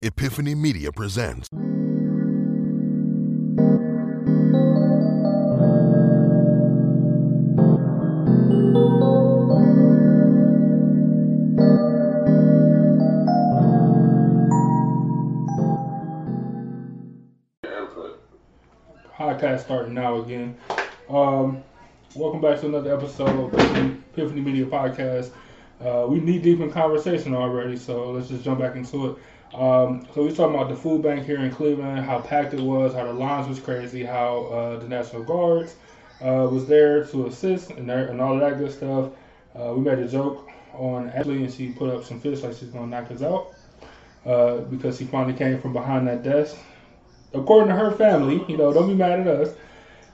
[0.00, 1.48] Epiphany Media presents.
[19.18, 20.56] podcast starting now again.
[21.10, 21.64] Um,
[22.14, 25.32] welcome back to another episode of Epiphany, Epiphany Media Podcast.
[25.80, 29.18] Uh, we knee deep in conversation already, so let's just jump back into it.
[29.54, 32.92] Um, so we talking about the food bank here in Cleveland, how packed it was,
[32.94, 35.74] how the lines was crazy, how uh, the National Guards
[36.20, 39.10] uh, was there to assist, and, there, and all of that good stuff.
[39.58, 42.68] Uh, we made a joke on Ashley, and she put up some fish like she's
[42.68, 43.54] gonna knock us out
[44.26, 46.56] uh, because she finally came from behind that desk
[47.34, 49.54] according to her family, you know, don't be mad at us.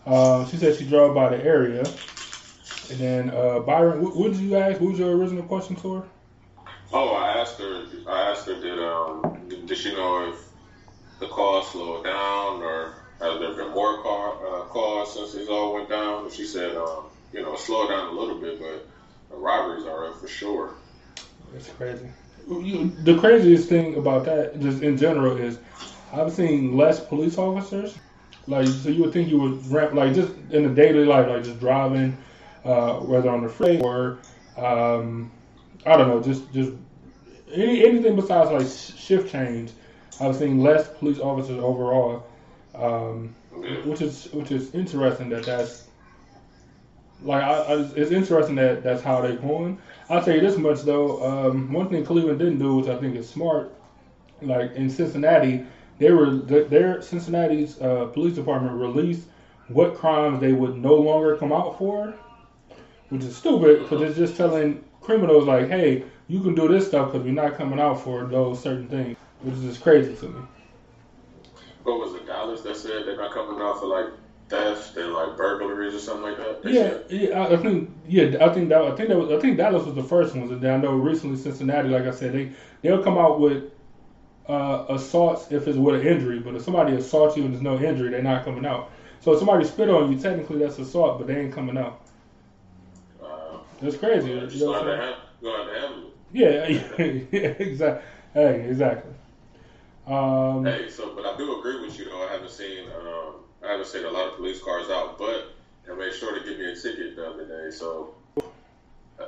[0.06, 1.84] Um, she said she drove by the area.
[2.91, 4.80] And then uh, Byron, what, what did you ask?
[4.80, 6.09] What was your original question to her?
[6.93, 7.87] Oh, I asked her.
[8.09, 13.41] I asked her did um did, she know if the call slowed down or has
[13.41, 16.25] there been more car uh, calls since these all went down?
[16.25, 18.89] And she said um you know slowed down a little bit, but
[19.31, 20.75] the robberies are up for sure.
[21.53, 22.11] That's crazy.
[22.47, 25.59] The craziest thing about that, just in general, is
[26.12, 27.98] I've seen less police officers.
[28.47, 31.44] Like, so you would think you would ramp, like, just in the daily life, like
[31.44, 32.19] just driving,
[32.62, 34.19] uh, whether on the freeway or,
[34.59, 35.33] um,
[35.87, 36.73] I don't know, just just
[37.53, 39.73] any anything besides like shift change.
[40.21, 42.25] I've seen less police officers overall,
[42.75, 43.35] um,
[43.85, 45.89] which is which is interesting that that's
[47.23, 49.79] like I, I, it's interesting that that's how they're going.
[50.09, 51.25] I'll tell you this much though.
[51.25, 53.75] Um, one thing Cleveland didn't do, which I think is smart,
[54.43, 55.65] like in Cincinnati,
[55.99, 59.27] they were their Cincinnati's uh, police department released
[59.69, 62.15] what crimes they would no longer come out for,
[63.09, 67.12] which is stupid because it's just telling criminals like, hey, you can do this stuff
[67.12, 70.41] because we're not coming out for those certain things, which is just crazy to me.
[71.84, 74.06] What was it, Dallas that said they're not coming out for like
[74.48, 76.62] theft and like burglaries or something like that?
[76.62, 79.31] They Yeah, said- yeah, I I think yeah, I think that I think that was
[79.31, 82.10] I think Dallas was the first ones, and then I know recently Cincinnati, like I
[82.10, 83.64] said, they they'll come out with
[84.48, 87.78] uh, assaults if it's with an injury, but if somebody assaults you and there's no
[87.78, 88.91] injury, they're not coming out.
[89.20, 92.03] So if somebody spit on you, technically that's assault, but they ain't coming out.
[93.84, 94.28] Uh, That's crazy.
[94.31, 95.12] You know go what I'm ahead saying?
[95.12, 96.05] have- go ahead and.
[96.33, 96.67] Yeah,
[97.33, 98.09] yeah, exactly.
[98.33, 99.12] Hey, exactly.
[100.06, 102.27] Um, Hey, so but I do agree with you though.
[102.27, 103.34] I haven't seen um,
[103.65, 105.55] I haven't seen a lot of police cars out, but
[105.87, 107.71] they made sure to give me a ticket the other day.
[107.75, 108.15] So
[109.21, 109.25] uh,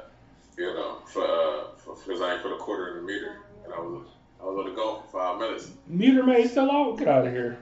[0.59, 3.79] you know, for uh, because I ain't put a quarter in the meter, and I
[3.79, 4.07] was
[4.41, 5.71] I was going to go for five minutes.
[5.87, 6.99] meter maid still out?
[6.99, 7.59] Get out of here.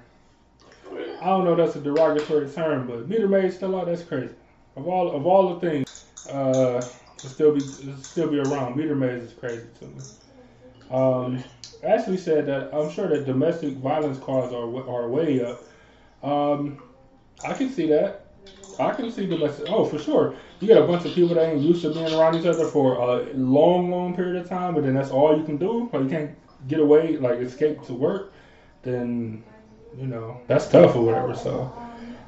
[1.21, 3.87] I don't know if that's a derogatory term, but meter maid still out.
[3.87, 4.34] That's crazy.
[4.77, 5.84] Of all of all the things,
[6.30, 6.80] uh,
[7.18, 10.02] to still be to still be around, meter maids is crazy to me.
[10.90, 11.42] Um,
[11.82, 15.62] Ashley said that I'm sure that domestic violence calls are are way up.
[16.22, 16.82] Um,
[17.44, 18.26] I can see that.
[18.78, 19.66] I can see domestic.
[19.68, 20.34] Oh, for sure.
[20.60, 22.94] You got a bunch of people that ain't used to being around each other for
[22.94, 25.91] a long, long period of time, but then that's all you can do.
[25.92, 28.32] Like you can't get away, like escape to work.
[28.82, 29.44] Then
[29.96, 31.34] you know that's tough or whatever.
[31.34, 31.72] So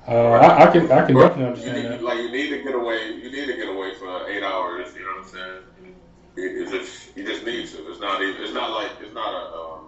[0.09, 2.03] uh, I, I can I can definitely you understand need, that.
[2.03, 3.13] like you need to get away.
[3.15, 4.95] You need to get away for eight hours.
[4.95, 5.63] You know what I'm saying?
[6.37, 7.91] It, it's just you just need to.
[7.91, 8.43] It's not even.
[8.43, 9.81] It's not like it's not a um,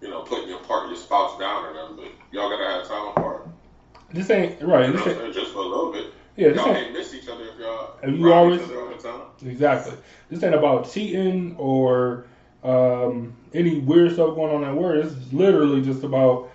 [0.00, 1.96] you know putting your part your spouse down or nothing.
[1.96, 3.48] But y'all gotta have time apart.
[4.12, 4.86] This ain't right.
[4.86, 5.34] You This ain't?
[5.34, 6.06] Just for a little bit.
[6.36, 6.48] yeah.
[6.48, 8.88] This Y'all ain't can't miss each other if y'all And you always- each other all
[8.88, 9.20] the time.
[9.46, 9.92] Exactly.
[10.30, 12.24] This ain't about cheating or
[12.64, 15.04] um, any weird stuff going on at work.
[15.04, 16.50] Is literally just about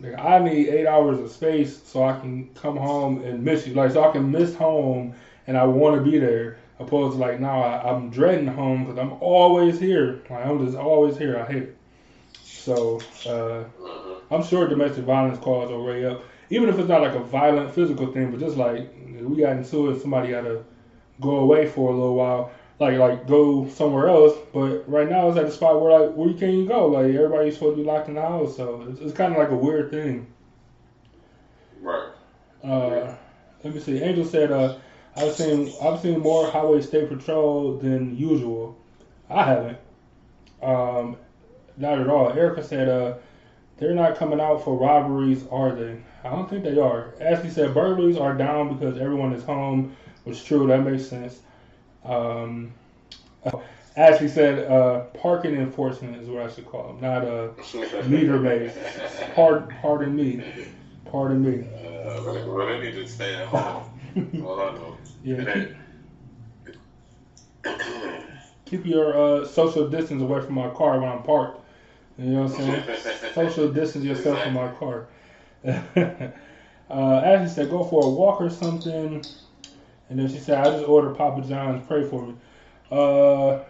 [0.00, 3.74] like, I need eight hours of space so I can come home and miss you.
[3.74, 5.14] Like so I can miss home
[5.46, 6.58] and I want to be there.
[6.80, 10.22] Opposed to like now I, I'm dreading home because I'm always here.
[10.30, 11.38] Like, I'm just always here.
[11.38, 11.76] I hate it.
[12.42, 13.64] So uh.
[14.30, 16.22] I'm sure domestic violence calls are way up.
[16.50, 18.88] Even if it's not like a violent physical thing, but just like
[19.20, 20.64] we got into it, somebody had to
[21.20, 22.50] go away for a little while,
[22.80, 24.36] like like go somewhere else.
[24.52, 26.86] But right now it's at a spot where like where you can't even go.
[26.88, 29.50] Like everybody's supposed to be locked in the house, so it's, it's kind of like
[29.50, 30.26] a weird thing.
[31.80, 32.08] Right.
[32.62, 33.14] Uh,
[33.62, 34.00] let me see.
[34.02, 34.76] Angel said, uh,
[35.16, 38.76] "I've seen I've seen more highway state patrol than usual.
[39.28, 39.78] I haven't.
[40.62, 41.16] Um,
[41.76, 43.14] not at all." Erica said, uh,
[43.78, 45.98] "They're not coming out for robberies, are they?
[46.24, 50.38] I don't think they are." Ashley said, "Burglaries are down because everyone is home." Which
[50.38, 50.66] is true.
[50.66, 51.40] That makes sense.
[52.08, 52.72] Um,
[53.96, 57.50] Ashley said, uh, "Parking enforcement is what I should call them, not a
[58.08, 58.72] meter maid.
[59.34, 60.42] Pardon, pardon me.
[61.04, 61.66] Pardon me."
[62.06, 63.84] Uh, but they need to stay at home.
[64.16, 64.96] I know.
[65.24, 65.70] Yeah, keep,
[68.64, 71.60] keep your uh, social distance away from my car when I'm parked.
[72.18, 72.84] You know what I'm saying?
[73.34, 75.06] Social distance yourself from my car.
[75.64, 76.30] uh,
[76.90, 79.24] Ashley said, go for a walk or something.
[80.10, 81.86] And then she said, I just ordered Papa John's.
[81.86, 82.34] Pray for me.
[82.90, 83.60] Uh,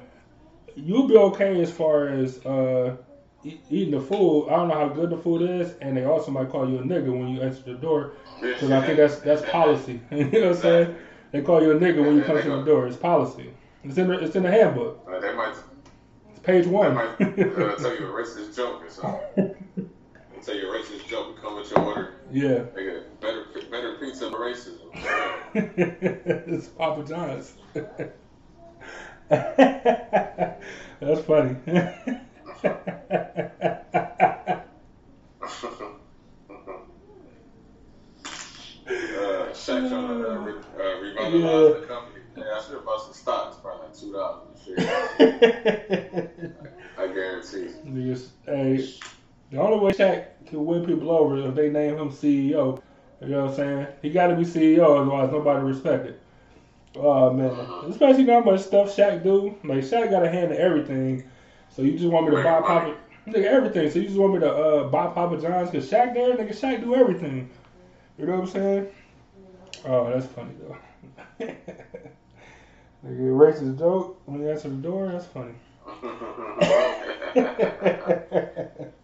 [0.77, 2.97] you'll be okay as far as uh,
[3.45, 4.49] e- eating the food.
[4.49, 6.83] I don't know how good the food is, and they also might call you a
[6.83, 10.01] nigga when you enter the door, because I think that's that's policy.
[10.13, 10.95] you know what I'm saying?
[11.33, 12.87] They call you a nigga when you come to the door.
[12.87, 13.53] It's policy.
[13.85, 15.07] It's in the, it's in the handbook.
[15.11, 15.55] Uh, they might,
[16.31, 16.95] It's page one.
[17.19, 19.68] they might uh, tell you a racist joke or something.
[20.45, 22.15] Tell you a racist joke and come with your order.
[22.33, 22.63] yeah.
[23.21, 24.89] Better, better pizza for racism.
[25.55, 27.55] it's Papa John's.
[31.01, 31.57] That's funny.
[38.89, 42.21] Uh, Shaq trying to uh, re- uh, revitalize the company.
[42.37, 44.69] Yeah, I should have bought some stocks, probably like two dollars.
[46.99, 47.69] I guarantee.
[47.85, 48.89] Niggas, hey,
[49.51, 52.81] the only way Shaq can win people over is if they name him CEO.
[53.21, 53.87] You know what I'm saying?
[54.03, 56.21] He got to be CEO, otherwise nobody respect it.
[56.97, 57.51] Oh man,
[57.91, 59.57] especially how much stuff Shaq do.
[59.65, 61.25] Like Shaq got a hand in everything.
[61.71, 62.97] So you just want me to buy Papa,
[63.27, 63.91] nigga, everything.
[63.91, 66.81] So you just want me to uh, buy Papa John's because Shaq there, nigga, Shaq
[66.81, 67.51] do everything.
[68.19, 68.89] You know what I'm saying?
[69.85, 70.77] Oh, that's funny though.
[73.07, 75.09] nigga, racist joke when you answer the door.
[75.09, 75.55] That's funny.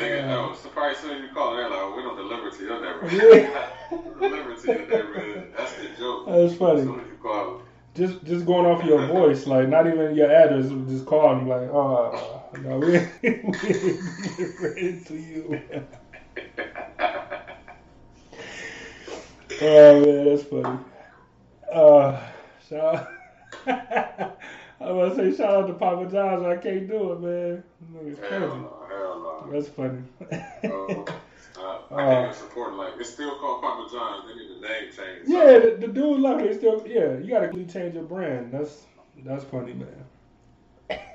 [0.00, 3.48] Nigga, I was surprised soon you called that, like, we don't deliver to your neighborhood.
[4.18, 5.52] deliver to your neighborhood.
[5.56, 6.26] That's the joke.
[6.26, 6.82] That's funny.
[6.82, 7.62] Soon you call.
[7.94, 11.68] just just going off your voice, like not even your address, just call them like,
[11.70, 13.14] oh no, we ain't,
[13.62, 15.60] we ready to you.
[19.62, 20.78] oh man, that's funny.
[21.72, 22.20] Uh,
[22.68, 23.08] shout.
[24.80, 26.44] I was gonna say shout out to Papa John's.
[26.44, 27.62] I can't do it, man.
[28.28, 28.46] Hell crazy.
[28.46, 29.52] no, hell no.
[29.52, 30.02] That's funny.
[31.58, 32.78] Uh, I Uh, think it's important.
[32.78, 34.24] Like, it's still called Papa John's.
[34.26, 35.28] They need the name change.
[35.28, 36.40] yeah, the, the dude left.
[36.46, 37.18] He still, yeah.
[37.18, 38.52] You gotta change your brand.
[38.52, 38.86] That's
[39.24, 40.04] that's funny, man.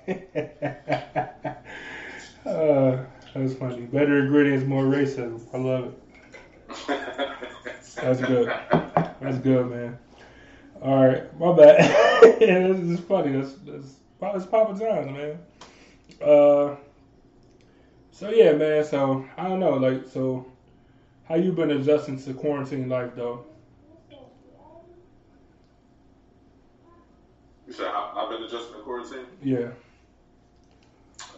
[2.45, 3.81] uh, that's funny.
[3.87, 5.41] Better ingredients, more racism.
[5.53, 5.93] I love it.
[7.95, 8.47] That's good.
[9.21, 9.97] That's good, man.
[10.81, 12.39] All right, my bad.
[12.39, 13.31] this is funny.
[13.31, 13.95] That's that's
[14.35, 15.39] it's Papa John's, man.
[16.21, 16.75] Uh,
[18.11, 18.83] so yeah, man.
[18.83, 20.45] So I don't know, like, so
[21.27, 23.45] how you been adjusting to quarantine life, though?
[27.67, 29.25] You said I've been adjusting to quarantine?
[29.41, 29.69] Yeah.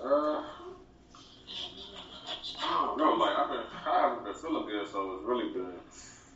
[0.04, 0.44] Uh,
[2.60, 3.14] I don't know.
[3.14, 5.74] Like I've been, I haven't been feeling good, so it's really been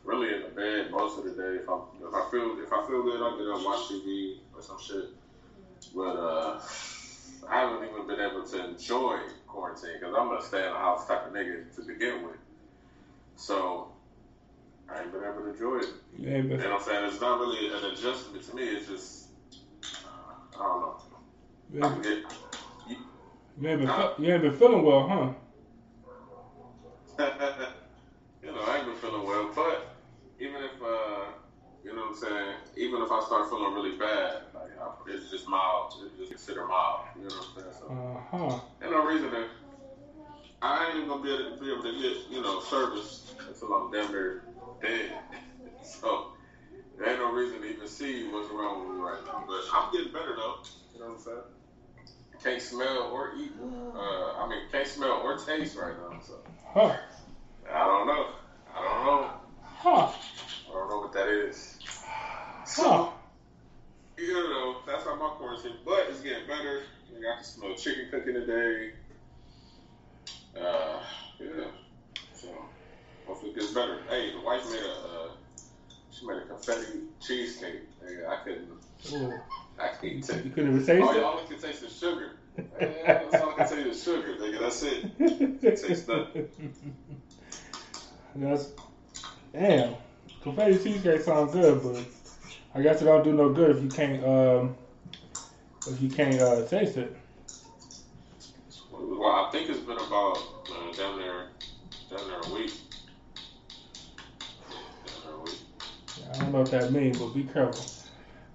[0.04, 1.58] really in the bed most of the day.
[1.58, 4.62] If I if I feel if I feel good, I'll get up watch TV or
[4.62, 5.08] some shit.
[5.94, 6.58] But uh,
[7.48, 11.06] I haven't even been able to enjoy quarantine because I'm a stay in the house
[11.06, 12.38] type of nigga to begin with.
[13.36, 13.88] So
[14.90, 15.90] I ain't been able to enjoy it.
[16.26, 17.04] Ain't You know what I'm saying?
[17.06, 18.64] It's not really an adjustment to me.
[18.64, 19.28] It's just
[20.06, 20.96] uh, I don't know.
[21.74, 22.20] you ain't,
[23.58, 25.30] you ain't been, fe- you ain't been feeling well, huh?
[28.44, 29.82] you know, I ain't been feeling well, but
[30.40, 31.26] even if, uh,
[31.84, 35.30] you know what I'm saying, even if I start feeling really bad, like, I, it's
[35.30, 37.74] just mild, it's just consider mild, you know what I'm saying?
[37.80, 38.58] So, Uh huh.
[38.84, 39.48] ain't no reason to,
[40.62, 43.74] I ain't even gonna be able to, be able to get, you know, service until
[43.74, 44.38] I'm damn near
[44.82, 45.12] dead.
[45.84, 46.26] so,
[46.98, 49.90] there ain't no reason to even see what's wrong with me right now, but I'm
[49.92, 50.56] getting better though,
[50.94, 51.44] you know what I'm saying?
[52.44, 53.54] Can't smell or eat,
[53.96, 56.42] uh, I mean, can't smell or taste right now, so.
[56.74, 56.92] Huh.
[57.72, 58.28] I don't know.
[58.74, 59.30] I don't know.
[59.62, 60.08] Huh.
[60.68, 61.71] I don't know what that is.
[62.74, 62.84] Huh.
[62.84, 63.14] So,
[64.18, 65.74] you know, that's how my quarantine.
[65.86, 66.84] But it's getting better.
[67.10, 68.94] I can smell chicken cooking today.
[70.56, 71.00] Uh,
[71.40, 71.66] yeah.
[72.34, 72.48] So,
[73.28, 74.00] hopefully it gets better.
[74.10, 75.28] Hey, the wife made a, uh,
[76.12, 77.82] she made a confetti cheesecake.
[78.02, 78.70] Hey, I couldn't,
[79.14, 79.34] Ooh.
[79.80, 81.24] I can't take You couldn't even taste all, it?
[81.24, 82.38] all I can taste is sugar.
[82.80, 84.60] Yeah, that's all I can taste is sugar, nigga.
[84.60, 85.62] That's it.
[85.62, 86.50] Taste nothing.
[88.36, 88.70] That's
[89.54, 89.96] damn.
[90.42, 92.21] Confetti cheesecake sounds good, but
[92.74, 94.76] I guess it don't do no good if you can't um
[95.88, 97.16] if you can't uh, taste it.
[98.92, 100.38] Well, I think it's been about
[100.70, 101.48] uh, down there,
[102.10, 102.74] down there a week.
[105.06, 105.60] Down there a week.
[106.32, 107.84] I don't know what that means, but be careful.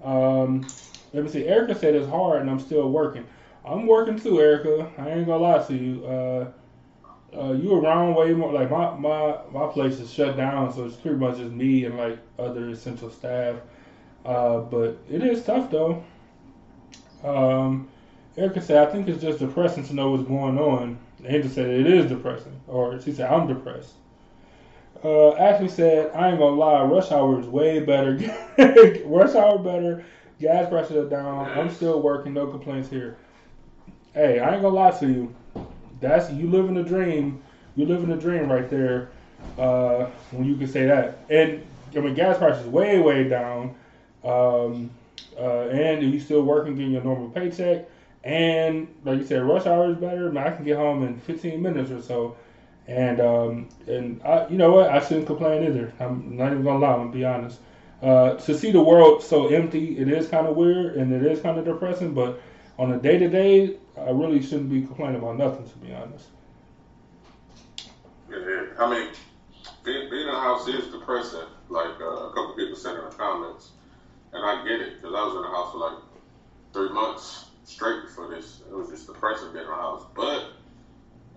[0.04, 0.66] Um,
[1.12, 1.46] let me see.
[1.46, 3.26] Erica said it's hard, and I'm still working.
[3.64, 4.90] I'm working too, Erica.
[4.99, 6.06] I ain't gonna lie to you.
[6.06, 6.52] Uh,
[7.37, 8.52] uh, you around way more.
[8.52, 11.96] Like my my my place is shut down, so it's pretty much just me and
[11.96, 13.56] like other essential staff.
[14.26, 16.04] Uh, but it is tough though.
[17.23, 17.88] Um,
[18.37, 20.99] Erica said, I think it's just depressing to know what's going on.
[21.25, 23.95] Angel said it is depressing, or she said I'm depressed.
[25.04, 28.18] Uh, Ashley said, I ain't gonna lie, rush hour is way better.
[29.04, 30.04] rush hour better.
[30.40, 31.47] Gas prices are down.
[31.50, 32.35] I'm still working.
[32.35, 33.16] No complaints here.
[34.12, 35.35] Hey, I ain't gonna lie to you.
[36.00, 37.42] That's you living a dream.
[37.75, 39.11] You living a dream right there.
[39.59, 41.18] Uh, when you can say that.
[41.30, 41.64] And
[41.95, 43.75] I mean, gas prices way way down.
[44.26, 44.90] Um,
[45.38, 47.88] uh, and you still working, getting your normal paycheck.
[48.25, 50.37] And like you said, rush hour is better.
[50.37, 52.37] I can get home in 15 minutes or so.
[52.88, 54.90] And um, and I, you know what?
[54.90, 55.92] I shouldn't complain either.
[55.99, 56.92] I'm not even gonna lie.
[56.92, 57.59] I'm gonna be honest.
[58.02, 61.40] Uh, to see the world so empty, it is kind of weird and it is
[61.40, 62.14] kind of depressing.
[62.14, 62.40] But
[62.78, 65.68] on a day to day, I really shouldn't be complaining about nothing.
[65.68, 66.26] To be honest.
[68.78, 69.09] I mean,
[69.85, 71.47] being, in a house is depressing.
[71.68, 73.71] Like uh, a couple people said in the comments,
[74.37, 75.99] and I get it because I was in the house for like
[76.73, 78.62] three months straight before this.
[78.69, 80.52] It was just depressing being in the house, but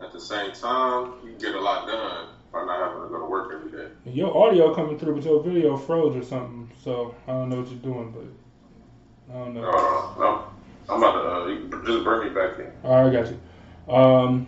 [0.04, 3.26] at the same time, you get a lot done by not having to go to
[3.26, 3.88] work every day.
[4.06, 6.70] Your audio coming through, but your video froze or something.
[6.84, 9.64] So I don't know what you're doing, but I don't know.
[9.64, 10.50] Uh,
[10.90, 12.72] I'm, I'm about to uh, just bring me back in.
[12.84, 13.94] All right, I got you.
[13.94, 14.48] Um,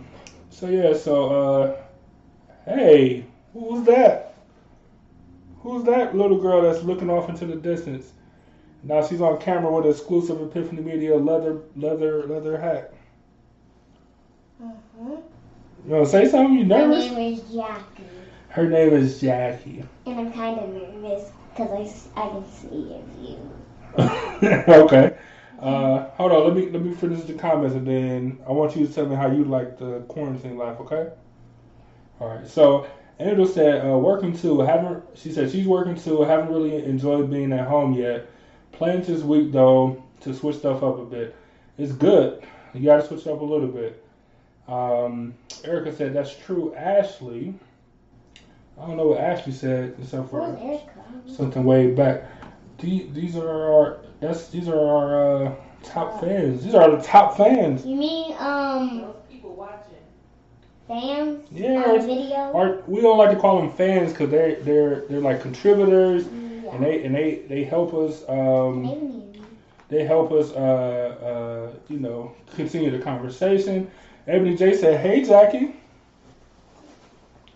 [0.50, 1.76] so yeah, so uh,
[2.66, 4.34] hey, who's that?
[5.60, 8.12] Who's that little girl that's looking off into the distance?
[8.84, 12.94] Now she's on camera with exclusive Epiphany Media leather leather leather hat.
[14.62, 15.10] Mm-hmm.
[15.10, 16.58] You want to say something?
[16.58, 18.04] You My Her name is Jackie,
[18.48, 19.84] Her name is Jackie.
[20.06, 23.52] and I'm kind of nervous because I, I can see your view.
[24.68, 25.16] okay.
[25.58, 26.44] Uh, hold on.
[26.44, 29.14] Let me let me finish the comments, and then I want you to tell me
[29.14, 30.80] how you like the quarantine life.
[30.80, 31.08] Okay.
[32.20, 32.46] All right.
[32.46, 32.86] So
[33.20, 34.60] Angel said, uh, working too.
[34.60, 36.22] Haven't she said she's working too.
[36.22, 38.28] Haven't really enjoyed being at home yet.
[38.72, 41.36] Plans this week though to switch stuff up a bit.
[41.78, 42.42] It's good.
[42.74, 44.04] You got to switch up a little bit.
[44.68, 46.74] Um, Erica said that's true.
[46.74, 47.54] Ashley.
[48.80, 50.80] I don't know what Ashley said except for Erica?
[51.26, 52.24] something way back.
[52.78, 56.64] The- These are our that's these are our uh, top fans.
[56.64, 57.84] These are the top fans.
[57.84, 59.94] You mean um Those people watching.
[60.88, 62.34] fans Yeah, on video?
[62.54, 66.41] Our, we don't like to call them fans because they they're they're like contributors yeah.
[66.72, 69.32] And they and they they help us um
[69.88, 73.90] they help us uh uh you know continue the conversation.
[74.26, 75.76] Ebony J said, "Hey Jackie."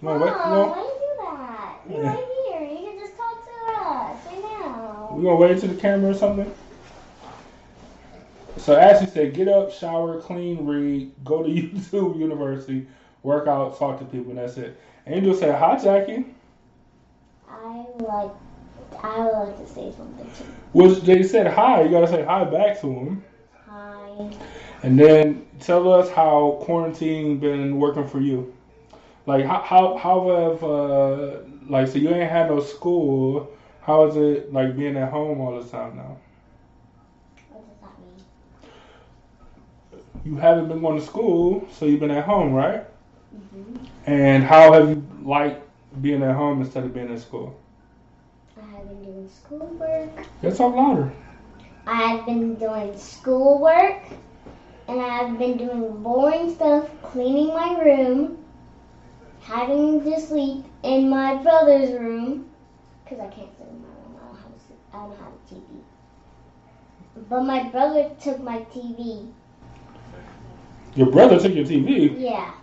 [0.03, 0.31] You wanna wait?
[0.31, 1.79] You Oh, why do that?
[1.89, 2.13] You're Yeah.
[2.13, 2.63] right here.
[2.69, 5.09] You can just talk to us right now.
[5.13, 6.53] We gonna wait to the camera or something?
[8.59, 12.87] So Ashley said, get up, shower, clean, read, go to YouTube University,
[13.23, 14.79] work out, talk to people, and that's it.
[15.07, 16.25] Angel said, hi Jackie.
[17.49, 18.46] I like.
[19.02, 20.52] I would like to say something too.
[20.73, 21.83] Well, they said hi.
[21.83, 23.25] You gotta say hi back to him,
[23.66, 24.31] Hi.
[24.83, 28.52] and then tell us how quarantine been working for you.
[29.26, 31.38] Like how how how have uh
[31.69, 33.50] like so you ain't had no school.
[33.83, 36.16] How is it like being at home all the time now?
[37.50, 38.25] What does that mean?
[40.25, 42.85] You haven't been going to school, so you've been at home, right?
[43.33, 45.62] hmm And how have you liked
[46.02, 47.59] being at home instead of being at school?
[48.59, 50.27] I have been doing schoolwork.
[50.43, 51.13] Let's talk louder.
[51.87, 54.03] I have been doing schoolwork,
[54.89, 58.43] and I have been doing boring stuff, cleaning my room,
[59.41, 62.49] having to sleep in my brother's room,
[63.05, 64.17] because I can't sleep in my room.
[64.17, 67.29] I don't have a, I don't have a TV.
[67.29, 69.31] But my brother took my TV.
[70.95, 72.19] Your brother took your TV.
[72.19, 72.55] Yeah.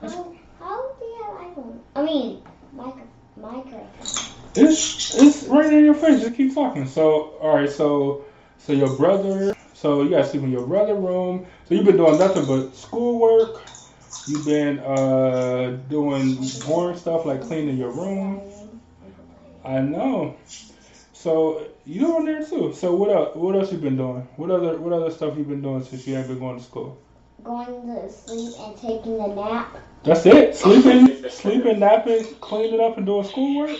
[0.00, 1.78] How, how do you have iPhone?
[1.96, 3.02] I mean, micro,
[3.40, 4.47] Minecraft.
[4.58, 6.20] It's it's right in your face.
[6.20, 6.86] Just keep talking.
[6.86, 7.70] So all right.
[7.70, 8.24] So
[8.58, 9.54] so your brother.
[9.72, 11.46] So you got to sleep in your brother room.
[11.68, 13.62] So you've been doing nothing but schoolwork.
[14.26, 18.42] You've been uh doing boring stuff like cleaning your room.
[19.64, 20.36] I know.
[21.12, 22.72] So you doing there too.
[22.74, 23.36] So what else?
[23.36, 24.22] What else you been doing?
[24.36, 26.98] What other what other stuff you been doing since you haven't been going to school?
[27.42, 29.76] Going to sleep and taking a nap.
[30.04, 30.56] That's it.
[30.56, 33.78] Sleeping, sleeping, napping, cleaning up, and doing schoolwork.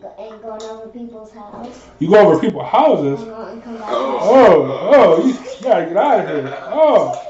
[0.00, 1.88] Go- And going over people's house.
[1.98, 3.20] You go over people's houses.
[3.22, 3.88] And go- and come back.
[3.90, 6.58] Oh, oh, you gotta get out of here.
[6.66, 7.22] Oh,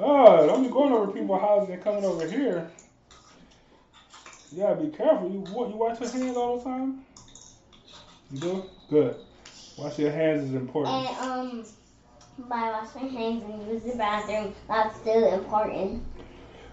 [0.00, 2.70] oh, don't be going over people's houses and coming over here.
[4.52, 5.28] You gotta be careful.
[5.30, 5.68] You what?
[5.70, 7.00] You wash your hands all the time.
[8.32, 9.16] You do good.
[9.76, 11.08] Wash your hands is important.
[11.08, 11.64] And um,
[12.48, 16.04] by washing hands and use the bathroom, that's still important.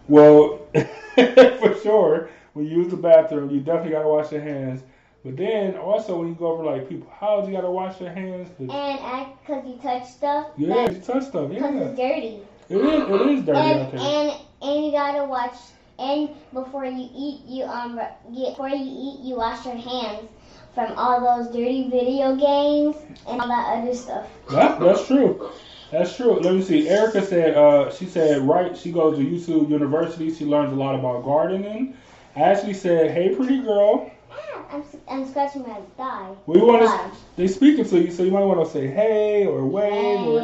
[0.07, 0.59] Well,
[1.15, 4.83] for sure, when you use the bathroom, you definitely gotta wash your hands.
[5.23, 8.49] But then also when you go over like people houses, you gotta wash your hands.
[8.59, 10.47] And act because you touch stuff.
[10.57, 11.51] yeah, you touch stuff.
[11.51, 12.39] Yeah, it's dirty.
[12.69, 13.09] it is.
[13.09, 14.01] It is dirty and, out there.
[14.01, 15.55] and and you gotta watch.
[15.99, 17.99] And before you eat, you um
[18.33, 20.27] before you eat, you wash your hands
[20.73, 22.95] from all those dirty video games
[23.27, 24.27] and all that other stuff.
[24.49, 25.51] That, that's true.
[25.91, 26.39] That's true.
[26.39, 26.87] Let me see.
[26.87, 30.33] Erica said, uh, she said, right, she goes to YouTube University.
[30.33, 31.95] She learns a lot about gardening.
[32.37, 34.09] Ashley said, hey, pretty girl.
[34.31, 36.33] Ah, I'm I'm scratching my thigh.
[36.45, 37.11] We want to, Why?
[37.35, 40.41] they speaking to you, so you might want to say hey or wave or.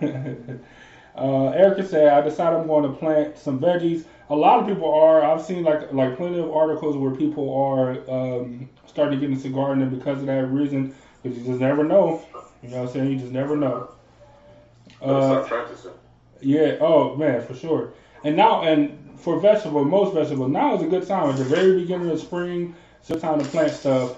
[0.00, 0.58] Hey.
[1.16, 4.04] uh, Erica said, I decided I'm going to plant some veggies.
[4.28, 5.24] A lot of people are.
[5.24, 9.48] I've seen like like plenty of articles where people are um, starting to get into
[9.48, 10.94] gardening because of that reason.
[11.22, 12.22] Because you just never know.
[12.62, 13.10] You know what I'm saying?
[13.12, 13.88] You just never know.
[15.00, 15.92] Uh, practicing.
[16.40, 16.76] yeah.
[16.80, 17.92] Oh man, for sure.
[18.24, 21.30] And now, and for vegetable, most vegetables, now is a good time.
[21.30, 22.74] At the very beginning of spring,
[23.08, 24.16] it's a time to plant stuff.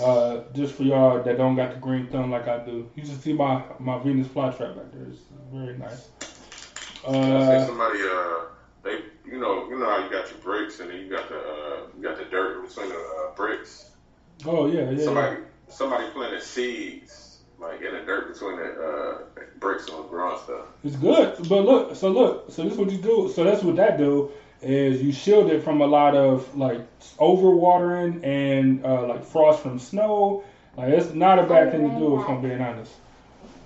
[0.00, 2.88] Uh, just for y'all that don't got the green thumb like I do.
[2.94, 5.08] You should see my my Venus flytrap back there.
[5.10, 6.08] It's very nice.
[7.04, 8.44] Uh, somebody, uh,
[8.82, 11.38] they, you know, you know how you got your bricks and then you got the,
[11.38, 13.90] uh, you got the dirt between the uh, bricks.
[14.46, 15.04] oh yeah, yeah.
[15.04, 15.36] Somebody,
[15.68, 20.66] somebody planted seeds like in the dirt between the uh, bricks and was growing stuff.
[20.84, 21.96] It's good, but look.
[21.96, 22.50] So look.
[22.50, 23.32] So this is what you do.
[23.34, 24.30] So that's what that do
[24.62, 26.80] is you shield it from a lot of like
[27.16, 30.44] overwatering and uh, like frost from snow.
[30.76, 32.92] Like it's not a bad thing to do if I'm being honest.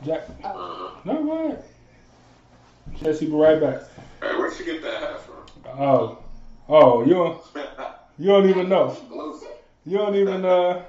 [0.05, 0.91] Jack, Uh-huh.
[1.05, 1.59] no right.
[3.03, 3.83] Jesse, be right back.
[4.21, 5.35] Hey, where'd you get that hat from?
[5.79, 6.19] Oh,
[6.69, 7.43] oh, you don't,
[8.19, 8.97] you don't even know.
[9.87, 10.83] You don't even uh,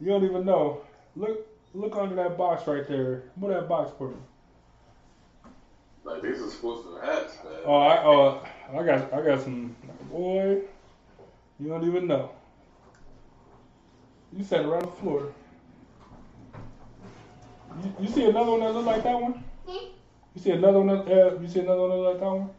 [0.00, 0.80] you don't even know.
[1.14, 3.24] Look, look under that box right there.
[3.36, 4.16] Move that box for me.
[6.04, 7.52] Like these are exclusive hats, man.
[7.66, 9.74] Oh, I oh, I got I got some
[10.10, 10.58] boy.
[11.58, 12.30] You don't even know.
[14.32, 15.32] You sat around the floor.
[17.82, 19.42] You, you see another one that look like that one?
[19.66, 22.50] You see another one that uh, you see another one that look like that one?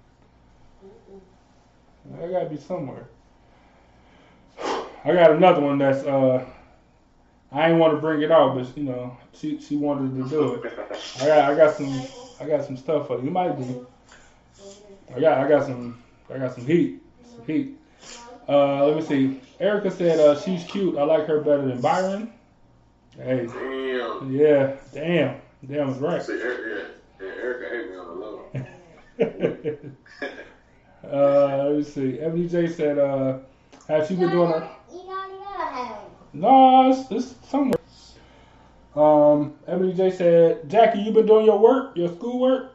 [2.19, 3.07] That gotta be somewhere.
[5.05, 6.43] I got another one that's uh
[7.51, 10.53] I ain't want to bring it out, but you know she she wanted to do
[10.55, 10.73] it.
[11.21, 12.01] I got I got some
[12.41, 13.25] I got some stuff for you.
[13.25, 13.79] You might be.
[15.15, 16.01] I got I got some
[16.33, 17.01] I got some heat.
[17.23, 17.77] Some heat.
[18.47, 19.41] Uh, let me see.
[19.59, 20.97] Erica said uh, she's cute.
[20.97, 22.33] I like her better than Byron.
[23.15, 24.31] Hey, Damn.
[24.31, 26.21] yeah, damn, damn is right.
[26.23, 29.45] See, Eric, yeah, yeah, Erica hate me on the
[31.03, 31.11] low.
[31.11, 32.19] uh, let me see.
[32.19, 33.39] Ebony J said, uh,
[33.87, 36.11] "Has she been doing her?" You gotta go.
[36.31, 37.73] No, it's, it's somewhere.
[38.95, 42.73] Um, Ebony J said, "Jackie, you been doing your work, your school work?"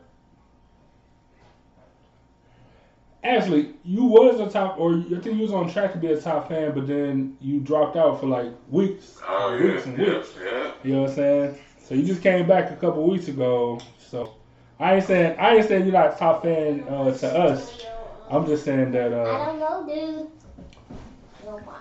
[3.25, 6.21] Ashley, you was a top, or I think you was on track to be a
[6.21, 10.15] top fan, but then you dropped out for like weeks, Oh yeah, weeks and yeah,
[10.19, 10.29] weeks.
[10.43, 10.71] yeah.
[10.83, 11.59] You know what I'm saying?
[11.83, 13.81] So you just came back a couple weeks ago.
[13.99, 14.35] So
[14.79, 17.83] I ain't saying I ain't saying you're not top fan uh, to us.
[18.31, 19.13] I'm just saying that.
[19.13, 20.31] Uh, I don't know, dude.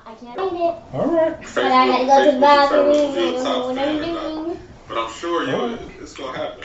[0.05, 0.75] I can't find it.
[0.93, 1.37] all right.
[1.55, 4.07] But I had to go to the bathroom determines and you're what fan I'm or
[4.07, 4.45] not.
[4.45, 4.59] doing.
[4.87, 5.79] But I'm sure you, Alright.
[6.01, 6.63] it's gonna happen.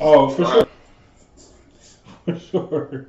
[0.00, 0.62] Oh, for sure.
[2.26, 3.06] For sure.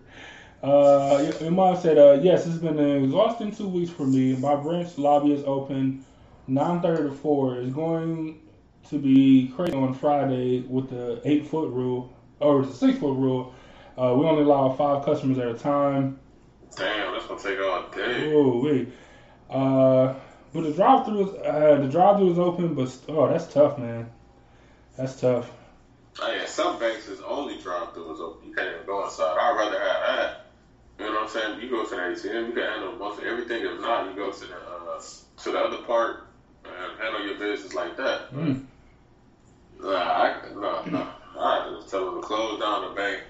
[0.64, 4.36] Uh, your- mom said, uh, yes, it's been an exhausting two weeks for me.
[4.36, 6.04] My branch lobby is open
[6.50, 7.58] 9.30 to 4.
[7.60, 8.40] It's going
[8.90, 13.54] to be crazy on Friday with the 8-foot rule, or the 6-foot rule.
[13.98, 16.20] Uh, we only allow five customers at a time.
[16.76, 18.34] Damn, that's gonna take all day.
[18.34, 18.90] Oh, wait.
[19.50, 20.14] Uh,
[20.54, 24.10] but the drive-through is, uh, the drive-through is open, but, oh, that's tough, man.
[24.98, 25.52] That's tough.
[26.20, 28.50] Oh, yeah, some banks is only drive through is open.
[28.50, 29.38] You can't even go inside.
[29.38, 30.47] I'd rather have that.
[31.00, 31.62] You know what I'm saying?
[31.62, 33.64] You go to the ATM, you can handle most of everything.
[33.64, 35.02] If not, you go to the uh,
[35.44, 36.28] to the other part
[36.66, 38.34] and handle your business like that.
[38.34, 38.66] Mm.
[39.80, 41.08] Nah, I, no, no.
[41.40, 43.22] I just tell them to close down the bank.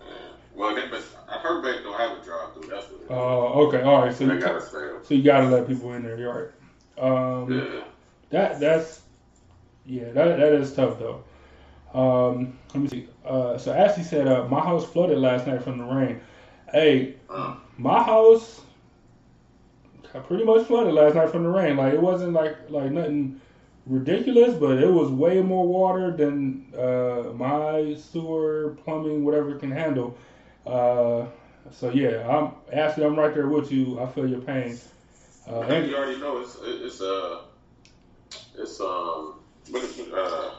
[0.00, 2.68] And, well, they, but I heard bank don't have a drive through.
[2.68, 3.10] That's what is.
[3.10, 4.14] Uh, okay, all right.
[4.14, 4.88] So they you, gotta stay.
[5.02, 6.16] So you gotta let people in there.
[6.16, 6.52] You're
[6.96, 7.42] right.
[7.42, 7.84] Um, Yeah.
[8.30, 9.02] That that's
[9.84, 10.10] yeah.
[10.12, 11.24] That that is tough though.
[11.94, 13.08] Um, let me see.
[13.24, 16.20] Uh, so Ashley said, uh, my house flooded last night from the rain.
[16.76, 18.60] Hey, Uh, my house
[20.12, 21.78] got pretty much flooded last night from the rain.
[21.78, 23.40] Like it wasn't like like nothing
[23.86, 29.70] ridiculous, but it was way more water than uh, my sewer, plumbing, whatever it can
[29.70, 30.18] handle.
[30.66, 31.24] Uh,
[31.70, 33.06] so yeah, I'm Ashley.
[33.06, 33.98] I'm right there with you.
[33.98, 34.78] I feel your pain.
[35.48, 37.40] Uh, I think and, you already know it's it's uh
[38.58, 39.36] it's um
[39.70, 40.50] what is it, uh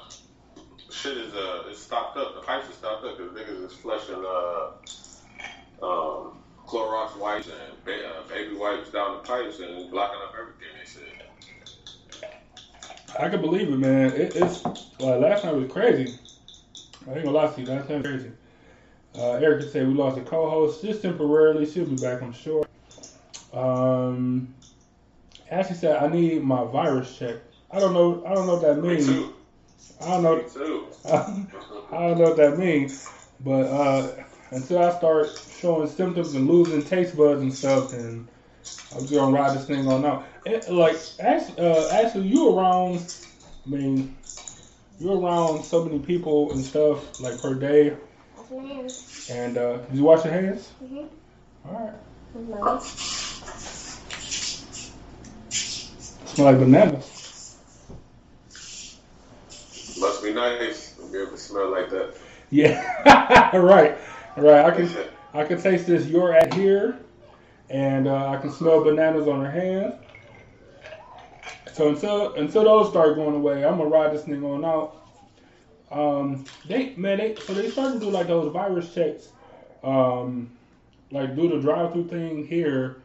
[0.89, 2.33] shit is uh it's stocked up.
[2.33, 4.71] The pipes are stocked up because niggas is flushing uh
[5.81, 6.33] um
[6.67, 10.67] Clorox wipes and ba- uh, baby wipes down the pipes and it's blocking up everything.
[10.77, 11.03] They said.
[13.19, 14.11] I can believe it, man.
[14.11, 16.13] It, it's uh, last night was crazy.
[17.07, 18.31] I ain't gonna lie to you, last night was crazy.
[19.17, 21.65] Uh, Erica said we lost a co-host just temporarily.
[21.65, 22.65] She'll be back, I'm sure.
[23.53, 24.53] Um,
[25.49, 27.37] Ashley said I need my virus check.
[27.71, 28.23] I don't know.
[28.25, 29.05] I don't know what that Me means.
[29.07, 29.33] too.
[30.01, 30.35] I don't know.
[30.37, 30.87] Me too.
[31.05, 33.09] I don't know what that means,
[33.39, 34.11] but uh,
[34.51, 38.27] until I start showing symptoms and losing taste buds and stuff, then
[38.93, 40.25] I'm just gonna ride this thing on out.
[40.45, 43.05] It, like, actually, uh, actually, you around?
[43.65, 44.15] I mean,
[44.99, 47.93] you're around so many people and stuff like per day.
[48.35, 49.27] That's my hands.
[49.29, 50.71] And uh, did you wash your hands?
[50.81, 51.09] Mhm.
[51.65, 51.93] All right.
[52.33, 52.79] With mommy.
[56.25, 57.57] Smell like bananas.
[59.99, 62.15] Must be nice to be able to smell like that.
[62.49, 63.51] Yeah.
[63.57, 63.97] right.
[64.37, 64.65] Right.
[64.65, 64.89] I can
[65.33, 66.05] I can taste this.
[66.05, 66.99] You're at here,
[67.71, 69.95] and uh, I can smell bananas on her hands.
[71.73, 75.07] So until until those start going away, I'm gonna ride this thing on out.
[75.89, 79.29] Um, they man, they so they started to do like those virus checks,
[79.83, 80.51] um,
[81.09, 83.01] like do the drive-through thing here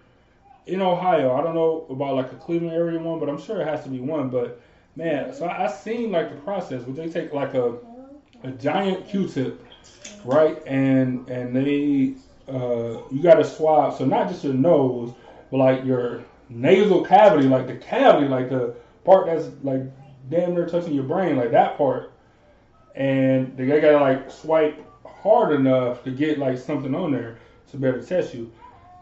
[0.66, 1.34] in Ohio.
[1.34, 3.88] I don't know about like a Cleveland area one, but I'm sure it has to
[3.88, 4.28] be one.
[4.28, 4.60] But
[4.96, 7.78] man, so I, I seen like the process where they take like a
[8.42, 9.64] a giant Q-tip,
[10.24, 10.62] right?
[10.66, 12.14] And and they
[12.48, 15.12] uh, you got to swab, so not just your nose,
[15.50, 19.82] but like your nasal cavity, like the cavity, like the part that's like
[20.28, 22.12] damn near touching your brain, like that part.
[22.94, 27.38] And they gotta like swipe hard enough to get like something on there
[27.70, 28.52] to be able to test you.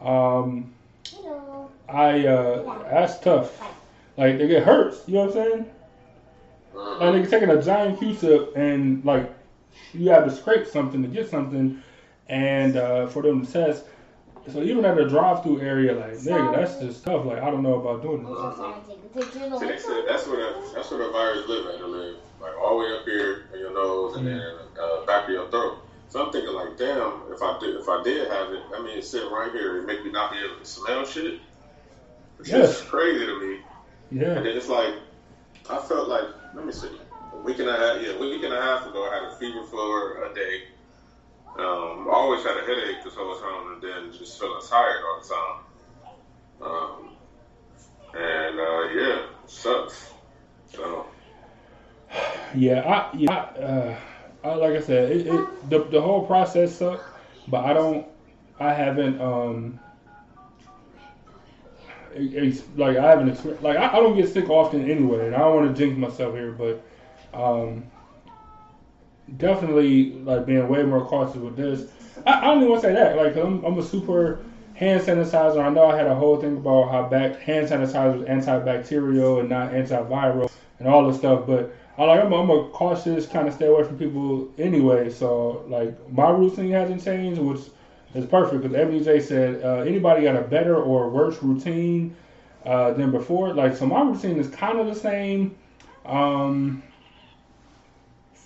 [0.00, 0.72] Um,
[1.08, 1.70] Hello.
[1.88, 3.60] I uh, that's tough.
[4.16, 5.70] Like they get hurts, you know what I'm saying?
[6.74, 9.32] Like they're taking a giant Q-tip and like
[9.92, 11.82] you have to scrape something to get something,
[12.28, 13.84] and uh, for them to test.
[14.48, 17.26] So even at the drive-through area, like nigga, that's just tough.
[17.26, 18.38] Like I don't know about doing this.
[18.38, 20.90] I'm trying to take a picture of the See, they said that's where the that's
[20.90, 21.74] where the virus live at.
[21.74, 24.40] It live like all the way up here in your nose and then
[24.80, 25.78] uh, back of your throat.
[26.08, 28.98] So I'm thinking like, damn, if I did if I did have it, I mean,
[28.98, 29.78] it's sitting right here.
[29.78, 31.38] It make me not be able to smell shit.
[32.38, 32.78] It's Yes.
[32.78, 33.58] just crazy to me.
[34.10, 34.32] Yeah.
[34.36, 34.94] And then it's like,
[35.68, 36.88] I felt like, let me see,
[37.40, 39.64] a week and a half, yeah, week and a half ago, I had a fever
[39.66, 40.62] for a day.
[41.58, 45.20] Um, I always had a headache this whole time, and then just feeling tired all
[45.22, 46.70] the time.
[46.70, 47.16] Um,
[48.14, 50.10] and uh, yeah, sucks.
[50.72, 51.06] So
[52.54, 52.80] yeah.
[53.12, 53.32] I yeah.
[53.32, 53.96] Uh,
[54.44, 57.04] I, like I said, it, it the the whole process sucked,
[57.48, 58.06] but I don't.
[58.58, 59.80] I haven't um.
[62.14, 65.38] it- It's like I haven't like I, I don't get sick often anyway, and I
[65.40, 66.82] don't want to jinx myself here, but
[67.34, 67.84] um,
[69.36, 71.90] definitely like being way more cautious with this.
[72.26, 73.16] I, I don't even want to say that.
[73.16, 75.62] Like I'm, I'm a super hand sanitizer.
[75.62, 79.48] I know I had a whole thing about how back hand sanitizer is antibacterial and
[79.48, 83.54] not antiviral and all this stuff, but I like I'm, I'm a cautious kind of
[83.54, 85.10] stay away from people anyway.
[85.10, 87.60] So like my routine hasn't changed, which
[88.14, 92.16] is perfect because Ebony said uh, anybody got a better or worse routine
[92.64, 93.52] uh, than before.
[93.54, 95.56] Like so, my routine is kind of the same.
[96.06, 96.82] Um,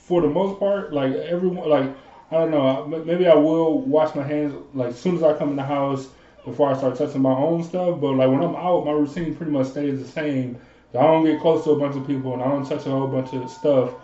[0.05, 1.91] for the most part, like everyone, like
[2.31, 5.51] I don't know, maybe I will wash my hands like as soon as I come
[5.51, 6.09] in the house
[6.45, 8.01] before I start touching my own stuff.
[8.01, 10.59] But like when I'm out, my routine pretty much stays the same.
[10.95, 13.09] I don't get close to a bunch of people and I don't touch a whole
[13.09, 13.95] bunch of stuff.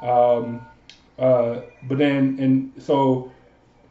[0.00, 0.64] Um,
[1.18, 3.30] uh, but then and so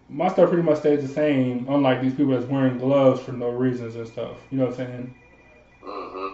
[0.09, 1.67] my stuff pretty much stays the same.
[1.69, 4.37] Unlike these people that's wearing gloves for no reasons and stuff.
[4.51, 5.15] You know what I'm saying?
[5.83, 6.26] hmm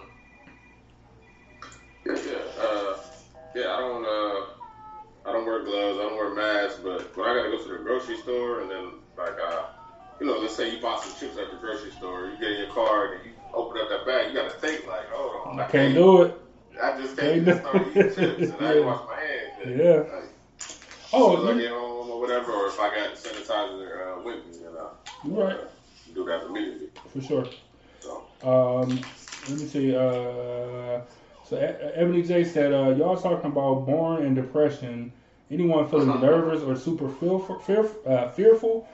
[5.43, 5.99] don't wear gloves.
[5.99, 6.79] I don't wear masks.
[6.83, 8.85] But when I gotta go to the grocery store, and then
[9.17, 9.63] like, uh,
[10.19, 12.57] you know, let's say you bought some chips at the grocery store, you get in
[12.59, 15.67] your car and you open up that bag, you gotta think like, hold on, I
[15.67, 16.35] can't do it.
[16.81, 18.73] I just Can't can't start eating chips, and I Yeah.
[18.77, 19.79] ain't wash my hands.
[19.79, 20.15] Yeah.
[20.15, 20.29] Like,
[21.15, 24.37] Oh, soon I you- get home or whatever, or if I got sanitizer uh, with
[24.47, 25.65] me, then I'll you're right uh,
[26.15, 26.89] do that immediately.
[27.09, 27.45] for sure.
[28.01, 28.23] So.
[28.43, 28.99] Um,
[29.49, 29.95] let me see.
[29.95, 31.01] Uh,
[31.43, 35.11] so E- Ebony J said, uh, y'all talking about born and depression.
[35.51, 37.59] Anyone feeling nervous or super fearful?
[37.59, 38.87] Fear, uh, fearful?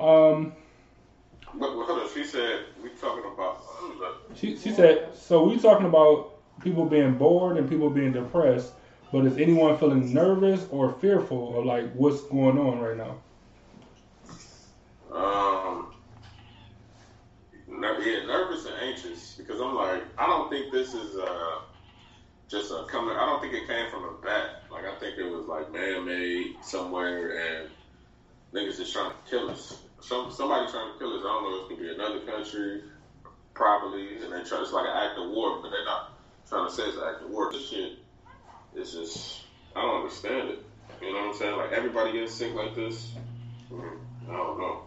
[0.00, 0.52] Um,
[1.54, 3.62] But, but hold on, she said we talking about.
[4.00, 8.72] Let she, she said, so we talking about people being bored and people being depressed,
[9.12, 13.16] but is anyone feeling nervous or fearful of like what's going on right now?
[15.12, 15.92] Um,
[18.04, 21.60] yeah, nervous and anxious because I'm like, I don't think this is uh
[22.48, 23.16] just a coming.
[23.16, 24.70] I don't think it came from the back.
[24.70, 27.70] Like I think it was like man-made somewhere, and
[28.52, 29.78] niggas just trying to kill us.
[30.00, 31.20] Some somebody trying to kill us.
[31.20, 31.64] I don't know.
[31.64, 32.82] It could be another country,
[33.54, 34.60] probably, and they try.
[34.60, 36.12] It's like an act of war, but they're not
[36.48, 37.50] trying to say it's an act of war.
[37.50, 37.98] This shit
[38.74, 39.40] it's just
[39.74, 40.58] I don't understand it.
[41.00, 41.56] You know what I'm saying?
[41.56, 43.12] Like everybody gets sick like this.
[43.70, 44.82] Mm, I don't know.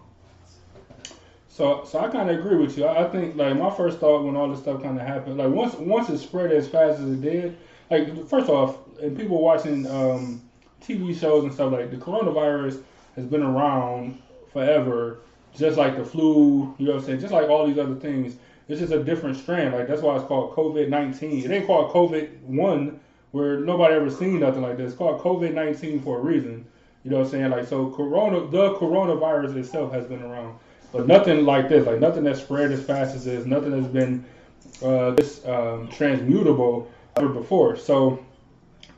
[1.57, 2.85] So, so I kind of agree with you.
[2.85, 5.49] I, I think like my first thought when all this stuff kind of happened, like
[5.49, 7.57] once once it spread as fast as it did,
[7.89, 10.39] like first off, and people watching um,
[10.83, 12.83] TV shows and stuff like the coronavirus
[13.15, 14.21] has been around
[14.53, 16.75] forever, just like the flu.
[16.77, 17.21] You know what I'm saying?
[17.21, 18.35] Just like all these other things.
[18.67, 19.73] It's just a different strand.
[19.73, 21.43] Like that's why it's called COVID nineteen.
[21.43, 22.99] It ain't called COVID one,
[23.31, 24.91] where nobody ever seen nothing like this.
[24.91, 26.67] It's called COVID nineteen for a reason.
[27.03, 27.49] You know what I'm saying?
[27.49, 30.59] Like so, corona, the coronavirus itself has been around,
[30.91, 31.85] but nothing like this.
[31.85, 33.45] Like nothing that's spread as fast as this.
[33.45, 34.25] Nothing that's been
[34.81, 37.77] uh, this um, transmutable ever before.
[37.77, 38.23] So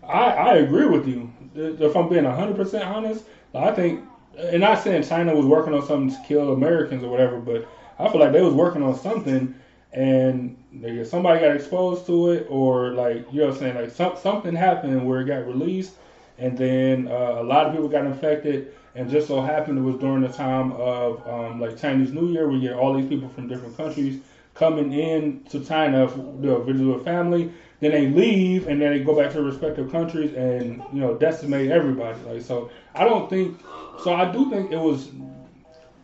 [0.03, 1.31] I, I agree with you.
[1.55, 4.03] If I'm being 100% honest, I think,
[4.37, 8.09] and not saying China was working on something to kill Americans or whatever, but I
[8.09, 9.55] feel like they was working on something
[9.91, 13.91] and like, somebody got exposed to it or like, you know what I'm saying, like
[13.91, 15.93] some, something happened where it got released
[16.37, 19.95] and then uh, a lot of people got infected and just so happened it was
[19.95, 23.47] during the time of um, like Chinese New Year, we get all these people from
[23.47, 24.19] different countries
[24.55, 29.15] coming in to China to visit with family, then they leave and then they go
[29.15, 32.19] back to their respective countries and you know decimate everybody.
[32.23, 33.61] Like so, I don't think.
[34.03, 35.11] So I do think it was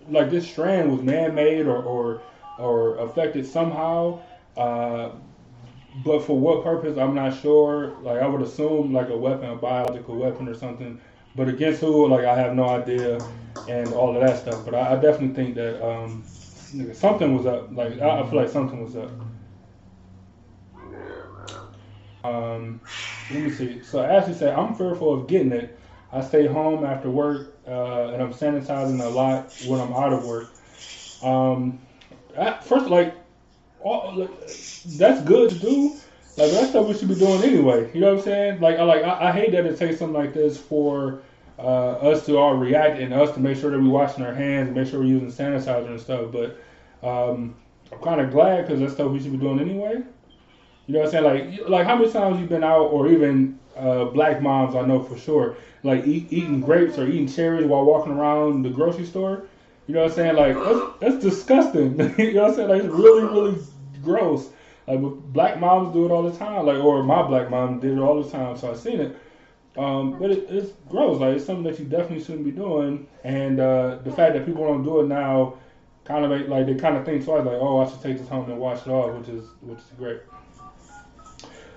[0.07, 2.21] like this strand was man-made or or,
[2.57, 4.21] or affected somehow.
[4.55, 5.09] Uh,
[6.05, 7.97] but for what purpose, I'm not sure.
[8.01, 11.01] Like I would assume like a weapon, a biological weapon or something.
[11.35, 13.21] But against who, like I have no idea,
[13.67, 14.63] and all of that stuff.
[14.65, 16.23] But I, I definitely think that um,
[16.93, 17.69] something was up.
[17.71, 19.11] Like I, I feel like something was up.
[22.23, 22.81] Um,
[23.29, 23.83] let me see.
[23.83, 25.79] So Ashley said, I'm fearful of getting it.
[26.11, 30.23] I stay home after work uh, and I'm sanitizing a lot when I'm out of
[30.23, 30.49] work.
[31.21, 31.79] Um,
[32.63, 33.15] first, like,
[33.79, 34.27] all,
[34.85, 35.95] that's good to do.
[36.37, 37.89] Like that's stuff we should be doing anyway.
[37.93, 38.59] You know what I'm saying?
[38.59, 41.21] Like, I like I, I hate that it takes something like this for
[41.57, 44.67] uh, us to all react and us to make sure that we're washing our hands
[44.67, 46.31] and make sure we're using sanitizer and stuff.
[46.31, 46.59] But
[47.07, 47.55] um,
[47.91, 50.01] I'm kind of glad because that's stuff we should be doing anyway.
[50.87, 51.23] You know what I'm saying?
[51.23, 55.01] Like, like how many times you've been out, or even uh, black moms I know
[55.01, 59.47] for sure, like eat, eating grapes or eating cherries while walking around the grocery store.
[59.87, 60.35] You know what I'm saying?
[60.35, 61.97] Like that's, that's disgusting.
[62.17, 62.69] you know what I'm saying?
[62.69, 63.57] Like it's really, really
[64.03, 64.49] gross.
[64.87, 66.65] Like black moms do it all the time.
[66.65, 69.17] Like or my black mom did it all the time, so I've seen it.
[69.77, 71.19] Um, but it, it's gross.
[71.19, 73.07] Like it's something that you definitely shouldn't be doing.
[73.23, 75.57] And uh, the fact that people don't do it now,
[76.05, 77.45] kind of make, like they kind of think twice.
[77.45, 79.85] Like, oh, I should take this home and wash it off, which is which is
[79.97, 80.21] great.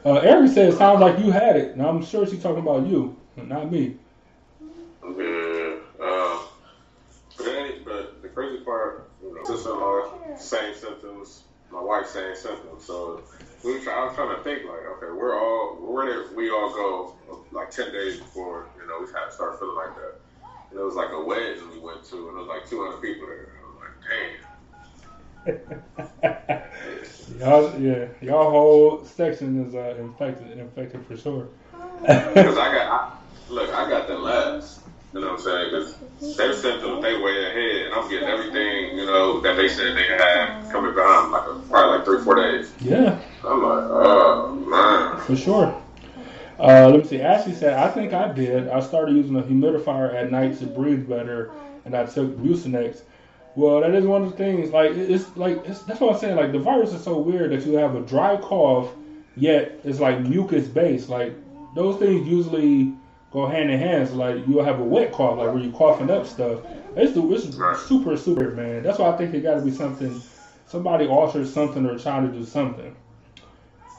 [0.05, 3.17] Uh, Eric it "Sounds like you had it." Now I'm sure she's talking about you,
[3.37, 3.97] not me.
[5.17, 5.77] Yeah.
[7.37, 11.45] But, but the crazy part, you know, sister-in-law, same symptoms.
[11.71, 12.81] My wife, saying something.
[12.81, 13.23] So
[13.65, 16.73] we try, I was trying to think like, okay, we're all where did we all
[16.73, 17.13] go
[17.53, 20.15] like ten days before you know we had to start feeling like that.
[20.71, 23.27] And it was like a wedding we went to, and there was like 200 people
[23.27, 23.49] there.
[23.55, 24.49] I was like, damn.
[27.39, 31.49] y'all, yeah, y'all whole section is uh, infected, infected for sure.
[32.01, 33.11] Because I got, I,
[33.49, 34.88] look, I got the last.
[35.15, 35.71] You know what I'm saying?
[35.71, 39.97] Because their symptoms, they way ahead, and I'm getting everything, you know, that they said
[39.97, 42.73] they had coming behind, like a, probably like three, four days.
[42.81, 43.19] Yeah.
[43.43, 45.25] I'm like, oh man.
[45.25, 45.83] For sure.
[46.59, 47.23] Uh, let me see.
[47.23, 48.69] Ashley said, I think I did.
[48.69, 51.53] I started using a humidifier at night to breathe better,
[51.85, 53.03] and I took Mucinex.
[53.55, 54.71] Well, that is one of the things.
[54.71, 56.37] Like it's like it's, that's what I'm saying.
[56.37, 58.91] Like the virus is so weird that you have a dry cough,
[59.37, 61.09] yet it's like mucus based.
[61.09, 61.35] Like
[61.75, 62.93] those things usually
[63.33, 64.09] go hand in hand.
[64.09, 66.61] So like you'll have a wet cough, like where you're coughing up stuff.
[66.97, 68.83] It's the it's super super man.
[68.83, 70.21] That's why I think it got to be something.
[70.67, 72.95] Somebody altered something or trying to do something.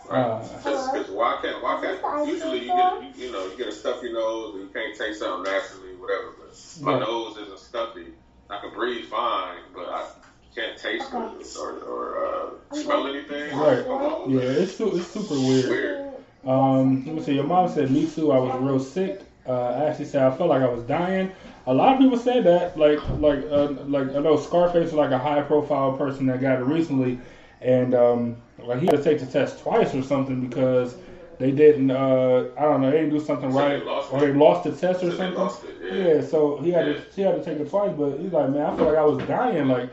[0.10, 0.42] Right.
[0.42, 3.72] Because uh, why can't why can't usually you get you, you know you get a
[3.72, 6.34] stuffy nose and you can't take something naturally whatever.
[6.40, 7.06] But my yeah.
[7.06, 8.14] nose isn't stuffy
[8.50, 10.08] I can breathe fine, but I
[10.56, 12.26] can't taste or, or
[12.72, 13.56] uh, smell anything.
[13.56, 13.86] Right.
[14.28, 15.70] Yeah, it's it's super weird.
[15.70, 16.14] weird.
[16.46, 17.36] Um, let me see.
[17.36, 18.32] Your mom said me too.
[18.32, 19.22] I was real sick.
[19.48, 21.32] Uh, actually said I felt like I was dying.
[21.68, 22.78] A lot of people said that.
[22.78, 26.60] Like like uh, like I know Scarface was like a high profile person that got
[26.60, 27.20] it recently,
[27.62, 30.96] and um, like he had to take the test twice or something because
[31.40, 31.90] they didn't.
[31.90, 32.92] Uh, I don't know.
[32.92, 35.70] They didn't do something so right, they or they lost the test or so something.
[35.82, 36.14] It, yeah.
[36.16, 36.22] yeah.
[36.22, 36.94] So he had yeah.
[36.94, 37.02] to.
[37.16, 37.94] He had to take it twice.
[37.98, 39.68] But he's like, man, I feel like I was dying.
[39.68, 39.90] Like,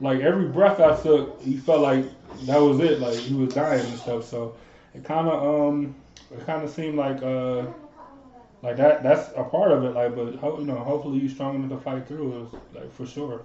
[0.00, 2.04] like every breath I took, he felt like
[2.46, 3.00] that was it.
[3.00, 4.24] Like he was dying and stuff.
[4.24, 4.54] So
[4.94, 5.96] it kind of um,
[6.30, 7.66] it kind of seemed like uh,
[8.62, 9.02] like that.
[9.02, 9.90] That's a part of it.
[9.94, 12.80] Like, but ho- you know, hopefully you're strong enough to fight through it.
[12.80, 13.42] Like for sure.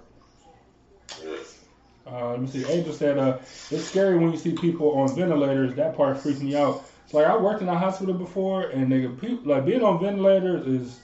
[2.06, 2.66] Uh, let me see.
[2.66, 3.38] Angel said, uh,
[3.70, 5.74] "It's scary when you see people on ventilators.
[5.74, 9.18] That part freaks me out It's like I worked in a hospital before, and nigga,
[9.20, 11.00] people like being on ventilators is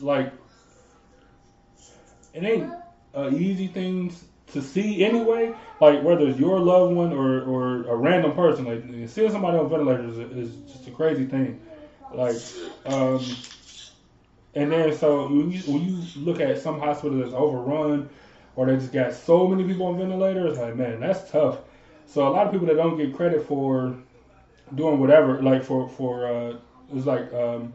[0.00, 0.32] like
[2.34, 2.72] it ain't
[3.14, 4.12] a easy thing
[4.52, 5.54] to see anyway.
[5.80, 9.68] Like whether it's your loved one or, or a random person, like seeing somebody on
[9.68, 11.60] ventilators is, is just a crazy thing.
[12.12, 12.36] Like,
[12.86, 13.24] um,
[14.54, 18.08] and then so when you, when you look at some hospitals that's overrun
[18.56, 21.58] or they just got so many people on ventilators, like man, that's tough.
[22.06, 23.96] So a lot of people that don't get credit for
[24.74, 26.56] doing whatever, like for for uh,
[26.92, 27.74] it's like um,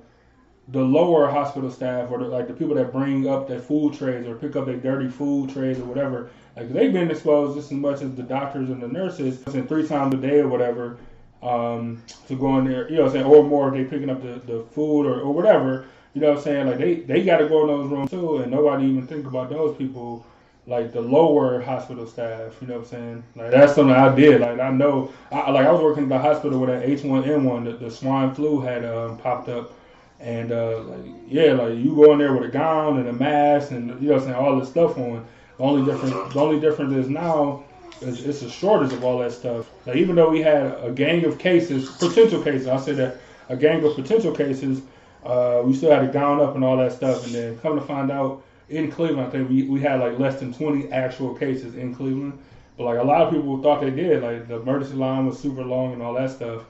[0.70, 4.26] the lower hospital staff or the, like the people that bring up their food trays
[4.26, 7.78] or pick up their dirty food trays or whatever, like they've been exposed just as
[7.78, 10.98] much as the doctors and the nurses, and three times a day or whatever,
[11.42, 14.64] um, to go in there, you know saying, or more they picking up the, the
[14.72, 17.62] food or, or whatever, you know what I'm saying, like they, they got to go
[17.62, 20.26] in those rooms too, and nobody even think about those people,
[20.68, 24.42] like the lower hospital staff, you know what I'm saying, like that's something I did,
[24.42, 27.72] like I know, I, like I was working at the hospital where that H1N1, the,
[27.86, 29.74] the swine flu had um, popped up,
[30.20, 33.72] and uh, like yeah, like you go in there with a gown and a mask
[33.72, 35.26] and you know what I'm saying, all this stuff on.
[35.58, 37.64] The only difference, the only difference is now
[38.02, 39.70] it's a shortage of all that stuff.
[39.86, 43.18] Like even though we had a gang of cases, potential cases, I said that
[43.50, 44.82] a gang of potential cases,
[45.24, 47.26] uh, we still had to gown up and all that stuff.
[47.26, 50.40] And then come to find out, in Cleveland, I think we, we had like less
[50.40, 52.40] than 20 actual cases in Cleveland.
[52.78, 54.24] But like a lot of people thought they did.
[54.24, 56.64] Like the emergency line was super long and all that stuff.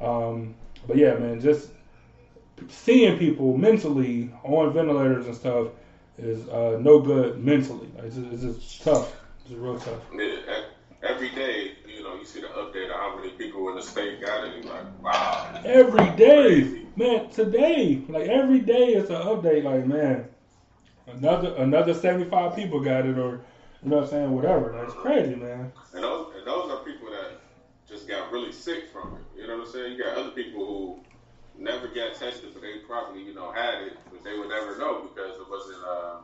[0.00, 0.54] Um,
[0.86, 1.68] but yeah, man, just
[2.68, 5.68] seeing people mentally on ventilators and stuff
[6.18, 7.88] is uh, no good mentally.
[7.96, 9.12] Like, it's, just, it's just tough.
[9.40, 10.00] It's just real tough.
[10.14, 10.62] Yeah,
[11.04, 14.20] every day, you know, you see the update of how many people in the state
[14.20, 14.54] got it.
[14.54, 15.60] You're like, wow.
[15.64, 17.28] Every day, man.
[17.30, 19.64] Today, like every day, it's an update.
[19.64, 20.28] Like, man,
[21.06, 23.44] another another seventy five people got it, or
[23.82, 24.72] you know what I'm saying, whatever.
[24.72, 25.72] That's crazy, man.
[25.92, 27.40] And those and those are people that
[27.88, 29.40] just got really sick from it.
[29.40, 29.92] You know what I'm saying?
[29.92, 33.98] You got other people who never got tested, but they probably you know had it,
[34.24, 36.16] they would never know because it wasn't uh,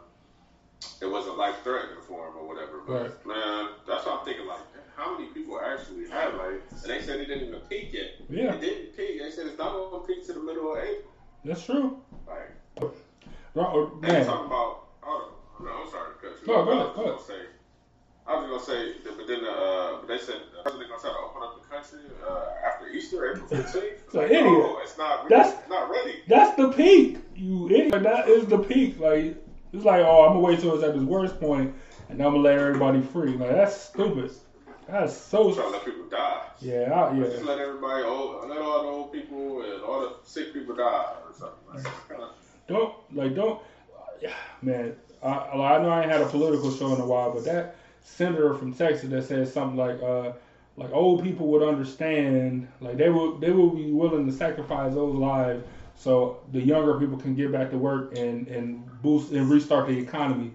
[1.00, 2.80] it wasn't life threatening for them or whatever.
[2.86, 3.26] But Right.
[3.26, 4.46] man, that's what I'm thinking.
[4.46, 4.60] Like,
[4.96, 6.60] how many people actually have like?
[6.82, 8.16] And they said it didn't even peak yet.
[8.28, 8.54] Yeah.
[8.54, 9.20] it didn't peak.
[9.20, 11.12] They said it's not going to peak to the middle of April.
[11.44, 11.96] That's true.
[12.26, 12.50] Like,
[13.52, 14.86] Right, and they Man, talking about.
[15.00, 15.22] Hold
[15.58, 16.46] on, no, I'm sorry to cut you.
[16.46, 17.34] No, go ahead, go say.
[18.30, 21.16] I was gonna say, that- but then uh, but they said they're gonna try to
[21.18, 23.74] open up the country uh, after Easter, April 15th.
[23.74, 24.44] It's an idiot.
[24.44, 25.28] No, it's not.
[25.28, 26.22] That's- it's not ready.
[26.28, 27.18] that's the peak.
[27.34, 28.02] You idiot.
[28.02, 29.00] That is the peak.
[29.00, 29.36] Like
[29.72, 31.74] it's like, oh, I'm gonna wait till it's at its worst point,
[32.08, 33.36] and I'm gonna let everybody free.
[33.36, 34.30] Like that's stupid.
[34.88, 35.54] That's so.
[35.54, 36.42] trying to let people die.
[36.60, 40.52] Yeah, I, Just let everybody, old, let all the old people and all the sick
[40.52, 41.56] people die or something.
[41.72, 42.30] Like, kinda,
[42.68, 43.62] Don't like don't.
[44.20, 47.44] Yeah, man, I, I know I ain't had a political show in a while, but
[47.44, 50.32] that senator from Texas that said something like, uh,
[50.76, 55.14] like old people would understand, like they would they would be willing to sacrifice those
[55.14, 55.62] lives
[55.94, 59.98] so the younger people can get back to work and and boost and restart the
[59.98, 60.52] economy.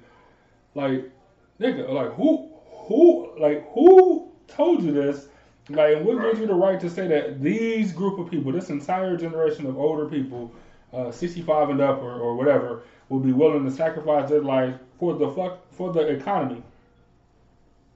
[0.74, 1.12] Like,
[1.60, 2.50] nigga, like who
[2.88, 5.28] who like who told you this?
[5.70, 9.18] Like, what gives you the right to say that these group of people, this entire
[9.18, 10.52] generation of older people,
[10.94, 15.16] uh, 65 and up or, or whatever, will be willing to sacrifice their life for
[15.16, 16.62] the fuck for the economy?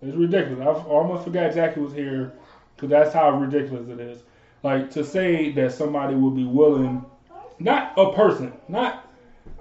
[0.01, 0.65] It's ridiculous.
[0.65, 2.33] I almost forgot Jackie was here
[2.75, 4.19] because that's how ridiculous it is.
[4.63, 7.05] Like to say that somebody will be willing,
[7.59, 9.09] not a person, not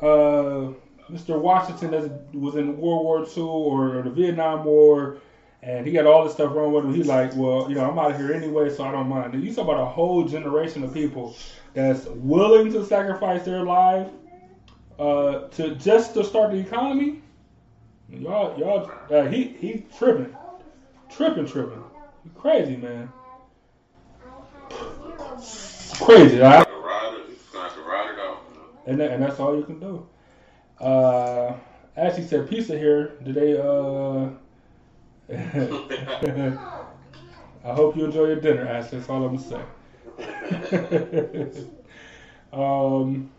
[0.01, 0.72] uh,
[1.11, 1.40] Mr.
[1.40, 5.18] Washington that was in World War II or, the Vietnam War,
[5.62, 6.94] and he got all this stuff wrong with him.
[6.94, 9.42] He's like, well, you know, I'm out of here anyway, so I don't mind.
[9.42, 11.35] You talk about a whole generation of people
[11.74, 14.09] that's willing to sacrifice their life
[14.98, 17.22] uh, to just to start the economy.
[18.11, 20.35] Y'all, y'all, uh, he he tripping,
[21.11, 21.85] tripping, tripping.
[22.25, 23.11] You crazy, man.
[26.01, 26.66] Crazy, right?
[28.87, 30.07] And that, and that's all you can do.
[30.81, 31.55] Uh,
[31.97, 33.18] Ashley said pizza here.
[33.25, 33.59] Did they?
[33.59, 34.31] Uh,
[37.64, 38.99] I hope you enjoy your dinner, Ashley.
[38.99, 39.64] That's all I'm gonna
[40.21, 41.64] say.
[42.53, 43.31] um,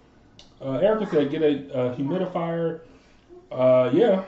[0.62, 2.82] uh, Erica said get a, a humidifier.
[3.52, 4.24] Uh, yeah,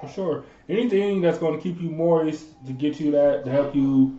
[0.00, 0.44] for sure.
[0.68, 4.18] Anything that's going to keep you moist to get you that to help you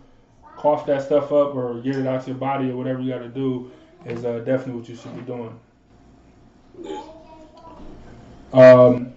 [0.56, 3.20] cough that stuff up or get it out of your body or whatever you got
[3.20, 3.70] to do
[4.06, 5.58] is uh, definitely what you should be doing.
[8.52, 9.12] Um,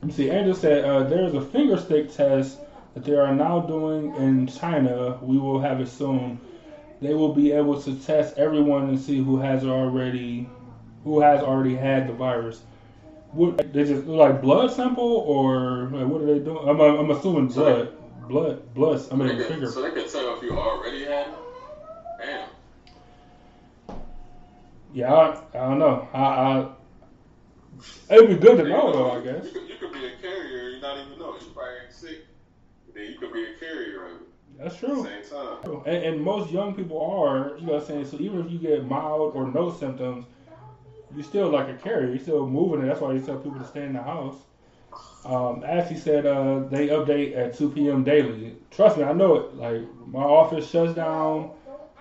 [0.00, 0.30] let me see.
[0.30, 2.58] Angel said uh, there's a finger stick test
[2.94, 5.18] that they are now doing in China.
[5.20, 6.40] We will have it soon.
[7.02, 10.48] They will be able to test everyone and see who has already,
[11.04, 12.62] who has already had the virus.
[13.36, 16.66] What they just like blood sample or like, what are they doing?
[16.66, 17.92] I'm, I'm assuming blood,
[18.28, 18.96] blood, blood.
[18.96, 19.70] I So mean they, finger.
[19.70, 21.28] so they can tell if you already had.
[22.18, 22.48] Damn.
[24.94, 26.08] Yeah, I, I don't know.
[26.14, 26.18] I,
[28.08, 29.10] I it'd be good to know know, though.
[29.12, 29.44] I guess.
[29.44, 31.34] You could, you could be a carrier, you not even know.
[31.34, 32.20] You probably ain't sick.
[32.94, 34.12] Then you could be a carrier
[34.58, 35.04] That's true.
[35.04, 35.82] same time.
[35.84, 38.06] And, and most young people are, you know what I'm saying?
[38.06, 40.24] So even if you get mild or no symptoms,
[41.16, 42.10] you still like a carrier.
[42.10, 42.88] You're still moving it.
[42.88, 44.36] That's why you tell people to stay in the house.
[45.24, 48.04] Um, Ashley said uh, they update at 2 p.m.
[48.04, 48.56] daily.
[48.70, 49.54] Trust me, I know it.
[49.56, 51.50] Like, my office shuts down.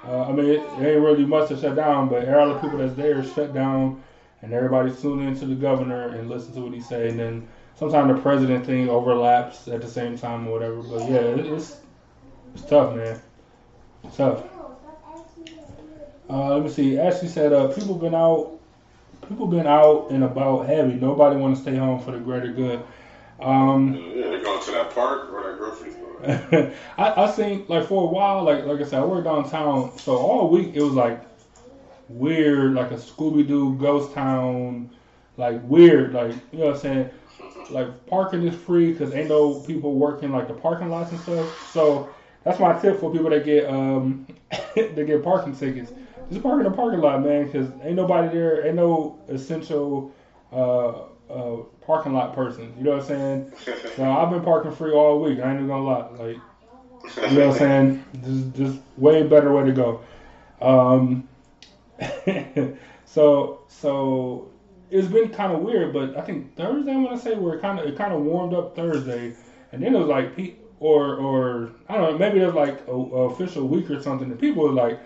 [0.04, 2.78] Uh, I mean, it, it ain't really much to shut down, but all the people
[2.78, 4.04] that's there shut down,
[4.44, 7.10] and everybody's tuning into the governor and listen to what he say.
[7.10, 10.84] And then sometimes the president thing overlaps at the same time or whatever.
[10.84, 11.78] But yeah, it, it's
[12.54, 13.20] it's tough, man.
[14.04, 14.44] It's tough.
[16.30, 16.98] Uh, let me see.
[16.98, 18.55] Ashley said, uh, people been out,
[19.28, 20.94] people been out and about heavy.
[20.94, 22.84] Nobody want to stay home for the greater good.
[23.40, 26.72] Um, Yeah, they're going to that park or that grocery store.
[26.98, 30.16] I, I think like for a while, like like I said, I work downtown, so
[30.16, 31.22] all week it was like
[32.10, 34.90] weird, like a Scooby Doo ghost town,
[35.38, 37.10] like weird, like you know what I'm saying.
[37.70, 41.72] Like parking is free because ain't no people working like the parking lots and stuff.
[41.72, 42.10] So
[42.44, 44.28] that's my tip for people that get um
[44.76, 45.92] that get parking tickets.
[46.30, 48.66] Just park in the parking lot, man, because ain't nobody there.
[48.66, 50.12] Ain't no essential
[50.52, 52.74] uh, uh, parking lot person.
[52.78, 53.54] You know what I'm saying?
[53.96, 55.40] So I've been parking free all week.
[55.40, 56.10] I ain't even gonna lie.
[56.18, 56.38] Like
[57.32, 58.06] you know what I'm saying?
[58.26, 60.02] Just, just way better way to go.
[60.62, 61.28] Um,
[63.06, 64.50] so, so
[64.90, 67.62] it's been kind of weird, but I think Thursday I want to say where it
[67.62, 69.34] kind of it kind of warmed up Thursday,
[69.72, 73.30] and then it was like or or I don't know maybe there's like a, a
[73.30, 75.00] official week or something, and people were like.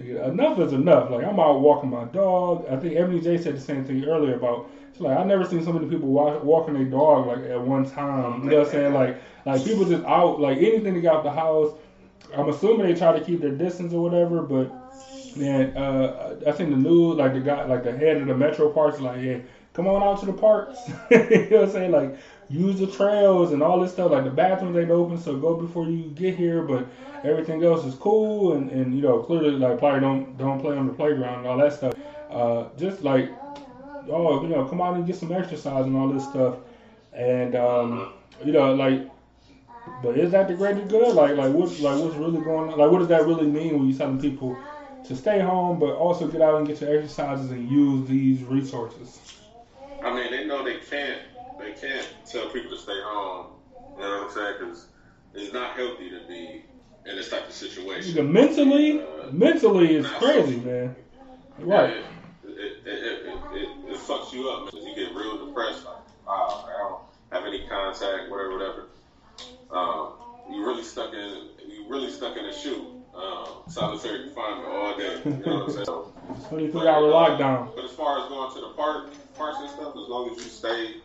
[0.00, 1.10] "Nigga, Enough is enough.
[1.10, 2.66] Like I'm out walking my dog.
[2.68, 4.66] I think Ebony J said the same thing earlier about.
[4.90, 7.84] It's like I never seen so many people walk, walking their dog like at one
[7.84, 8.42] time.
[8.44, 8.92] You know what I'm saying?
[8.92, 11.70] Like like people just out like anything to get out the house.
[12.32, 14.70] I'm assuming they try to keep their distance or whatever, but
[15.36, 18.68] man, uh, I think the news, like the guy, like the head of the metro
[18.68, 19.38] parks, like, yeah,
[19.72, 20.88] come on out to the parks.
[21.10, 21.18] you
[21.50, 21.90] know what I'm saying?
[21.90, 22.14] Like,
[22.48, 24.10] use the trails and all this stuff.
[24.10, 26.62] Like the bathrooms ain't open, so go before you get here.
[26.62, 26.86] But
[27.24, 30.86] everything else is cool, and, and you know clearly like probably don't don't play on
[30.86, 31.94] the playground and all that stuff.
[32.30, 33.30] Uh, just like
[34.10, 36.56] oh, you know, come out and get some exercise and all this stuff.
[37.12, 38.12] And um,
[38.44, 39.08] you know, like,
[40.02, 41.14] but is that the greater good?
[41.14, 42.78] Like, like what, like what's really going on?
[42.78, 44.56] Like, what does that really mean when you telling people
[45.06, 49.20] to stay home, but also get out and get your exercises and use these resources?
[50.02, 51.20] I mean, they know they can't.
[51.64, 53.46] They can't tell people to stay home.
[53.96, 54.54] You know what I'm saying?
[54.60, 54.86] Because
[55.32, 56.64] it's not healthy to be
[57.06, 58.30] in this type of situation.
[58.32, 60.96] Mentally, Uh, mentally, it's crazy, so- man.
[61.58, 61.90] Right.
[61.96, 62.04] It,
[62.44, 65.84] it, it, it, it, it fucks you up because you get real depressed.
[65.86, 65.96] Like,
[66.26, 67.00] wow, I don't
[67.30, 68.86] have any contact, whatever, whatever.
[69.70, 70.12] Um,
[70.52, 71.48] you really stuck in.
[71.66, 73.00] You really stuck in a shoe.
[73.14, 75.20] Um, solitary confinement all day.
[75.24, 75.84] You know what I'm saying?
[75.86, 76.12] So,
[76.48, 77.74] 23 hour lockdown.
[77.74, 80.50] But as far as going to the park, parks and stuff, as long as you
[80.50, 80.96] stay,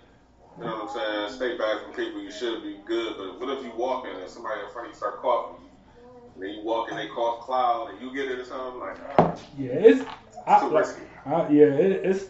[0.59, 3.15] you know what I'm saying, stay back from people, you should be good.
[3.17, 5.65] But what if you walk in and somebody in front of you start coughing?
[6.35, 8.97] And then you walk and they cough cloud and you get it or something like,
[9.17, 10.05] ah, Yeah, it's,
[10.45, 11.01] I, too like, risky.
[11.25, 12.25] I, yeah, it, it's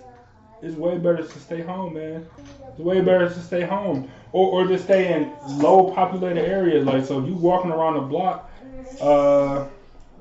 [0.61, 2.27] it's way better to stay home, man.
[2.69, 6.85] It's way better to stay home, or or just stay in low populated areas.
[6.85, 8.51] Like so, if you walking around the block,
[8.99, 9.67] uh,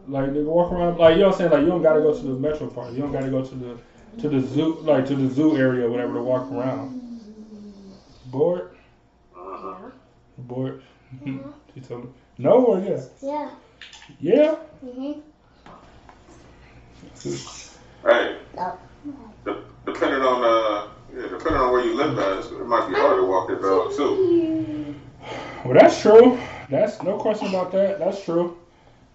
[0.06, 2.16] like they walk around, like you know what I'm saying, like you don't gotta go
[2.16, 2.92] to the metro park.
[2.92, 3.78] You don't gotta go to the
[4.20, 7.07] to the zoo, like to the zoo area, or whatever, to walk around.
[8.30, 8.70] Bored,
[9.34, 9.90] Uh-huh.
[10.38, 10.82] bored.
[11.74, 13.50] she told me no or yeah, Yeah.
[14.20, 14.56] yeah.
[14.84, 15.20] Mhm.
[18.04, 18.78] Hey, Oh.
[19.44, 19.56] de-
[19.86, 23.24] depending on uh, yeah, depending on where you live at, it might be hard to
[23.24, 24.94] walk your dog too.
[25.64, 26.38] Well, that's true.
[26.68, 27.98] That's no question about that.
[27.98, 28.58] That's true.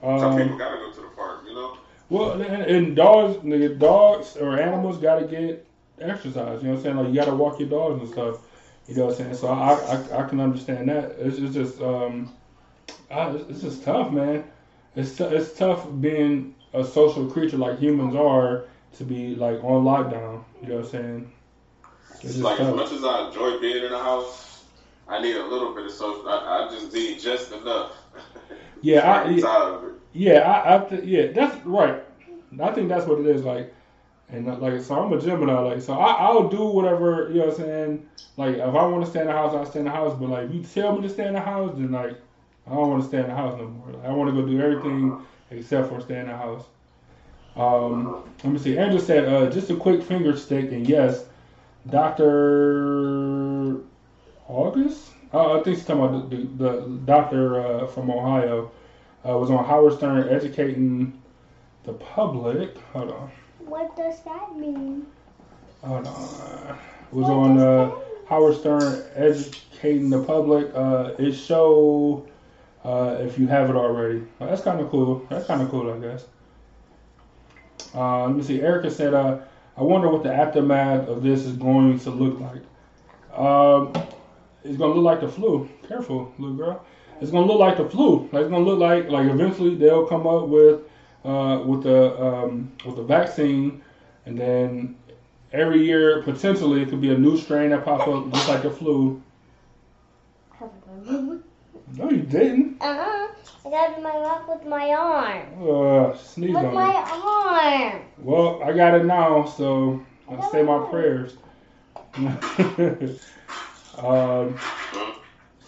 [0.01, 1.77] Some people Um, gotta go to the park, you know.
[2.09, 5.65] well, and, and dogs, nigga, dogs or animals gotta get
[6.01, 6.61] exercise.
[6.61, 6.97] You know what I'm saying?
[6.97, 8.37] Like you gotta walk your dogs and stuff.
[8.87, 9.35] You know what I'm saying?
[9.35, 11.15] So I I, I can understand that.
[11.17, 12.33] It's, it's just um,
[13.09, 14.43] I, it's, just tough, man.
[14.95, 18.65] It's t- it's tough being a social creature like humans are
[18.97, 20.43] to be like on lockdown.
[20.61, 21.31] You know what I'm saying?
[22.21, 24.65] It's like as much as I enjoy being in the house,
[25.07, 26.27] I need a little bit of social.
[26.27, 27.91] I, I just need just enough.
[28.81, 29.93] Yeah, I- I'm tired of it.
[30.13, 32.03] Yeah, I, I th- yeah, that's right.
[32.61, 33.43] I think that's what it is.
[33.43, 33.73] Like,
[34.33, 35.59] and uh, like, so I'm a Gemini.
[35.59, 37.45] Like, so I, I'll do whatever you know.
[37.45, 39.85] what I'm saying, like, if I want to stay in the house, I'll stay in
[39.85, 40.17] the house.
[40.19, 42.17] But like, if you tell me to stay in the house, then like,
[42.67, 43.91] I don't want to stay in the house no more.
[43.91, 45.21] Like, I want to go do everything
[45.51, 46.65] except for stay in the house.
[47.55, 48.77] Um, let me see.
[48.77, 51.25] Andrew said, uh, just a quick finger stick, and yes,
[51.89, 53.77] Doctor
[54.47, 55.11] August.
[55.31, 58.71] Uh, I think she's talking about the, the, the doctor uh, from Ohio
[59.27, 61.21] uh, was on Howard Stern educating
[61.83, 62.77] the public.
[62.93, 63.31] Hold on.
[63.65, 65.05] What does that mean?
[65.83, 66.77] Hold on.
[67.11, 67.91] It was on uh,
[68.27, 70.71] Howard Stern educating the public.
[70.73, 72.25] Uh, it show
[72.83, 74.23] uh, if you have it already.
[74.39, 75.25] Uh, That's kind of cool.
[75.29, 76.25] That's kind of cool, I guess.
[77.93, 78.61] Uh, let me see.
[78.61, 79.39] Erica said, uh,
[79.77, 82.63] "I wonder what the aftermath of this is going to look like."
[83.37, 83.93] Um,
[84.63, 85.69] it's gonna look like the flu.
[85.87, 86.85] Careful, little girl.
[87.21, 88.29] It's gonna look like the flu.
[88.31, 90.81] Like, it's gonna look like like eventually they'll come up with
[91.23, 93.81] uh, with the um, with the vaccine,
[94.25, 94.95] and then
[95.51, 98.71] every year potentially it could be a new strain that pop up just like the
[98.71, 99.21] flu.
[101.95, 102.81] No, you didn't.
[102.81, 103.27] Uh-huh.
[103.65, 105.47] I got my mouth with my arm.
[105.61, 108.01] Uh, sneeze With on my arm.
[108.17, 111.35] Well, I got it now, so I say my prayers.
[113.97, 114.57] um,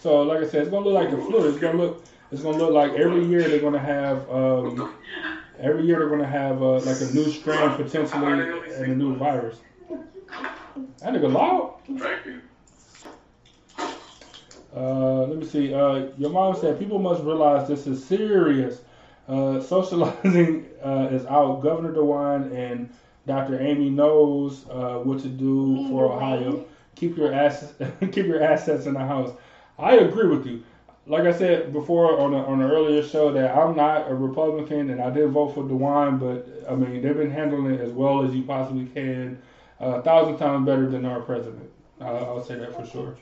[0.00, 1.48] so, like I said, it's gonna look like the flu.
[1.48, 2.04] It's gonna look.
[2.32, 4.28] It's gonna look like every year they're gonna have.
[4.28, 4.94] Um,
[5.60, 9.58] every year they're gonna have uh, like a new strain potentially and a new virus.
[11.00, 11.78] That nigga loud.
[11.98, 12.40] Thank you.
[14.76, 15.72] Uh, let me see.
[15.72, 18.80] Uh, your mom said people must realize this is serious.
[19.26, 21.62] Uh, socializing uh, is out.
[21.62, 22.90] Governor DeWine and
[23.26, 23.60] Dr.
[23.60, 26.64] Amy knows uh, what to do Me for Ohio.
[26.94, 27.72] Keep your assets,
[28.12, 29.34] keep your assets in the house.
[29.78, 30.62] I agree with you.
[31.08, 34.90] Like I said before on a, on an earlier show, that I'm not a Republican
[34.90, 38.24] and I did vote for DeWine, but I mean they've been handling it as well
[38.24, 39.40] as you possibly can,
[39.80, 41.70] uh, a thousand times better than our president.
[42.00, 43.16] Uh, I'll say that for sure.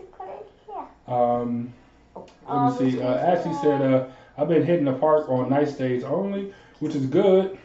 [1.07, 1.73] Um,
[2.49, 3.03] let me see.
[3.03, 4.07] Uh, Ashley said, uh,
[4.39, 7.59] I've been hitting the park on nice days only, which is good.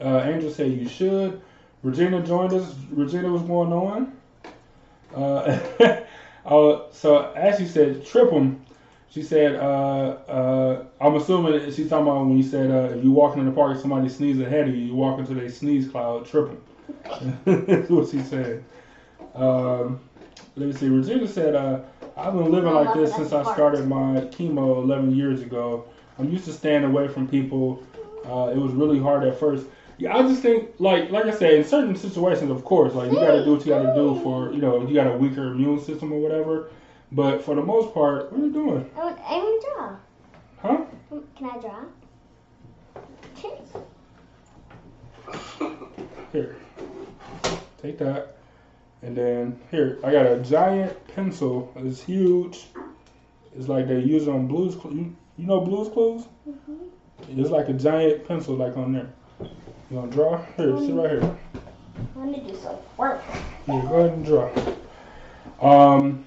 [0.00, 1.40] Uh, Angel said you should.
[1.82, 2.74] Regina joined us.
[2.90, 4.16] Regina, what's going on?
[5.14, 5.58] Uh,
[6.46, 8.32] uh, so Ashley said, trip.
[9.12, 13.12] She said, uh, uh, I'm assuming she's talking about when you said uh, if you're
[13.12, 16.24] walking in the park somebody sneezes ahead of you, you walk into their sneeze cloud,
[16.26, 17.38] trip 'em.
[17.44, 18.64] That's what she said.
[19.34, 20.00] Um,
[20.56, 20.88] let me see.
[20.88, 21.80] Regina said, uh,
[22.16, 25.84] I've been living like this since I started my chemo 11 years ago.
[26.18, 27.82] I'm used to staying away from people.
[28.24, 29.66] Uh, it was really hard at first.
[29.98, 33.16] Yeah, I just think, like, like I said, in certain situations, of course, like you
[33.18, 35.48] got to do what you got to do for, you know, you got a weaker
[35.48, 36.70] immune system or whatever.
[37.14, 38.90] But for the most part, what are you doing?
[38.96, 39.96] I want, I want to draw.
[40.62, 40.84] Huh?
[41.36, 41.84] Can I draw?
[46.32, 46.56] Here,
[47.82, 48.36] take that.
[49.02, 51.70] And then here, I got a giant pencil.
[51.76, 52.68] It's huge.
[53.54, 54.76] It's like they use it on Blues.
[54.84, 56.24] You, you know Blue's Clues?
[57.28, 59.12] It's like a giant pencil, like on there.
[59.90, 60.42] You gonna draw?
[60.56, 61.36] Here, sit right here.
[62.14, 63.20] I want to do some work.
[63.66, 64.50] Yeah, go ahead and draw.
[65.60, 66.26] Um.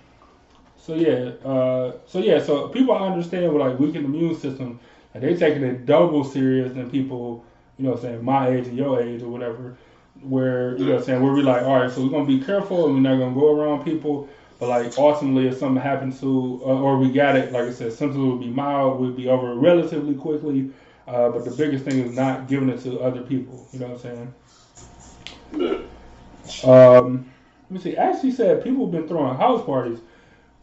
[0.86, 1.32] So yeah.
[1.44, 1.94] Uh.
[2.06, 2.40] So yeah.
[2.40, 4.80] So people understand with like weakened immune system,
[5.14, 7.44] like they taking it double serious than people,
[7.78, 9.78] you know, what I'm saying my age and your age or whatever.
[10.22, 12.40] Where you know, what I'm saying where we like, all right, so we're gonna be
[12.40, 14.30] careful and we're not gonna go around people.
[14.60, 17.92] But like ultimately, if something happens to, uh, or we got it, like I said,
[17.92, 20.70] symptoms will be mild, will be over relatively quickly.
[21.08, 23.68] Uh, but the biggest thing is not giving it to other people.
[23.72, 24.34] You know what I'm
[25.54, 25.84] saying?
[26.64, 27.32] Um,
[27.70, 27.98] let me see.
[27.98, 30.00] Actually, said people have been throwing house parties,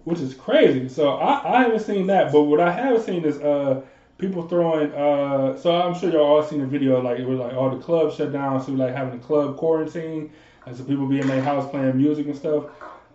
[0.05, 0.89] which is crazy.
[0.89, 3.83] So I, I haven't seen that, but what I have seen is uh
[4.19, 4.93] people throwing.
[4.93, 7.03] Uh, so I'm sure y'all all seen the video.
[7.03, 10.33] Like it was like all the clubs shut down, so like having a club quarantine,
[10.67, 12.65] and so people be in their house playing music and stuff.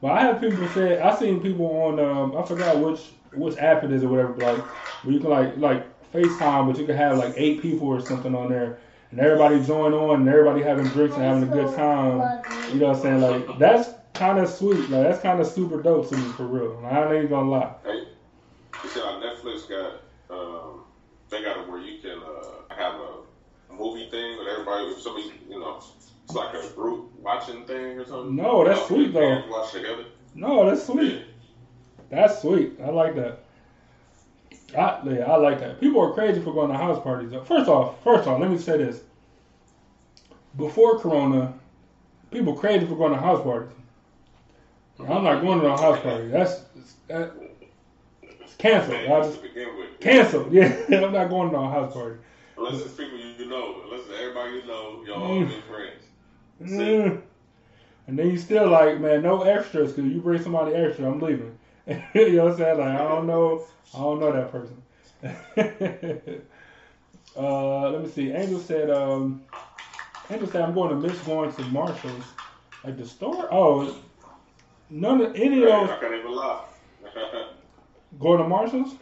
[0.02, 3.84] But I have people say I seen people on um I forgot which which app
[3.84, 4.66] it is or whatever, but like
[5.04, 8.36] where you can like like FaceTime, but you can have like eight people or something
[8.36, 8.80] on there.
[9.10, 12.44] And everybody join on, and everybody having drinks and having a good time.
[12.74, 13.22] You know what I'm saying?
[13.22, 14.90] Like that's kind of sweet.
[14.90, 16.84] Like that's kind of super dope to me for real.
[16.86, 17.74] I ain't even gonna lie.
[17.84, 18.08] Hey,
[18.84, 20.84] you said on Netflix got um,
[21.30, 24.86] they got it where you can uh, have a movie thing with everybody.
[24.86, 28.36] If somebody, you know, it's like a group watching thing or something.
[28.36, 29.44] No, that's You know, sweet, though.
[29.50, 30.06] Watch together.
[30.36, 31.24] No, that's sweet.
[32.10, 32.80] That's sweet.
[32.84, 33.44] I like that.
[34.78, 35.80] I, yeah, I like that.
[35.80, 37.34] People are crazy for going to house parties.
[37.46, 39.02] First off, first off, let me say this.
[40.58, 41.54] Before Corona,
[42.32, 43.74] people crazy for going to house parties.
[45.00, 46.28] I'm not going to a house party.
[46.30, 46.62] That's
[47.08, 47.34] that,
[48.22, 48.98] it's canceled.
[48.98, 50.52] I just to begin with, canceled.
[50.52, 52.18] Yeah, I'm not going to a house party.
[52.58, 55.48] unless it's people you know, unless it's everybody you know, y'all all Mm.
[55.50, 56.04] be friends.
[56.62, 57.22] Mm.
[58.08, 61.58] And then you still like, man, no extras because you bring somebody extra, I'm leaving.
[61.88, 62.80] you know what I'm saying?
[62.80, 64.82] Like, I don't know, I don't know that person.
[67.38, 68.32] uh, let me see.
[68.32, 69.44] Angel said, um,
[70.30, 72.24] Angel said, I'm going to miss going to Marshalls.
[72.84, 73.48] Like the store?
[73.52, 73.96] Oh,
[74.90, 76.64] none of any of those I can't even lie.
[78.20, 78.96] going to Marshalls?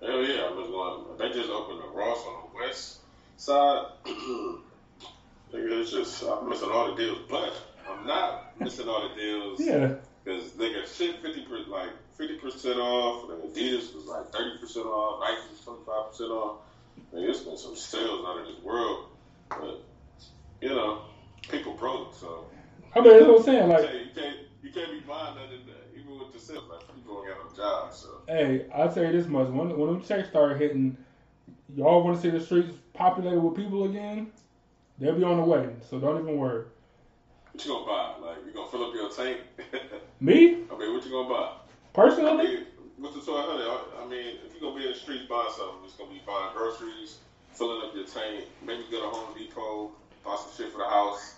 [0.00, 1.18] Hell yeah, I was going.
[1.18, 2.98] They just opened a Ross on the west
[3.36, 3.86] side.
[4.06, 7.52] Nigga, it's just I'm missing all the deals, but
[7.88, 9.60] I'm not missing all the deals.
[9.60, 9.94] Yeah.
[10.24, 13.28] Because they got shit fifty percent, like fifty percent off.
[13.30, 15.20] And Adidas was like thirty percent off.
[15.20, 16.58] Nike was twenty five percent off.
[17.12, 19.06] Man, it's been some sales out of this world,
[19.48, 19.82] but
[20.60, 21.02] you know,
[21.50, 22.46] people broke, so
[22.94, 23.62] I mean, that's what I'm saying.
[23.68, 26.64] you Like, can't you can't, you can't be buying nothing that, even with the sales.
[26.70, 30.02] Like people don't got no jobs, so hey, I say this much: when when them
[30.02, 30.96] checks start hitting,
[31.74, 34.30] y'all want to see the streets populated with people again.
[34.98, 36.64] They'll be on the way, so don't even worry.
[37.52, 38.14] what you gonna buy?
[38.26, 39.40] Like you gonna fill up your tank?
[40.20, 41.52] Me I mean, what you gonna buy?
[41.52, 41.58] I
[41.92, 42.66] personally, mean,
[42.98, 45.50] with the twelve hundred, I I mean, if you gonna be in the streets buying
[45.50, 47.18] something, it's gonna be buying groceries,
[47.50, 49.90] filling up your tank, maybe go to Home Depot,
[50.24, 51.34] buy some shit for the house.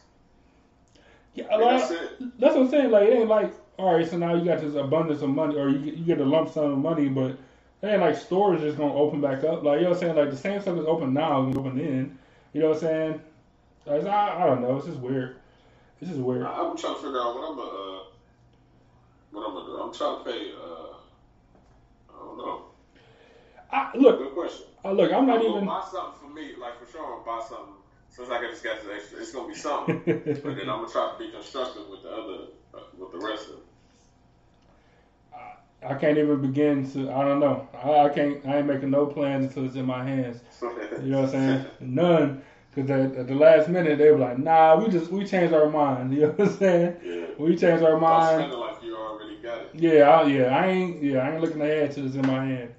[1.35, 1.91] Yeah, I mean, like, that's.
[2.39, 2.91] That's what I'm saying.
[2.93, 4.09] Like it ain't like all right.
[4.09, 6.53] So now you got this abundance of money, or you get, you get a lump
[6.53, 7.33] sum of money, but
[7.83, 9.63] it ain't like stores just gonna open back up.
[9.65, 10.17] Like you know what I'm saying.
[10.17, 12.19] Like the same stuff is open now is open then.
[12.53, 13.21] You know what I'm saying?
[13.87, 14.77] Like, I, I don't know.
[14.79, 15.37] It's just weird.
[16.01, 16.45] It's just weird.
[16.45, 18.01] I- I'm trying to figure out what I'm gonna, uh,
[19.33, 19.83] what I'm gonna do.
[19.83, 20.53] I'm trying to pay.
[20.53, 20.95] Uh,
[22.11, 22.63] I don't know.
[23.73, 24.67] I, look, Good question.
[24.85, 25.13] I, look.
[25.13, 25.55] I'm not I'm even.
[25.67, 26.53] gonna buy something for me.
[26.61, 27.75] Like for sure, I'm gonna buy something.
[28.15, 30.03] Since I just got this extra, it's gonna be something.
[30.07, 33.49] but then I'm gonna try to be constructive with the other, uh, with the rest
[33.49, 33.65] of it.
[35.85, 37.11] I can't even begin to.
[37.11, 37.69] I don't know.
[37.75, 38.47] I, I can't.
[38.47, 40.41] I ain't making no plans until it's in my hands.
[40.63, 41.67] You know what I'm saying?
[41.81, 42.43] None.
[42.73, 45.69] Because at, at the last minute they were like, "Nah, we just we changed our
[45.69, 46.97] mind." You know what I'm saying?
[47.05, 47.27] yeah.
[47.37, 48.39] We changed our mind.
[48.39, 49.71] spend it like you already got it.
[49.75, 50.57] Yeah, I, yeah.
[50.57, 51.03] I ain't.
[51.03, 52.75] Yeah, I ain't looking ahead till it's in my hand.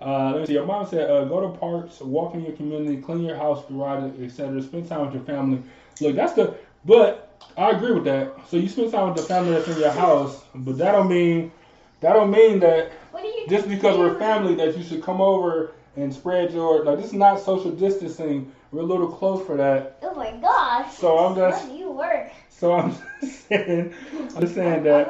[0.00, 0.52] Uh, let me see.
[0.54, 4.10] Your mom said, uh, "Go to parks, walk in your community, clean your house, garage,
[4.22, 4.62] etc.
[4.62, 5.62] Spend time with your family."
[6.00, 6.54] Look, that's the.
[6.86, 7.28] But
[7.58, 8.34] I agree with that.
[8.48, 11.52] So you spend time with the family that's in your house, but that don't mean
[12.00, 12.90] that don't mean that
[13.48, 16.96] just because we're family that you should come over and spread your like.
[16.96, 18.50] This is not social distancing.
[18.72, 19.98] We're a little close for that.
[20.02, 20.94] Oh my gosh.
[20.94, 22.30] So I'm just- How do you work?
[22.48, 23.92] So I'm just saying.
[24.34, 25.08] I'm just saying that.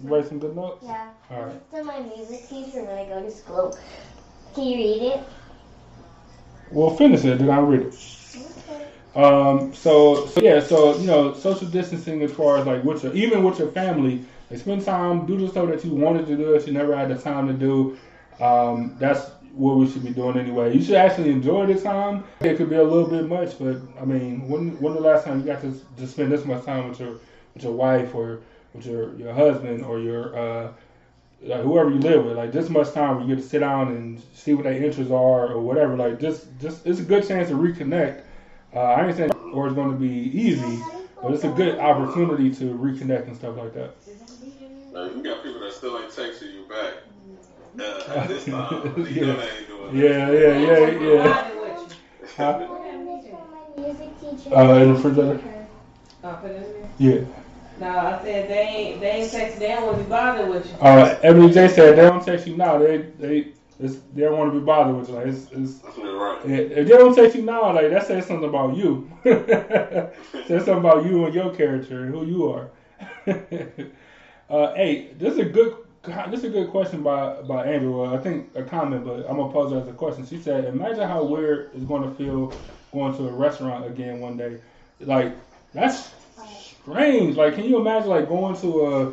[0.00, 0.10] Some.
[0.10, 0.84] Write some good notes.
[0.84, 1.10] Yeah.
[1.30, 1.54] All right.
[1.54, 3.78] It's to my music teacher when I go to school.
[4.54, 5.20] Can you read it?
[6.72, 7.38] Well, finish it.
[7.38, 7.94] Then I'll read it.
[8.36, 8.86] Okay.
[9.14, 13.12] Um, so, so yeah, so you know, social distancing as far as like with your
[13.14, 16.52] even with your family, like spend time, do the stuff that you wanted to do
[16.52, 17.98] that you never had the time to do.
[18.40, 20.74] Um, that's what we should be doing anyway.
[20.74, 22.24] You should actually enjoy the time.
[22.40, 25.40] It could be a little bit much, but I mean, when when the last time
[25.40, 27.18] you got to to spend this much time with your
[27.54, 28.40] with your wife or
[28.74, 30.72] with your your husband or your uh,
[31.42, 33.88] like whoever you live with, like this much time where you get to sit down
[33.88, 35.96] and see what their interests are or whatever.
[35.96, 38.22] Like just just it's a good chance to reconnect.
[38.74, 40.82] Uh, I ain't saying or it's going to be easy,
[41.22, 43.94] but it's a good opportunity to reconnect and stuff like that.
[44.92, 46.94] Now, you got people that still ain't texting you back.
[47.78, 51.40] Uh, at this time, you know they ain't doing Yeah, yeah, yeah, yeah.
[51.40, 52.28] Riding with you.
[52.36, 52.68] Huh?
[53.50, 54.54] My music teacher.
[54.54, 55.66] Uh, in the refrigerator?
[56.22, 56.90] Put it in there.
[56.98, 57.39] Yeah.
[57.80, 60.66] No, I said they ain't, they ain't texting, they don't want to be bothered with
[60.66, 60.76] you.
[60.80, 62.78] Uh, Ebony J said they don't text you now.
[62.78, 65.14] They they they don't want to be bothered with you.
[65.14, 66.40] Like it's, it's That's right.
[66.44, 69.10] If they don't text you now, like that says something about you.
[69.24, 72.70] says something about you and your character and who you are.
[74.50, 78.04] uh, hey, this is a good this is a good question by by Andrew.
[78.04, 80.26] Uh, I think a comment, but I'm gonna pose it as a question.
[80.26, 82.54] She said, "Imagine how weird it's going to feel
[82.92, 84.60] going to a restaurant again one day.
[85.00, 85.34] Like
[85.72, 86.10] that's
[86.82, 87.36] strange.
[87.36, 89.12] Like, can you imagine like going to a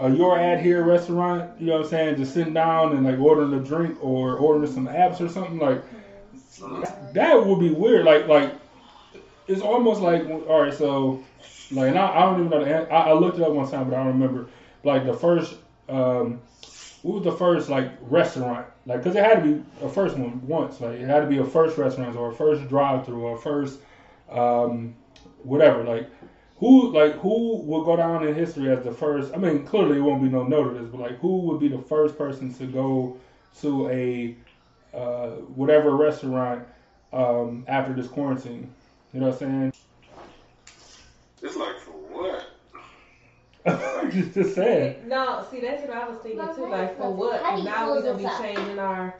[0.00, 1.60] a your ad here restaurant?
[1.60, 2.16] You know what I'm saying?
[2.16, 5.82] Just sitting down and like ordering a drink or ordering some apps or something like."
[7.12, 8.04] that would be weird.
[8.04, 8.54] Like like
[9.46, 10.74] it's almost like all right.
[10.74, 11.24] So
[11.70, 13.96] like I, I don't even know the I, I looked it up one time, but
[13.96, 14.48] I don't remember.
[14.84, 15.56] Like the first
[15.88, 16.40] um,
[17.02, 18.66] what was the first like restaurant?
[18.86, 20.80] Like because it had to be a first one once.
[20.80, 23.40] Like it had to be a first restaurant or a first drive through or a
[23.40, 23.80] first
[24.30, 24.94] um,
[25.42, 25.84] whatever.
[25.84, 26.10] Like
[26.58, 29.32] who like who will go down in history as the first?
[29.32, 31.68] I mean, clearly it won't be no note of this, but like who would be
[31.68, 33.16] the first person to go
[33.60, 34.36] to a
[34.94, 36.66] uh, whatever restaurant
[37.12, 38.72] um, after this quarantine.
[39.12, 39.72] You know what I'm saying?
[41.42, 42.50] It's like for what?
[43.64, 44.10] saying?
[44.12, 45.08] just, just saying.
[45.08, 46.68] No, see, that's what I was thinking too.
[46.68, 47.40] Like, for what?
[47.42, 49.14] how Now we're gonna be changing our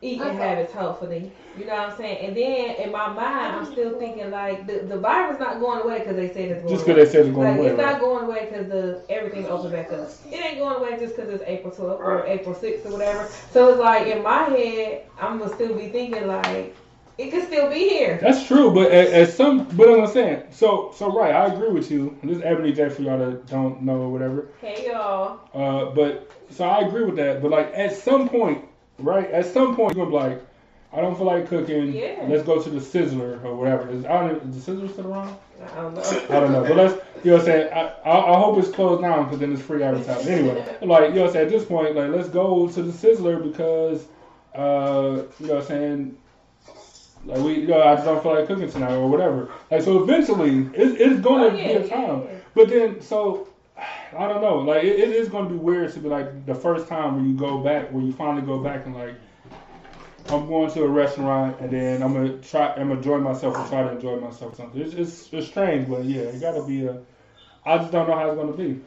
[0.00, 0.36] eating Okay.
[0.36, 1.32] habits, hopefully.
[1.56, 2.18] You know what I'm saying?
[2.26, 6.00] And then in my mind, I'm still thinking like the the virus not going away
[6.00, 6.74] because they said it's going.
[6.74, 7.66] Just because they said it's going Like away.
[7.68, 7.92] it's right?
[7.92, 10.08] not going away because the everything opened back up.
[10.30, 13.28] It ain't going away just because it's April 12th or April 6th or whatever.
[13.50, 16.76] So it's like in my head, I'm gonna still be thinking like
[17.16, 18.18] it could still be here.
[18.20, 21.88] That's true, but at, at some, but I'm saying, so, so right, I agree with
[21.90, 22.18] you.
[22.24, 24.48] This is Ebony J for y'all that don't know or whatever.
[24.60, 25.38] Hey y'all.
[25.54, 27.40] Uh, but so I agree with that.
[27.40, 28.64] But like at some point,
[28.98, 29.30] right?
[29.30, 30.46] At some point, you're gonna be like,
[30.92, 31.92] I don't feel like cooking.
[31.92, 32.24] Yeah.
[32.28, 33.88] Let's go to the Sizzler or whatever.
[33.90, 35.36] Is, I don't, is the Sizzler still around?
[35.72, 36.02] I don't know.
[36.02, 37.72] I don't know, but let's, you know what I'm saying?
[37.72, 40.32] I, I, I hope it's closed down because then it's free advertising.
[40.32, 41.46] Anyway, like, you know what I'm saying?
[41.46, 44.04] At this point, like, let's go to the Sizzler because,
[44.54, 46.18] uh, you know what I'm saying?
[47.26, 49.50] Like, we, you know, I just don't feel like cooking tonight or whatever.
[49.70, 52.22] Like, so eventually, it's, it's going to Oh, yeah, be a time.
[52.22, 52.38] yeah, yeah.
[52.54, 54.58] But then, so, I don't know.
[54.58, 57.28] Like, it, it is going to be weird to be like the first time when
[57.28, 59.16] you go back, where you finally go back and, like,
[60.28, 62.72] I'm going to a restaurant and then I'm gonna try.
[62.72, 64.52] I'm gonna enjoy myself and try to enjoy myself.
[64.54, 64.80] or Something.
[64.80, 67.00] It's, it's it's strange, but yeah, it gotta be a.
[67.66, 68.80] I just don't know how it's gonna be.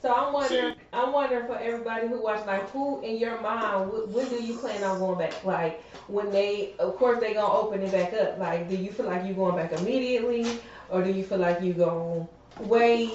[0.00, 4.14] So I'm wondering, I'm wondering for everybody who watched, like, who in your mind, wh-
[4.14, 5.44] when do you plan on going back?
[5.44, 8.38] Like, when they, of course, they gonna open it back up.
[8.38, 10.46] Like, do you feel like you going back immediately,
[10.88, 12.26] or do you feel like you gonna
[12.60, 13.12] wait?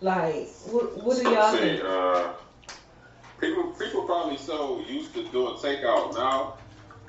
[0.00, 1.82] Like, what, what do y'all See, think?
[1.84, 2.32] uh,
[3.40, 6.54] people people probably so used to doing takeout now.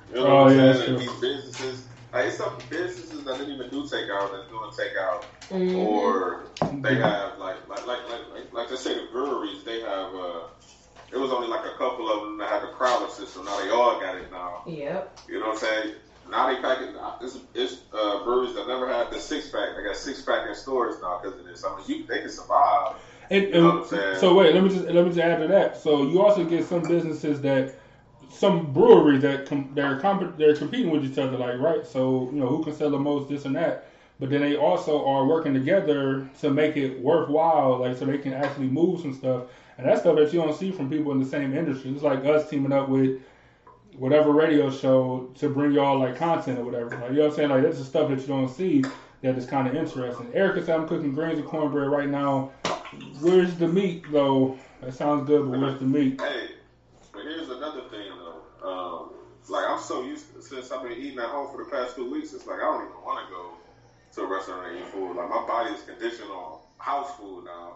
[0.10, 0.68] You know Oh, what I'm yeah, saying?
[0.68, 0.98] that's And true.
[0.98, 5.22] these businesses, like it's some businesses that didn't even do takeout that's doing takeout,
[5.52, 5.76] Mhm.
[5.76, 6.48] or
[6.84, 10.14] they have like like like like like, like let's say the breweries they have.
[10.14, 10.42] uh
[11.12, 13.46] It was only like a couple of them that had the crowler system.
[13.46, 14.64] Now they all got it now.
[14.66, 15.06] Yep.
[15.28, 15.94] You know what I'm saying?
[16.32, 16.96] Now they pack it.
[17.22, 19.76] It's, it's uh, breweries that never had the six pack.
[19.76, 21.64] They got six pack in stores now because of this.
[21.64, 22.96] I mean, you, they can survive.
[23.30, 25.78] And, You know and so wait, let me just let me just add to that.
[25.78, 27.76] So you also get some businesses that,
[28.30, 31.86] some breweries that com- they're comp- they're competing with each other, like right.
[31.86, 33.88] So you know who can sell the most, this and that.
[34.20, 38.34] But then they also are working together to make it worthwhile, like so they can
[38.34, 39.44] actually move some stuff.
[39.78, 41.92] And that's stuff that you don't see from people in the same industry.
[41.92, 43.20] It's like us teaming up with
[43.98, 46.90] whatever radio show to bring y'all like content or whatever.
[46.98, 47.50] Like you know what I'm saying?
[47.50, 48.84] Like this is stuff that you don't see
[49.22, 50.32] that is kind of interesting.
[50.34, 52.52] Erica said I'm cooking greens and cornbread right now.
[53.22, 54.58] Where's the meat though?
[54.82, 56.20] That sounds good, but where's the meat?
[56.20, 56.48] Hey,
[57.14, 58.68] but here's another thing though.
[58.68, 59.10] Um,
[59.50, 62.10] like I'm so used to, since I've been eating at home for the past two
[62.10, 62.34] weeks.
[62.34, 63.52] It's like I don't even want to go
[64.14, 65.16] to a restaurant and eat food.
[65.16, 67.76] Like my body is conditioned on house food now.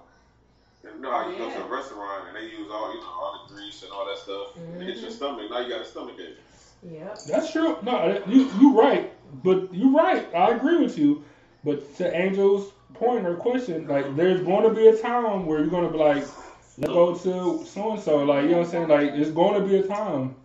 [0.86, 3.08] And you know how you go to a restaurant and they use all you know
[3.08, 4.56] all the grease and all that stuff.
[4.56, 5.18] and It hits your mm-hmm.
[5.18, 5.50] stomach.
[5.50, 6.38] Now you got a stomach ache.
[6.84, 7.20] Yep.
[7.28, 7.78] That's true.
[7.82, 9.12] No, you you right,
[9.44, 10.28] but you're right.
[10.36, 11.24] I agree with you.
[11.64, 15.68] But to Angel's point or question, like there's going to be a time where you're
[15.68, 16.24] going to be like,
[16.78, 18.18] let's go to so and so.
[18.24, 18.88] Like you know what I'm saying?
[18.88, 20.36] Like it's going to be a time,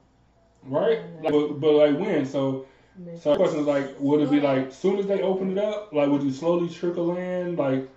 [0.64, 0.98] right?
[0.98, 1.24] Mm-hmm.
[1.24, 2.24] Like, but, but like when?
[2.24, 2.66] So
[3.20, 5.92] so the question is like, would it be like soon as they open it up?
[5.92, 7.56] Like would you slowly trickle in?
[7.56, 7.88] Like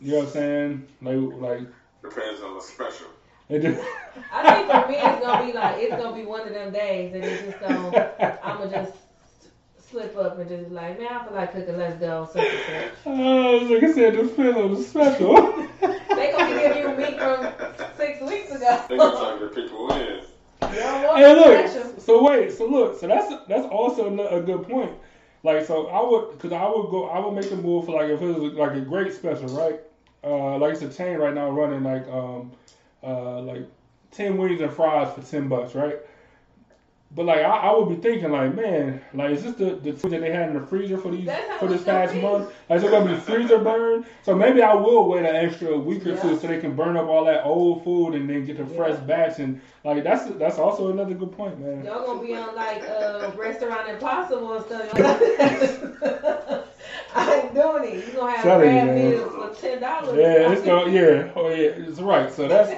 [0.00, 0.88] you know what I'm saying?
[1.00, 1.68] Like like
[2.08, 3.06] Depends on the special.
[3.50, 7.12] I think for me, it's gonna be like it's gonna be one of them days,
[7.14, 7.94] and it's just gonna
[8.42, 8.92] I'm gonna just
[9.90, 11.76] slip up and just be like, man, I feel like cooking.
[11.76, 12.28] Let's go.
[12.32, 12.92] Such and such.
[13.06, 15.34] Oh, like I said, the film was special.
[16.14, 17.46] They gonna be giving you meat from
[17.96, 18.80] six weeks ago.
[18.88, 19.98] They can try to get people in.
[19.98, 20.68] You
[21.02, 21.84] don't Hey, special.
[21.90, 22.00] look.
[22.00, 22.52] So wait.
[22.52, 22.98] So look.
[22.98, 24.92] So that's that's also a a good point.
[25.42, 27.06] Like so, I would because I would go.
[27.08, 29.80] I would make a move for like if it was like a great special, right?
[30.26, 32.50] Uh, like it's a chain right now running like um
[33.04, 33.62] uh like
[34.10, 36.00] ten wings and fries for ten bucks, right?
[37.14, 40.10] But like I, I would be thinking like, man, like is this the the food
[40.10, 42.52] that they had in the freezer for these for this it's past month?
[42.68, 44.04] Like is it gonna be freezer burn?
[44.24, 47.06] So maybe I will wait an extra week or two so they can burn up
[47.06, 50.90] all that old food and then get the fresh batch and like that's that's also
[50.90, 51.84] another good point, man.
[51.84, 54.92] Y'all gonna be on like uh, Restaurant Impossible and stuff.
[57.14, 58.06] I ain't doing it.
[58.06, 60.18] You gonna have Tell crab meals for ten dollars.
[60.18, 62.32] Yeah, it's going yeah, oh yeah, it's right.
[62.32, 62.70] So that's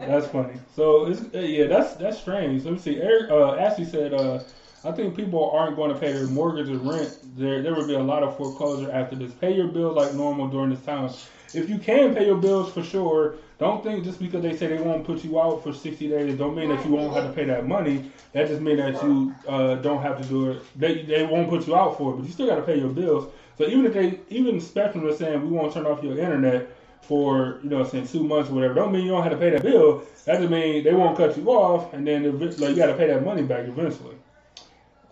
[0.00, 0.54] that's funny.
[0.76, 2.64] So it's uh, yeah, that's that's strange.
[2.64, 3.00] Let me see.
[3.00, 4.40] Eric uh, Ashley said, uh,
[4.84, 7.18] I think people aren't going to pay their mortgage or rent.
[7.36, 9.32] There there will be a lot of foreclosure after this.
[9.32, 11.10] Pay your bills like normal during this time.
[11.54, 14.82] If you can pay your bills for sure, don't think just because they say they
[14.82, 17.44] won't put you out for 60 days, don't mean that you won't have to pay
[17.44, 18.10] that money.
[18.32, 20.62] That just means that you uh, don't have to do it.
[20.78, 22.88] They they won't put you out for it, but you still got to pay your
[22.88, 23.32] bills.
[23.58, 26.70] So even if they even Spectrum is saying we won't turn off your internet
[27.02, 29.50] for you know saying two months or whatever, don't mean you don't have to pay
[29.50, 30.02] that bill.
[30.24, 33.08] That just mean they won't cut you off, and then like you got to pay
[33.08, 34.16] that money back eventually.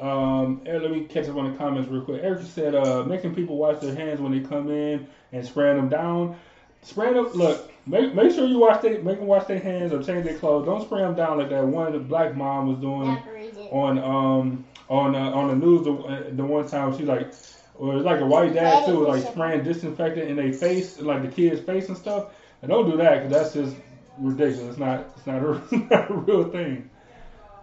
[0.00, 2.22] Um, and let me catch up on the comments real quick.
[2.22, 5.88] Eric said, uh, making people wash their hands when they come in and spraying them
[5.90, 6.36] down.
[6.82, 10.02] Spraying them, look, make make sure you wash they make them wash their hands or
[10.02, 10.64] change their clothes.
[10.64, 13.54] Don't spray them down like that one of the black mom was doing Never read
[13.54, 13.68] it.
[13.72, 17.34] on um on uh, on the news the, uh, the one time she like
[17.74, 21.28] or it's like a white dad too like spraying disinfectant in their face like the
[21.28, 22.28] kid's face and stuff
[22.62, 23.76] and don't do that because that's just
[24.18, 26.88] ridiculous it's not it's not a, it's not a real thing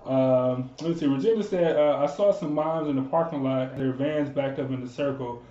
[0.08, 3.92] um let's see Regina said uh, I saw some moms in the parking lot their
[3.92, 5.44] vans backed up in the circle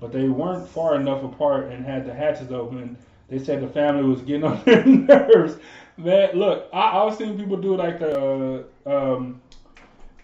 [0.00, 2.96] but they weren't far enough apart and had the hatches open
[3.28, 5.56] they said the family was getting on their nerves
[5.96, 9.40] man look I, I've seen people do like the um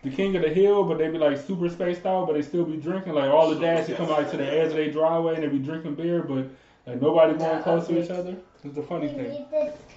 [0.03, 2.64] the king of the hill, but they be like super spaced out, but they still
[2.64, 3.14] be drinking.
[3.14, 5.49] Like all the dads that come like to the edge of their driveway and they
[5.49, 6.49] be drinking beer, but
[6.89, 8.36] like nobody going close to each other.
[8.64, 9.47] It's the funny thing.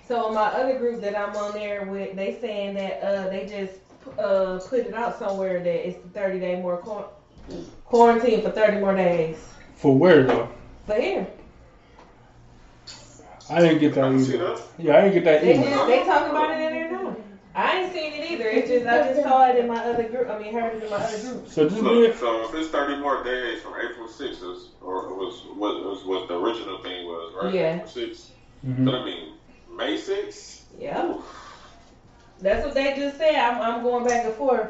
[0.08, 3.80] So my other group that I'm on there with, they saying that uh they just
[4.20, 7.10] uh put it out somewhere that it's 30 day more quar-
[7.86, 9.38] quarantine for 30 more days.
[9.76, 10.50] For where though?
[10.86, 11.28] For here,
[13.50, 14.58] I didn't get that either.
[14.78, 15.70] Yeah, I didn't get that they either.
[15.70, 17.16] just, they talking about it in there now.
[17.54, 18.48] I ain't seen it either.
[18.48, 20.30] It's just I just saw it in my other group.
[20.30, 21.48] I mean, heard it in my other group.
[21.48, 25.16] So just Look, so if it's 30 more days from April 6th, is- or it
[25.16, 27.54] was what was what the original thing was, right?
[27.54, 27.76] Yeah.
[27.76, 28.32] April 6th.
[28.66, 28.86] Mhm.
[28.86, 29.34] So I mean,
[29.76, 30.64] May 6th.
[30.80, 31.16] Yeah,
[32.40, 33.36] that's what they just said.
[33.36, 34.70] I'm I'm going back and forth.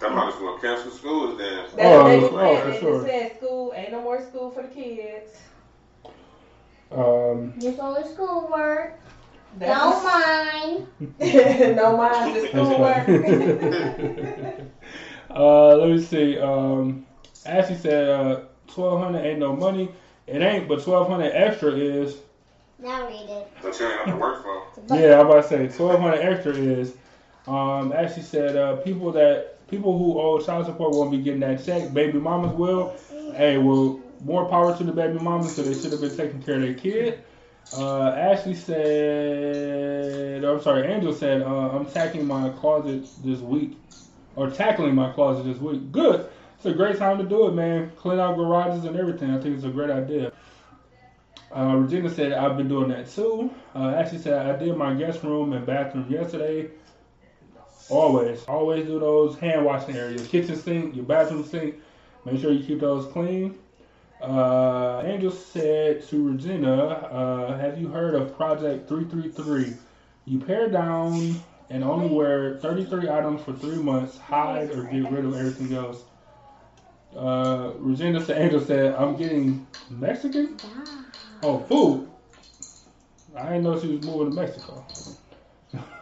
[0.00, 1.56] I might as well cancel school then.
[1.56, 2.62] That's what they Oh, was oh, saying.
[2.62, 3.02] for They sure.
[3.02, 5.32] just said school ain't no more school for the kids.
[6.92, 8.98] Um, Just only schoolwork.
[9.60, 11.76] That's Don't mind.
[11.76, 13.08] no mind, just schoolwork.
[15.30, 16.38] uh, let me see.
[16.38, 17.04] Um,
[17.44, 19.88] Ashley said uh, twelve hundred ain't no money.
[20.28, 22.18] It ain't, but twelve hundred extra is.
[22.78, 23.48] Now read it.
[23.62, 24.62] That you ain't have to work for.
[24.96, 26.94] Yeah, I'm about to say twelve hundred extra is.
[27.48, 31.64] Um, Ashley said uh, people that people who owe child support won't be getting that
[31.64, 31.92] check.
[31.92, 32.94] Baby mamas will.
[33.34, 36.54] Hey, well, more power to the baby mamas, so they should have been taking care
[36.54, 37.24] of their kid.
[37.76, 43.76] Uh, Ashley said, I'm sorry, Angel said, uh, I'm tackling my closet this week,
[44.36, 45.92] or tackling my closet this week.
[45.92, 46.28] Good.
[46.56, 47.92] It's a great time to do it, man.
[47.96, 49.30] Clean out garages and everything.
[49.30, 50.32] I think it's a great idea.
[51.54, 53.50] Uh, Regina said, I've been doing that too.
[53.74, 56.70] Uh, Ashley said, I did my guest room and bathroom yesterday.
[57.88, 60.26] Always, always do those hand washing areas.
[60.28, 61.76] Kitchen sink, your bathroom sink.
[62.24, 63.56] Make sure you keep those clean.
[64.20, 69.74] Uh, Angel said to Regina, uh, have you heard of Project 333?
[70.24, 71.40] You pare down
[71.70, 76.02] and only wear 33 items for three months, hide or get rid of everything else.
[77.16, 80.56] Uh, Regina said, Angel said, I'm getting Mexican?
[81.42, 82.10] Oh, food.
[83.36, 84.84] I didn't know she was moving to Mexico.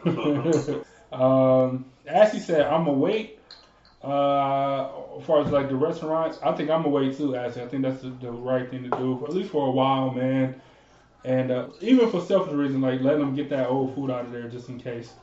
[1.12, 3.40] um, Ashley said, I'm wait.
[4.06, 7.82] Uh, as far as like the restaurants, I think I'm gonna too, Actually, I think
[7.82, 10.60] that's the, the right thing to do, for, at least for a while, man.
[11.24, 14.30] And uh, even for selfish reasons, like letting them get that old food out of
[14.30, 15.14] there just in case.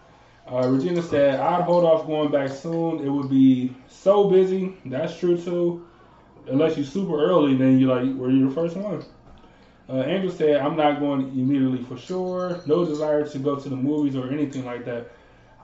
[0.52, 3.00] Uh, Regina said, I'd hold off going back soon.
[3.00, 4.76] It would be so busy.
[4.84, 5.88] That's true too.
[6.48, 9.02] Unless you're super early, then you like, were you the first one?
[9.88, 12.62] Uh, Angel said, I'm not going immediately for sure.
[12.66, 15.10] No desire to go to the movies or anything like that.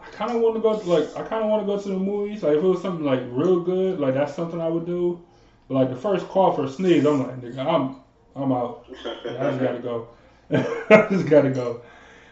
[0.10, 1.88] I kind of want to go to, like, I kind of want to go to
[1.89, 2.43] the movies.
[2.43, 5.22] Like, if it was something, like, real good, like, that's something I would do.
[5.68, 7.95] But, like, the first call for a sneeze, I'm like, nigga, I'm,
[8.36, 8.86] I'm out.
[9.05, 10.07] I just gotta go.
[10.51, 11.82] I just gotta go.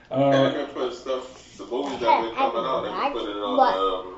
[0.10, 3.38] and Uh, they been putting stuff, the movies that been coming out, they been putting
[3.38, 4.14] it on um,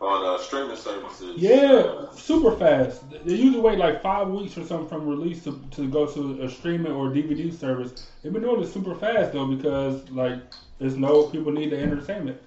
[0.00, 1.36] on uh, streaming services.
[1.40, 3.08] Yeah, super fast.
[3.10, 6.50] They usually wait like five weeks or something from release to, to go to a
[6.50, 8.06] streaming or DVD service.
[8.22, 10.38] They've been doing it super fast though because like
[10.78, 12.38] there's no people need the entertainment.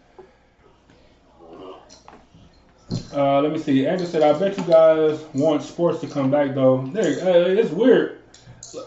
[3.14, 3.86] Uh, let me see.
[3.86, 6.80] Andrew said, "I bet you guys want sports to come back though.
[6.80, 8.20] Nigga, uh, it's weird.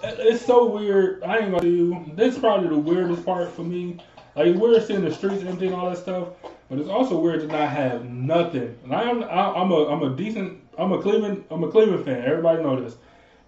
[0.03, 1.23] It's so weird.
[1.23, 2.05] I ain't gonna you.
[2.15, 3.99] This is probably the weirdest part for me.
[4.35, 6.29] Like it's weird seeing the streets empty and all that stuff,
[6.69, 8.77] but it's also weird to not have nothing.
[8.85, 12.05] And I am I, I'm a I'm a decent I'm a Cleveland I'm a Cleveland
[12.05, 12.25] fan.
[12.25, 12.97] Everybody know this.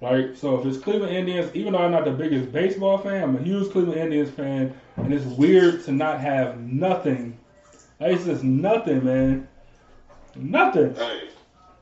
[0.01, 0.37] Right?
[0.37, 3.43] So if it's Cleveland Indians, even though I'm not the biggest baseball fan, I'm a
[3.43, 7.39] huge Cleveland Indians fan, and it's weird to not have nothing.
[8.01, 9.49] Like, it's just nothing, man.
[10.37, 10.95] Nothing.
[10.95, 11.29] Hey,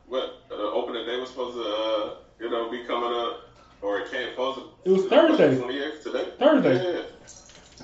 [0.07, 3.49] what uh, opening day was supposed to, uh, you know, be coming up,
[3.81, 4.69] or it can't supposed to.
[4.85, 5.57] It was Thursday.
[5.59, 6.29] Twenty eighth today.
[6.39, 6.95] Thursday.
[6.95, 7.83] Yeah.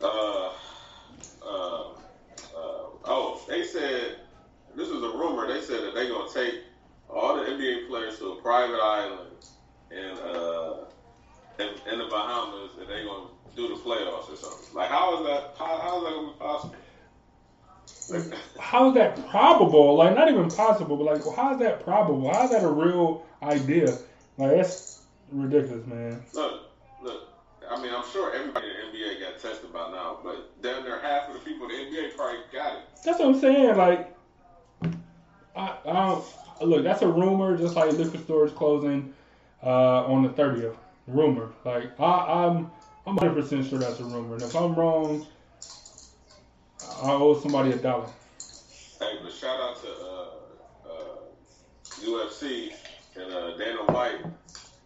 [0.00, 0.52] Uh,
[1.42, 1.94] uh, uh,
[3.04, 4.16] oh, they said
[4.76, 5.46] this was a rumor.
[5.46, 6.62] They said that they're gonna take
[7.08, 9.30] all the NBA players to a private island
[9.90, 10.84] in uh
[11.58, 14.74] in, in the Bahamas, and they're gonna do the playoffs or something.
[14.74, 15.54] Like, how is that?
[15.58, 16.74] How, how is that gonna be possible?
[18.10, 19.96] Like, How is that probable?
[19.96, 22.32] Like not even possible, but like how is that probable?
[22.32, 23.98] How is that a real idea?
[24.36, 26.22] Like that's ridiculous, man.
[26.32, 26.62] Look,
[27.02, 27.28] look.
[27.70, 31.00] I mean, I'm sure everybody in the NBA got tested by now, but damn near
[31.00, 32.82] half of the people in the NBA probably got it.
[33.04, 33.76] That's what I'm saying.
[33.76, 34.16] Like,
[35.54, 36.24] I, I don't,
[36.62, 36.84] look.
[36.84, 39.12] That's a rumor, just like liquor stores closing
[39.62, 40.76] uh, on the 30th.
[41.06, 41.50] Rumor.
[41.64, 42.70] Like, I, I'm
[43.06, 44.34] I'm 100 percent sure that's a rumor.
[44.34, 45.26] And if I'm wrong,
[47.02, 48.08] I owe somebody a dollar.
[48.98, 52.72] Hey, but shout out to uh, uh, UFC
[53.14, 54.24] and uh, Dana White.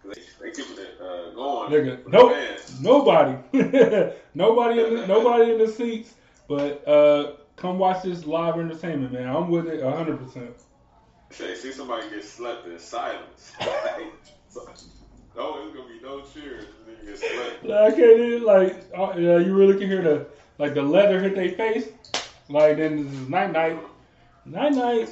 [0.05, 1.71] They, they keeping it uh, going.
[1.73, 2.37] Nigga, nope.
[2.81, 3.39] Nobody,
[4.35, 6.13] nobody, in the, nobody in the seats.
[6.49, 9.29] But uh, come watch this live entertainment, man.
[9.29, 10.51] I'm with it hundred percent.
[11.31, 13.53] Say, see somebody get slept in silence.
[13.61, 13.73] no,
[14.55, 16.67] it's gonna be no cheers.
[16.87, 17.65] And get slept.
[17.65, 20.27] Like, I can't even, like, uh, yeah, you really can hear the
[20.63, 21.89] like the leather hit their face.
[22.49, 23.79] Like then this is night night,
[24.45, 25.09] night night.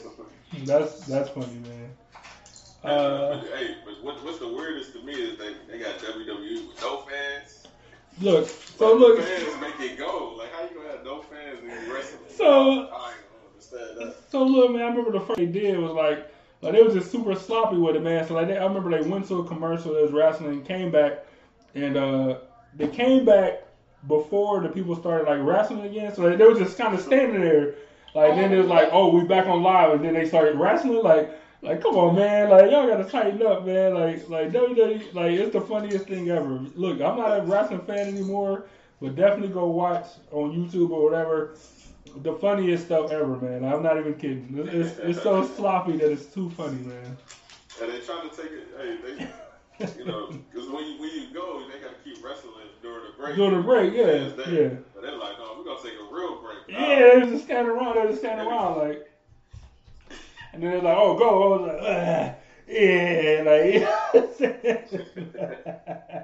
[0.64, 1.90] That's that's funny, man.
[2.84, 6.80] Uh, hey, but what, what's the weirdest to me is they, they got WWE with
[6.80, 7.66] no fans.
[8.20, 10.36] look, so look, fans make it go.
[10.38, 12.20] Like how you gonna have no fans in wrestling?
[12.28, 14.30] So- I don't understand that.
[14.30, 14.82] so look, man.
[14.82, 16.32] I remember the first they did was like,
[16.62, 18.24] like they was just super sloppy with it, man.
[18.26, 21.26] So like, they, I remember they went to a commercial, they was wrestling, came back,
[21.74, 22.38] and uh,
[22.76, 23.64] they came back
[24.06, 26.14] before the people started like wrestling again.
[26.14, 27.74] So like, they were just kind of standing there.
[28.14, 31.02] Like then it was like, oh, we back on live, and then they started wrestling.
[31.02, 31.30] Like,
[31.62, 33.94] like come on, man, like y'all gotta tighten up, man.
[33.94, 36.64] Like, like WWE, like it's the funniest thing ever.
[36.74, 38.64] Look, I'm not a wrestling fan anymore,
[39.00, 41.56] but definitely go watch on YouTube or whatever.
[42.22, 43.64] The funniest stuff ever, man.
[43.64, 44.48] I'm not even kidding.
[44.66, 47.16] It's, it's, so sloppy that it's too funny, man.
[47.80, 48.66] And they trying to take it.
[48.76, 49.28] Hey, they,
[49.98, 52.52] you know, because when you when you go, they got to keep wrestling
[52.82, 53.36] during the break.
[53.36, 54.04] During the break, yeah,
[54.52, 54.68] yeah.
[54.94, 56.68] But they're like, no, we're gonna take a real break.
[56.68, 56.88] now.
[56.88, 57.94] Yeah, they was just standing around.
[57.96, 59.06] They was just standing around, like.
[60.52, 62.34] And then they're like, "Oh, go!" I was like, "Ah,
[62.68, 63.88] "Yeah," like.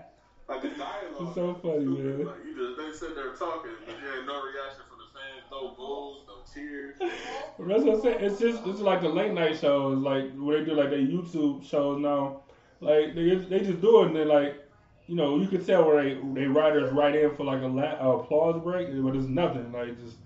[0.48, 1.20] Like the dialogue.
[1.20, 2.24] It's so funny, man.
[2.24, 5.42] Like you just they sit there talking, but you ain't no reaction from the fans,
[5.50, 6.94] no boos, no cheers.
[7.00, 8.18] That's what I'm saying.
[8.20, 11.64] It's just it's like the late night shows, like where they do like their YouTube
[11.68, 12.42] shows now.
[12.80, 14.62] Like they they just do it and then like
[15.06, 17.98] you know you can tell where they they writers write in for like a la-
[18.00, 19.72] uh, applause break, but it's nothing.
[19.72, 20.16] Like just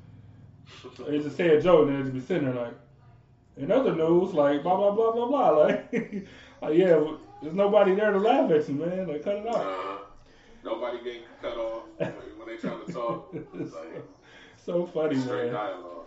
[1.09, 2.75] it's just sad joke and they just be sitting there like.
[3.57, 5.93] In other news, like blah blah blah blah blah, like,
[6.63, 6.99] like yeah,
[7.43, 9.09] there's nobody there to laugh at you, man.
[9.09, 9.57] Like cut it off.
[9.57, 10.05] Uh,
[10.65, 13.35] nobody getting cut off when when they trying to talk.
[13.35, 14.03] It's like
[14.65, 15.53] so funny, man.
[15.53, 16.05] dialogue.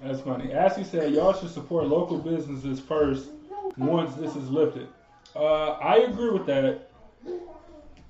[0.00, 0.52] That's funny.
[0.52, 3.30] Ashley said y'all should support local businesses first
[3.76, 4.88] once this is lifted.
[5.36, 6.90] Uh, I agree with that.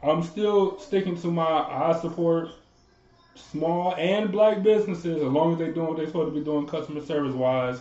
[0.03, 2.51] I'm still sticking to my I support
[3.35, 6.66] small and black businesses as long as they're doing what they're supposed to be doing
[6.66, 7.81] customer service wise.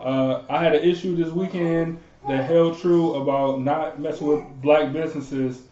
[0.00, 1.98] Uh, I had an issue this weekend
[2.28, 5.62] that held true about not messing with black businesses.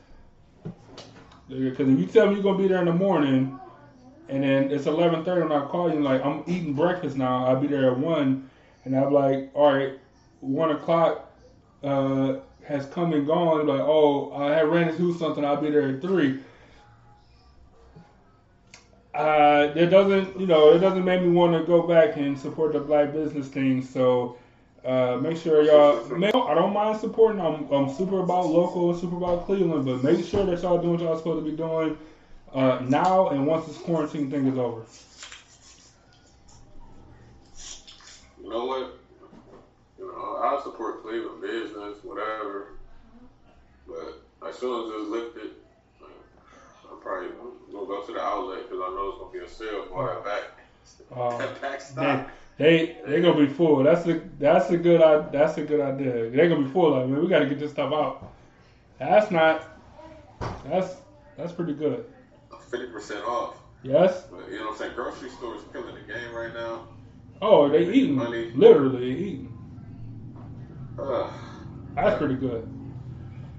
[1.48, 3.58] Because if you tell me you're gonna be there in the morning,
[4.28, 7.44] and then it's 11:30 and I call you like I'm eating breakfast now.
[7.44, 8.48] I'll be there at one,
[8.84, 9.98] and I'm like, all right,
[10.40, 11.30] one o'clock
[11.82, 12.36] uh,
[12.66, 13.66] has come and gone.
[13.66, 15.44] Like, oh, I had ran into something.
[15.44, 16.40] I'll be there at three.
[19.14, 22.72] Uh, it doesn't, you know, it doesn't make me want to go back and support
[22.72, 23.80] the black business thing.
[23.84, 24.36] So
[24.84, 26.04] uh, make sure y'all.
[26.48, 27.40] I don't mind supporting.
[27.40, 31.00] I'm, I'm super about local, super about Cleveland, but make sure that y'all doing what
[31.00, 31.96] y'all supposed to be doing
[32.52, 34.82] uh, now and once this quarantine thing is over.
[38.42, 38.98] You know what?
[40.34, 42.72] You know, I support Cleveland business, whatever.
[43.86, 45.50] But as soon as it's lifted,
[46.90, 47.28] I'm probably
[47.72, 50.24] gonna go to the outlet because I know it's gonna be a sale for that
[50.24, 50.42] back.
[51.14, 52.30] Uh, that back they, stock.
[52.58, 53.82] they they gonna be full.
[53.82, 55.00] That's a that's a good
[55.32, 56.30] that's a good idea.
[56.30, 56.90] They're gonna be full.
[56.90, 58.32] Like man, we gotta get this stuff out.
[58.98, 59.68] That's not.
[60.66, 60.96] That's
[61.36, 62.06] that's pretty good.
[62.70, 63.56] Fifty percent off.
[63.82, 64.24] Yes.
[64.30, 64.94] But you know what I'm saying?
[64.94, 66.88] Grocery stores killing the game right now.
[67.42, 68.14] Oh, they eating.
[68.14, 68.50] Money.
[68.52, 69.53] Literally eating.
[70.98, 71.30] Ugh.
[71.94, 72.68] That's pretty good.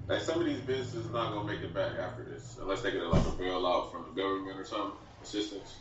[0.08, 3.02] Like some of these businesses not gonna make it back after this, unless they get
[3.04, 5.78] like a bailout from the government or something, assistance.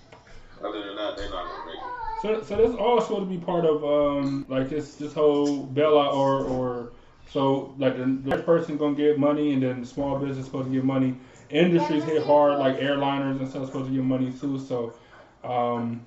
[0.62, 2.04] Other than that, they're not gonna make it.
[2.22, 6.14] So, so this all supposed to be part of um like this this whole bailout
[6.14, 6.92] or or
[7.30, 10.68] so like the, the rich person gonna get money and then the small business supposed
[10.68, 11.16] to get money.
[11.50, 14.58] Industries hit hard like airliners and stuff supposed to get money too.
[14.58, 14.94] So
[15.42, 16.00] um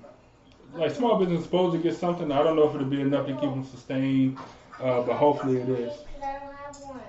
[0.74, 2.32] like small business supposed to get something.
[2.32, 4.38] I don't know if it'll be enough to keep them sustained,
[4.80, 5.92] uh, but hopefully it is.
[6.22, 7.00] I don't have one.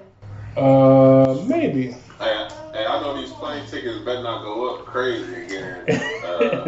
[0.57, 1.91] Uh, maybe.
[2.19, 5.85] Hey, hey, I know these plane tickets better not go up crazy again.
[6.19, 6.65] Uh,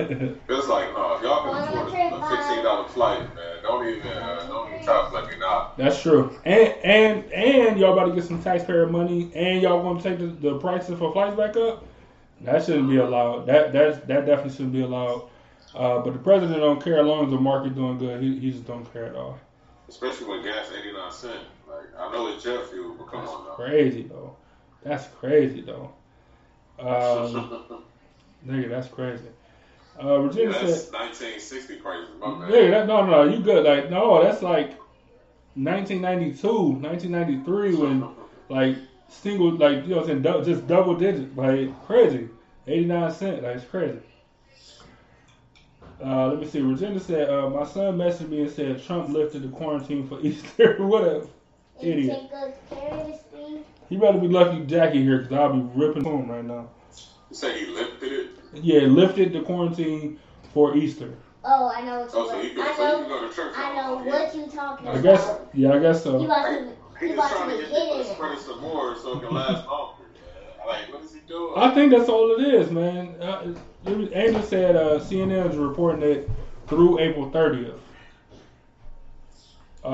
[0.50, 4.08] it's like, no, if y'all can afford a, a fifteen dollar flight, man, don't even
[4.08, 5.78] uh, don't even try to let me not.
[5.78, 6.34] That's true.
[6.46, 10.28] And and and y'all about to get some taxpayer money, and y'all gonna take the,
[10.28, 11.86] the prices for flights back up.
[12.42, 13.46] That shouldn't be allowed.
[13.46, 15.30] That that that definitely shouldn't be allowed.
[15.76, 18.22] Uh, but the president don't care as long as the market doing good.
[18.22, 19.40] He, he just don't care at all.
[19.92, 21.42] Especially when gas eighty nine cent.
[21.68, 23.52] Like I know it's jet fuel, but come That's on now.
[23.56, 24.38] crazy though.
[24.84, 25.92] That's crazy though.
[26.80, 27.84] Um,
[28.48, 29.26] nigga, that's crazy.
[30.02, 32.28] Uh, yeah, that's said, nineteen sixty crazy, My.
[32.28, 33.66] "Nigga, that, no, no, you good?
[33.66, 34.80] Like, no, that's like
[35.56, 38.08] 1992, 1993 when
[38.50, 38.78] like
[39.10, 42.30] single, like you know, what I'm saying, dou- just double digit, like crazy,
[42.66, 44.00] 89 cent, like it's crazy."
[46.04, 46.60] Uh, let me see.
[46.62, 50.76] Regina said, uh, "My son messaged me and said Trump lifted the quarantine for Easter.
[50.80, 51.22] what a
[51.80, 52.20] And Idiot.
[52.20, 53.64] take good care of this thing.
[53.90, 56.68] he better be lucky Jackie here because I'll be ripping to him right now.
[57.30, 58.28] You say he lifted it?
[58.62, 60.20] Yeah, lifted the quarantine
[60.54, 61.14] for Easter.
[61.44, 63.08] Oh, I know what you Oh, so he I so know.
[63.08, 63.54] go to church.
[63.58, 65.04] I know what you're talking I about.
[65.04, 65.32] guess.
[65.54, 66.24] Yeah, I guess He so.
[66.26, 66.72] about to.
[67.00, 68.36] He He just about trying to to get people to hitting spread it.
[68.36, 70.01] it some more so it can last longer.
[70.66, 71.54] Like, what is he doing?
[71.56, 73.16] I think that's all it is, man.
[73.22, 73.54] Uh,
[73.86, 76.30] Angel said uh, CNN is reporting it
[76.68, 77.80] through April 30th.
[79.84, 79.90] Uh,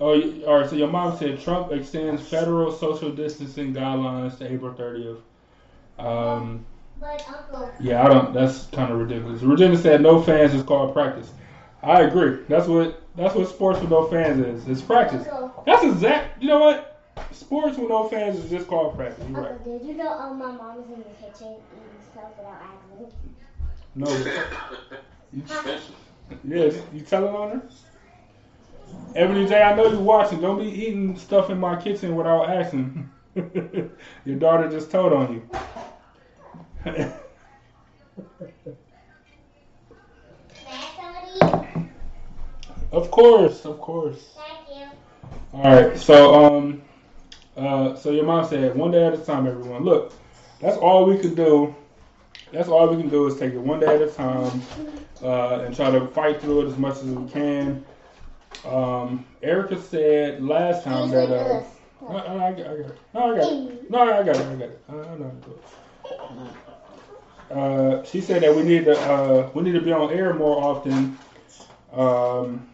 [0.00, 0.68] oh, y- all right.
[0.70, 5.18] So your mom said Trump extends federal social distancing guidelines to April 30th.
[5.98, 6.64] Um,
[7.00, 8.32] But Uncle, yeah, I don't.
[8.32, 9.42] That's kind of ridiculous.
[9.42, 11.30] Regina said no fans is called practice.
[11.82, 12.38] I agree.
[12.48, 14.66] That's what that's what sports with no fans is.
[14.68, 15.26] It's practice.
[15.66, 16.42] That's exact.
[16.42, 16.93] You know what?
[17.34, 19.24] Sports with no fans is just called practice.
[19.28, 19.52] You're right.
[19.52, 23.14] Uncle, did you know um, my mom is in the kitchen eating stuff without asking?
[23.94, 24.50] No.
[25.34, 25.42] You,
[26.44, 27.62] yeah, you telling on her?
[29.16, 30.40] Ebony J, I know you're watching.
[30.40, 33.10] Don't be eating stuff in my kitchen without asking.
[33.34, 37.02] Your daughter just told on you.
[42.92, 44.36] Of course, of course.
[44.36, 44.86] Thank you.
[45.52, 46.83] All right, so um,
[47.56, 49.84] uh, so your mom said one day at a time, everyone.
[49.84, 50.12] Look,
[50.60, 51.74] that's all we can do.
[52.52, 54.62] That's all we can do is take it one day at a time
[55.22, 57.84] uh, and try to fight through it as much as we can.
[58.64, 61.62] Um, Erica said last time that uh,
[62.00, 62.98] no, I, got- I got it.
[63.12, 63.90] No, I got it.
[63.90, 64.46] No, I got it.
[64.46, 64.80] I got it.
[64.88, 65.58] I, know how to do
[67.50, 67.56] it.
[67.56, 70.62] Uh, she said that we need to uh, we need to be on air more
[70.62, 71.18] often.
[71.92, 72.68] Um,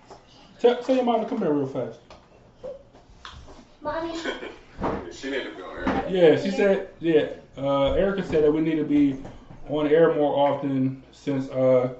[0.61, 1.99] tell, tell your mom to come here real fast.
[3.83, 4.14] Mommy,
[5.12, 6.07] she need to be on air.
[6.09, 6.89] Yeah, she said.
[7.01, 9.16] Yeah, uh, Erica said that we need to be
[9.68, 11.95] on air more often since uh,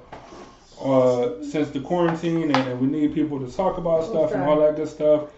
[0.83, 4.59] uh, since the quarantine, and, and we need people to talk about stuff and all
[4.61, 5.31] that good stuff.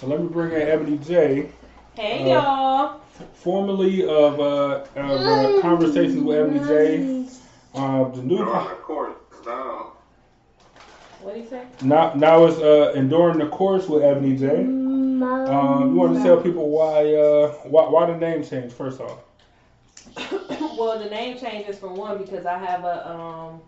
[0.00, 1.50] So let me bring in Ebony J,
[1.94, 3.00] Hey Uh, y'all.
[3.34, 7.28] formerly of uh, of uh, Conversations with Ebony J.
[7.74, 9.90] Uh, the new They're the court down.
[11.20, 11.66] What do you say?
[11.82, 14.85] now now is uh, enduring the course with Ebony J.
[15.22, 19.18] Um, you want to tell people why uh, why why the name change first off?
[20.78, 23.60] well, the name changes for one because I have a um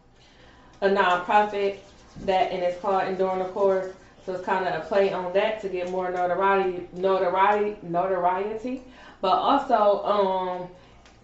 [0.80, 1.78] a nonprofit
[2.24, 3.92] that and it's called Enduring the Course.
[4.24, 8.82] So it's kind of a play on that to get more notoriety, notoriety, notoriety.
[9.22, 10.68] But also, um,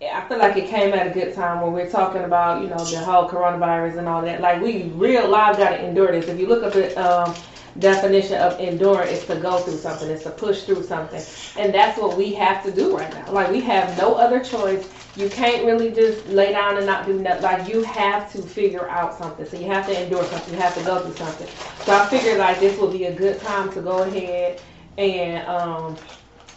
[0.02, 2.82] I feel like it came at a good time when we're talking about you know
[2.84, 4.40] the whole coronavirus and all that.
[4.40, 6.28] Like we real live got to endure this.
[6.28, 7.34] If you look up the um,
[7.78, 11.98] definition of endure, is to go through something, it's to push through something, and that's
[11.98, 13.30] what we have to do right now.
[13.32, 14.88] Like we have no other choice.
[15.16, 17.42] You can't really just lay down and not do nothing.
[17.42, 19.46] Like you have to figure out something.
[19.46, 20.52] So you have to endure something.
[20.52, 21.48] You have to go through something.
[21.80, 24.60] So I figured like this would be a good time to go ahead
[24.98, 25.98] and um,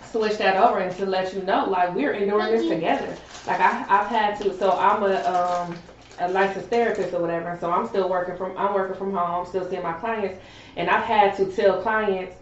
[0.02, 3.20] switch that over and to let you know like we're enduring this together.
[3.46, 4.54] Like I, I've had to.
[4.54, 5.84] So I'm a um,
[6.20, 7.58] a licensed therapist or whatever.
[7.60, 9.46] So I'm still working from I'm working from home.
[9.46, 10.40] Still seeing my clients,
[10.76, 12.36] and I've had to tell clients.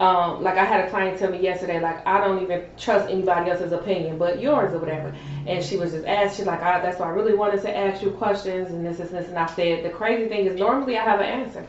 [0.00, 3.52] Um, like I had a client tell me yesterday, like I don't even trust anybody
[3.52, 5.14] else's opinion, but yours or whatever.
[5.46, 8.02] And she was just asked, she's like, I, that's why I really wanted to ask
[8.02, 9.28] you questions and this, this, this.
[9.28, 11.64] And I said, the crazy thing is normally I have an answer.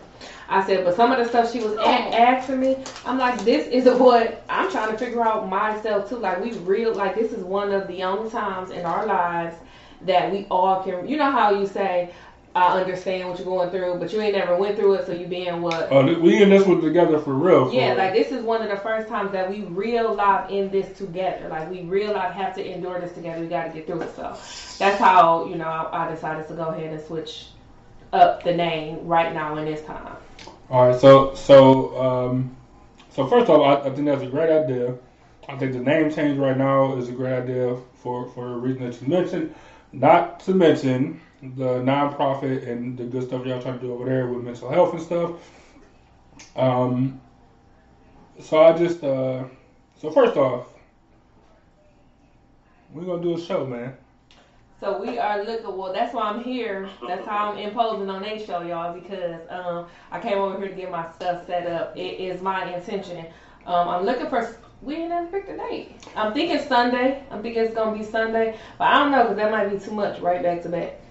[0.49, 3.67] I said, but some of the stuff she was a- asking me, I'm like, this
[3.67, 6.17] is what I'm trying to figure out myself too.
[6.17, 9.55] Like we real, like this is one of the only times in our lives
[10.03, 11.07] that we all can.
[11.07, 12.13] You know how you say,
[12.55, 15.27] I understand what you're going through, but you ain't never went through it, so you
[15.27, 15.89] being what?
[15.91, 17.65] Oh, we in this one together for real.
[17.67, 17.97] for Yeah, real.
[17.97, 21.49] like this is one of the first times that we real life in this together.
[21.49, 23.41] Like we real life have to endure this together.
[23.41, 24.15] We got to get through it.
[24.15, 24.37] So
[24.79, 27.47] that's how you know I, I decided to go ahead and switch
[28.13, 30.15] up the name right now in this time.
[30.69, 32.55] All right, so so um,
[33.09, 34.95] so first off, I, I think that's a great idea.
[35.49, 38.89] I think the name change right now is a great idea for for the reason
[38.89, 39.53] that you mentioned.
[39.95, 44.27] Not to mention the nonprofit and the good stuff y'all trying to do over there
[44.27, 45.31] with mental health and stuff.
[46.57, 47.21] Um,
[48.41, 49.45] so I just uh,
[49.97, 50.67] so first off,
[52.91, 53.95] we're gonna do a show, man.
[54.81, 55.77] So we are looking.
[55.77, 56.89] Well, that's why I'm here.
[57.07, 60.75] That's how I'm imposing on a show, y'all, because um, I came over here to
[60.75, 61.95] get my stuff set up.
[61.95, 63.27] It is my intention.
[63.65, 64.57] Um, I'm looking for.
[64.85, 66.07] We ain't never picked a date.
[66.15, 67.23] I'm thinking Sunday.
[67.31, 69.91] I'm thinking it's gonna be Sunday, but I don't know because that might be too
[69.91, 71.01] much right back to back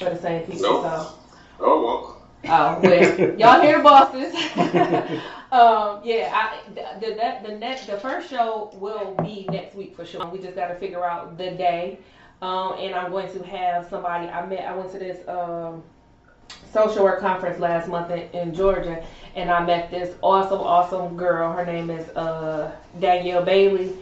[0.00, 0.62] for the same people.
[0.62, 0.82] Nope.
[0.82, 1.14] So.
[1.60, 2.22] Oh well.
[2.48, 4.34] Oh well, y'all hear the bosses.
[5.52, 9.94] um, yeah, I, the the that the next the first show will be next week
[9.94, 10.26] for sure.
[10.26, 12.00] We just got to figure out the day,
[12.42, 14.26] um, and I'm going to have somebody.
[14.26, 14.66] I met.
[14.66, 15.84] I went to this um,
[16.72, 19.04] social work conference last month in, in Georgia,
[19.34, 21.52] and I met this awesome, awesome girl.
[21.52, 23.96] Her name is uh, Danielle Bailey.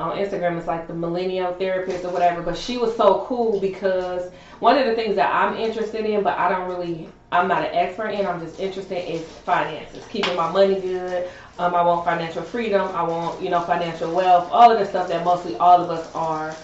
[0.00, 2.42] On Instagram, it's like the millennial therapist or whatever.
[2.42, 6.36] But she was so cool because one of the things that I'm interested in, but
[6.38, 8.26] I don't really, I'm not an expert in.
[8.26, 11.30] I'm just interested in finances, keeping my money good.
[11.58, 12.88] Um, I want financial freedom.
[12.88, 14.48] I want, you know, financial wealth.
[14.50, 16.56] All of the stuff that mostly all of us are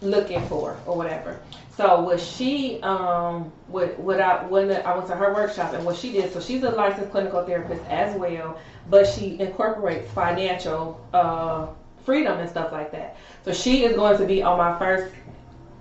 [0.00, 1.40] looking for or whatever.
[1.78, 5.96] So what she um what what I when I went to her workshop and what
[5.96, 8.58] she did so she's a licensed clinical therapist as well,
[8.90, 11.68] but she incorporates financial uh
[12.04, 13.16] freedom and stuff like that.
[13.44, 15.06] So she is going to be on my first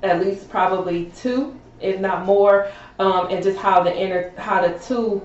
[0.04, 1.52] at least probably two,
[1.82, 2.66] if not more,
[3.00, 5.22] um, and just how the inter how the two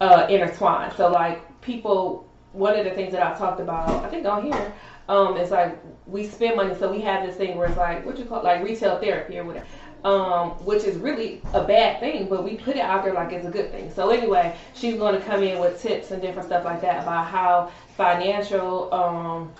[0.00, 0.90] uh, intertwine.
[0.92, 4.72] So like people, one of the things that I talked about, I think on here,
[5.08, 5.72] um, is like
[6.06, 8.62] we spend money, so we have this thing where it's like what you call like
[8.62, 9.66] retail therapy or whatever.
[10.04, 13.46] Um, which is really a bad thing, but we put it out there like it's
[13.46, 13.90] a good thing.
[13.90, 17.26] So anyway, she's going to come in with tips and different stuff like that about
[17.26, 19.50] how financial um,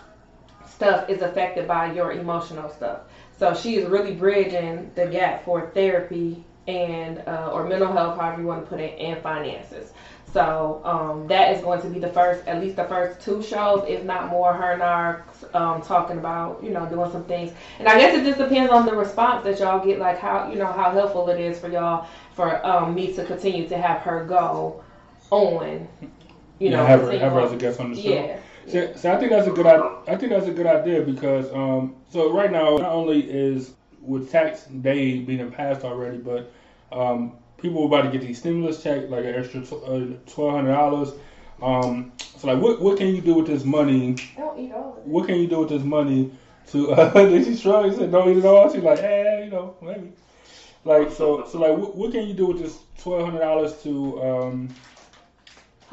[0.66, 3.00] stuff is affected by your emotional stuff.
[3.38, 8.42] So she is really bridging the gap for therapy and uh, or mental health, however
[8.42, 9.92] you want to put it, and finances.
[10.34, 13.84] So um, that is going to be the first, at least the first two shows,
[13.86, 14.52] if not more.
[14.52, 15.20] Her and I
[15.56, 17.52] um, talking about, you know, doing some things.
[17.78, 20.58] And I guess it just depends on the response that y'all get, like how, you
[20.58, 24.24] know, how helpful it is for y'all for um, me to continue to have her
[24.24, 24.82] go
[25.30, 25.86] on.
[26.58, 28.08] You know, yeah, have her, have her as a guest on the show.
[28.08, 28.40] Yeah.
[28.66, 29.66] So, so I think that's a good.
[29.66, 34.32] I think that's a good idea because um, so right now not only is with
[34.32, 36.50] tax day being passed already, but
[36.90, 37.34] um,
[37.64, 41.12] people are about to get these stimulus checks, like an extra uh, twelve hundred dollars.
[41.62, 44.16] Um, so like, what what can you do with this money?
[44.36, 45.06] Don't eat all of it.
[45.06, 46.30] What can you do with this money
[46.70, 46.92] to?
[46.92, 49.74] Uh, did she shrug and said, "Don't eat it all." She's like, "Hey, you know,
[49.80, 50.12] maybe."
[50.84, 54.22] Like so, so like, what, what can you do with this twelve hundred dollars to?
[54.22, 54.74] Um,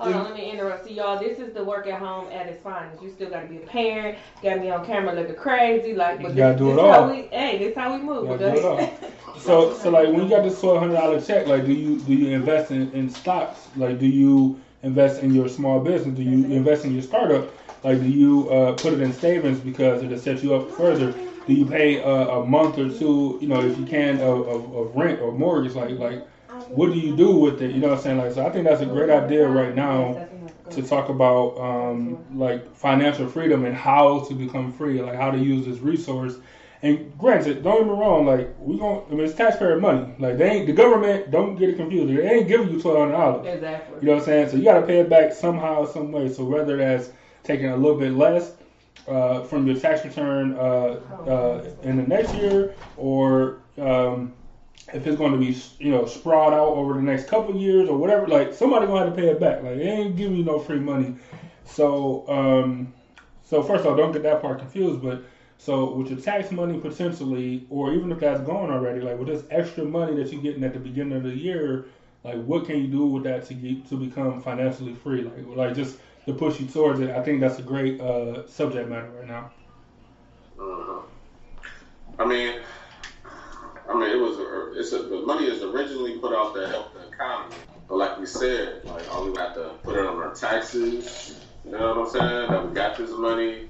[0.02, 0.86] Hold on, let me interrupt.
[0.86, 3.02] See, y'all, this is the work at home at its finest.
[3.04, 4.18] You still got to be a parent.
[4.42, 7.10] Got me on camera looking crazy, like, but You gotta do this it how all.
[7.12, 8.28] we, hey, this how we move.
[8.30, 8.94] Yeah, do it okay?
[9.38, 12.14] So, so like when you got this twelve hundred dollar check, like do you do
[12.14, 13.70] you invest in, in stocks?
[13.76, 16.16] Like do you invest in your small business?
[16.16, 17.50] Do you invest in your startup?
[17.84, 21.14] Like do you uh, put it in savings because it'll set you up further?
[21.48, 24.76] Do you pay a, a month or two, you know, if you can, of, of,
[24.76, 25.74] of rent or mortgage?
[25.74, 26.28] Like like
[26.70, 27.72] what do you do with it?
[27.72, 28.18] You know what I'm saying?
[28.18, 30.28] Like so, I think that's a great idea right now
[30.70, 35.38] to talk about um, like financial freedom and how to become free, like how to
[35.38, 36.36] use this resource.
[36.84, 40.14] And granted, don't get me wrong, like we going I mean it's taxpayer money.
[40.18, 42.10] Like they ain't the government, don't get it confused.
[42.10, 43.48] They ain't giving you twelve hundred dollars.
[43.48, 44.00] Exactly.
[44.02, 44.50] You know what I'm saying?
[44.50, 46.32] So you gotta pay it back somehow, some way.
[46.32, 47.12] So whether that's
[47.44, 48.54] taking a little bit less
[49.08, 54.34] uh, from your tax return uh, uh, in the next year, or um,
[54.94, 57.98] if it's going to be you know sprawled out over the next couple years or
[57.98, 59.64] whatever, like somebody gonna have to pay it back.
[59.64, 61.16] Like they ain't giving you no free money.
[61.66, 62.94] So um,
[63.44, 65.02] so first of all, don't get that part confused.
[65.02, 65.24] But
[65.58, 69.44] so with your tax money potentially, or even if that's gone already, like with this
[69.52, 71.86] extra money that you're getting at the beginning of the year,
[72.24, 75.24] like what can you do with that to get to become financially free?
[75.24, 77.10] Like like just to push you towards it.
[77.12, 79.52] I think that's a great uh, subject matter right now.
[80.58, 81.04] Mhm.
[82.20, 82.60] I mean,
[83.92, 84.38] I mean, it was
[84.78, 87.56] it's a, the money is originally put out to help the economy,
[87.88, 91.36] but like we said, like all we have to put it on our taxes.
[91.66, 92.52] You know what I'm saying?
[92.52, 93.68] That we got this money,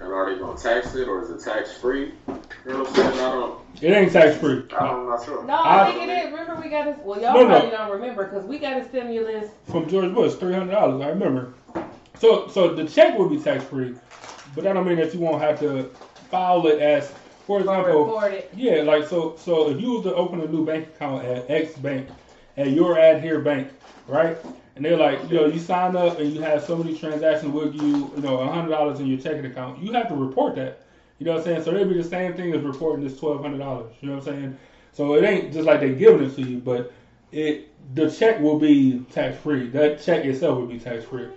[0.00, 2.12] and are they gonna tax it or is it tax free?
[2.26, 3.12] You know what I'm saying?
[3.14, 3.60] I don't.
[3.80, 4.64] It ain't tax free.
[4.78, 5.44] I'm not sure.
[5.44, 6.32] No, I, I- think it is.
[6.32, 6.98] Remember, we got this.
[7.04, 7.46] Well, y'all No, no.
[7.48, 9.50] probably don't remember because we got a stimulus.
[9.70, 11.00] From George Bush, three hundred dollars.
[11.02, 11.52] I remember.
[12.18, 13.94] So so the check will be tax free,
[14.54, 15.84] but that don't mean that you won't have to
[16.30, 17.12] file it as,
[17.48, 18.04] for example.
[18.54, 19.34] Yeah, like so.
[19.36, 22.06] So if you was to open a new bank account at X bank,
[22.58, 23.70] at your ad here bank,
[24.06, 24.36] right?
[24.76, 27.74] And they're like, you know, you sign up and you have so many transactions with
[27.74, 29.82] you, you know, a hundred dollars in your checking account.
[29.82, 30.82] You have to report that.
[31.18, 31.64] You know what I'm saying?
[31.64, 33.92] So it'd be the same thing as reporting this twelve hundred dollars.
[34.00, 34.58] You know what I'm saying?
[34.92, 36.92] So it ain't just like they giving it to you, but
[37.32, 39.68] it the check will be tax free.
[39.70, 41.28] That check itself will be tax free.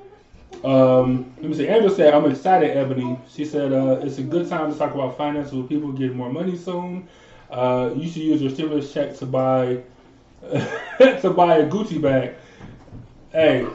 [0.64, 1.68] Um, let me see.
[1.68, 5.18] Angela said, "I'm excited, Ebony." She said, uh, "It's a good time to talk about
[5.18, 7.07] finances with people getting more money soon.
[7.49, 9.80] Uh, you should use your stimulus check to buy
[10.99, 12.32] to buy a Gucci bag."
[13.32, 13.65] Hey,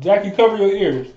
[0.00, 1.08] Jackie, cover your ears,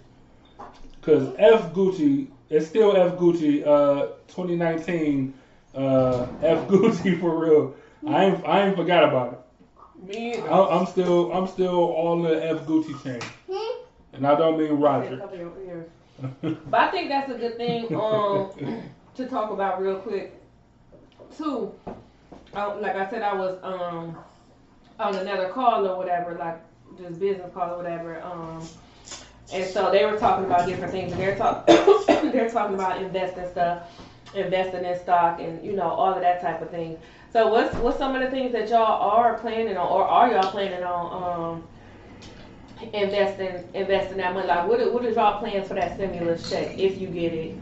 [1.02, 3.66] cause F Gucci, it's still F Gucci.
[3.66, 5.34] Uh, 2019,
[5.76, 7.74] uh, F Gucci for real.
[8.06, 9.40] I ain't I ain't forgot about it.
[10.08, 10.36] Me.
[10.38, 13.20] I- I'm still I'm still all the F Gucci chain,
[14.22, 15.18] and I don't mean Roger.
[15.18, 15.88] Cover your ears.
[16.70, 18.52] But I think that's a good thing um,
[19.16, 20.40] to talk about real quick.
[21.36, 21.74] Too,
[22.54, 24.16] uh, like I said, I was um,
[25.00, 26.60] on another call or whatever, like
[27.00, 28.22] just business call or whatever.
[28.22, 28.62] Um,
[29.52, 31.66] and so they were talking about different things, and they're talk
[32.08, 33.82] they're talking about investing stuff,
[34.36, 36.96] investing in stock, and you know all of that type of thing.
[37.34, 40.52] So what's what's some of the things that y'all are planning on, or are y'all
[40.52, 41.64] planning on um,
[42.94, 44.48] investing investing that money?
[44.48, 47.56] Like what what is y'all plans for that stimulus check if you get it?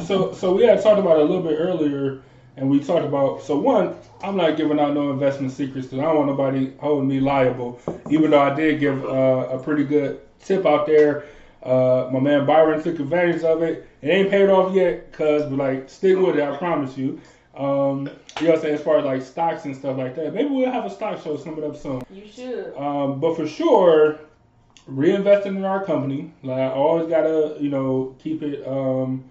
[0.00, 2.18] So, so we had talked about it a little bit earlier,
[2.56, 3.42] and we talked about.
[3.42, 3.90] So one,
[4.22, 7.78] I'm not giving out no investment secrets because I don't want nobody holding me liable.
[8.10, 11.22] Even though I did give uh, a pretty good tip out there,
[11.62, 13.82] uh, my man Byron took advantage of it.
[14.02, 16.42] It ain't paid off yet, cause but like stick with it.
[16.42, 17.18] I promise you.
[17.56, 18.08] Um,
[18.40, 18.74] you know what I'm saying?
[18.74, 21.36] As far as like stocks and stuff like that, maybe we'll have a stock show
[21.38, 22.02] coming up soon.
[22.10, 22.76] You should.
[22.76, 24.20] Um, but for sure,
[24.90, 26.32] reinvesting in our company.
[26.42, 28.66] Like I always gotta, you know, keep it.
[28.66, 29.24] Um,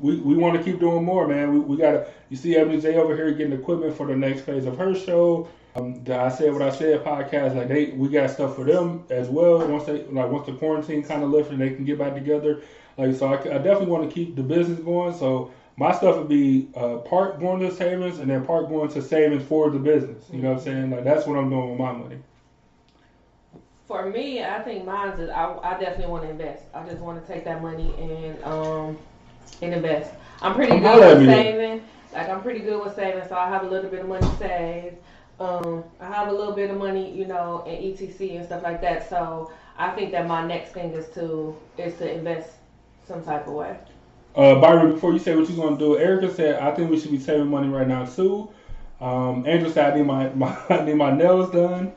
[0.00, 1.52] we we want to keep doing more, man.
[1.52, 2.06] We, we gotta.
[2.28, 5.48] You see, Ebony J over here getting equipment for the next phase of her show.
[5.74, 7.56] Um, the I said what I said podcast.
[7.56, 9.66] Like they, we got stuff for them as well.
[9.66, 12.62] Once they like once the quarantine kind of lifts and they can get back together.
[12.98, 15.14] Like so, I, I definitely want to keep the business going.
[15.14, 19.02] So my stuff would be uh, part going to savings and then part going to
[19.02, 20.24] savings for the business.
[20.30, 20.90] You know what I'm saying?
[20.90, 22.18] Like that's what I'm doing with my money.
[23.86, 26.64] For me, I think mine's is I, I definitely want to invest.
[26.74, 28.98] I just want to take that money and um
[29.60, 30.12] and invest.
[30.40, 31.82] I'm pretty good with saving.
[32.12, 34.96] Like I'm pretty good with saving, so I have a little bit of money saved.
[35.40, 38.80] Um, I have a little bit of money, you know, in ETC and stuff like
[38.82, 39.08] that.
[39.08, 42.50] So I think that my next thing is to is to invest
[43.06, 43.76] some type of way.
[44.34, 47.10] Uh, Byron, before you say what you're gonna do, Erica said I think we should
[47.10, 48.48] be saving money right now too.
[49.00, 51.92] Um, Angel said I need my, my I need my nails done.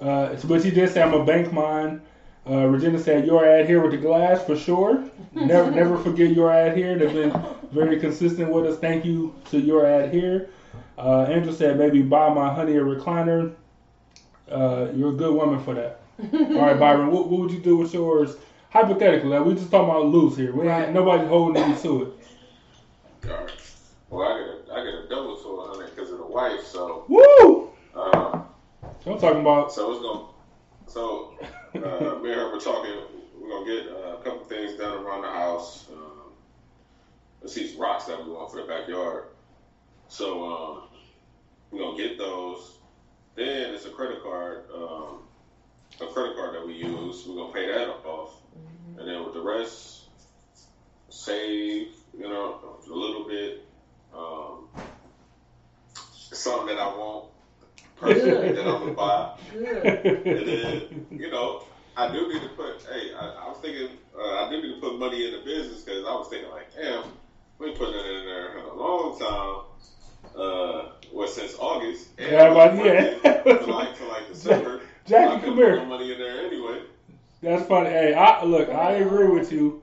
[0.00, 2.00] Uh, but she did say I'm a bank mine.
[2.48, 5.04] Uh, Regina said your ad here with the glass for sure.
[5.32, 6.98] Never never forget your ad here.
[6.98, 7.38] They've been
[7.70, 8.78] very consistent with us.
[8.78, 10.48] Thank you to your ad here.
[10.98, 13.54] Uh, Angel said maybe buy my honey a recliner.
[14.50, 16.00] Uh, you're a good woman for that.
[16.34, 18.36] All right, Byron, what, what would you do with yours?
[18.70, 20.52] Hypothetically, like we just talking about loose here.
[20.52, 20.92] We ain't, Right.
[20.94, 23.28] nobody's holding you to it.
[23.28, 23.52] Alright.
[24.10, 26.62] Well, I got a, I get a double to a hundred because of the wife.
[26.64, 27.70] So, Woo!
[27.94, 28.44] um,
[29.06, 29.72] I'm talking about.
[29.72, 30.26] so it's gonna.
[30.86, 31.34] So,
[31.74, 32.94] uh, me and her were talking.
[33.40, 35.86] We're gonna get uh, a couple things done around the house.
[35.92, 36.32] Um,
[37.40, 39.24] let's see some rocks that we want for the backyard.
[40.08, 40.82] So, um,
[41.70, 42.78] we're gonna get those.
[43.34, 44.64] Then it's a credit card.
[44.74, 45.20] Um,
[46.02, 47.24] a credit card that we use.
[47.26, 48.34] We're gonna pay that off,
[48.98, 50.04] and then with the rest,
[51.08, 51.88] save.
[52.18, 52.58] You know,
[52.90, 53.64] a little bit.
[54.12, 54.68] Um,
[55.94, 57.26] something that I want
[57.96, 59.36] personally that I'm gonna buy.
[59.52, 59.84] Good.
[60.26, 61.62] And then, you know,
[61.96, 64.80] I do need to put, hey, I, I was thinking, uh, I do need to
[64.80, 67.04] put money in the business because I was thinking, like, damn,
[67.58, 69.64] we put putting it in there in a long time.
[70.36, 72.08] Uh, well, since August.
[72.18, 73.16] And Yeah, but I'm yeah.
[73.22, 74.80] working To like, to like December.
[75.10, 75.76] Jackie, I come here.
[75.76, 76.82] no money in there anyway.
[77.42, 77.90] That's funny.
[77.90, 78.68] Hey, I look.
[78.68, 79.82] I agree with you.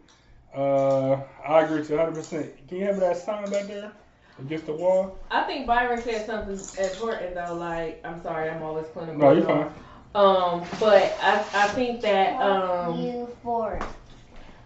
[0.55, 2.15] Uh, I agree with you 100.
[2.15, 3.91] percent Can you have that sign back there
[4.39, 5.19] against the wall?
[5.29, 7.55] I think Byron said something important though.
[7.55, 9.17] Like, I'm sorry, I'm always clinical.
[9.19, 9.69] No, you're fine.
[10.15, 13.79] Um, but I, I think that um, you for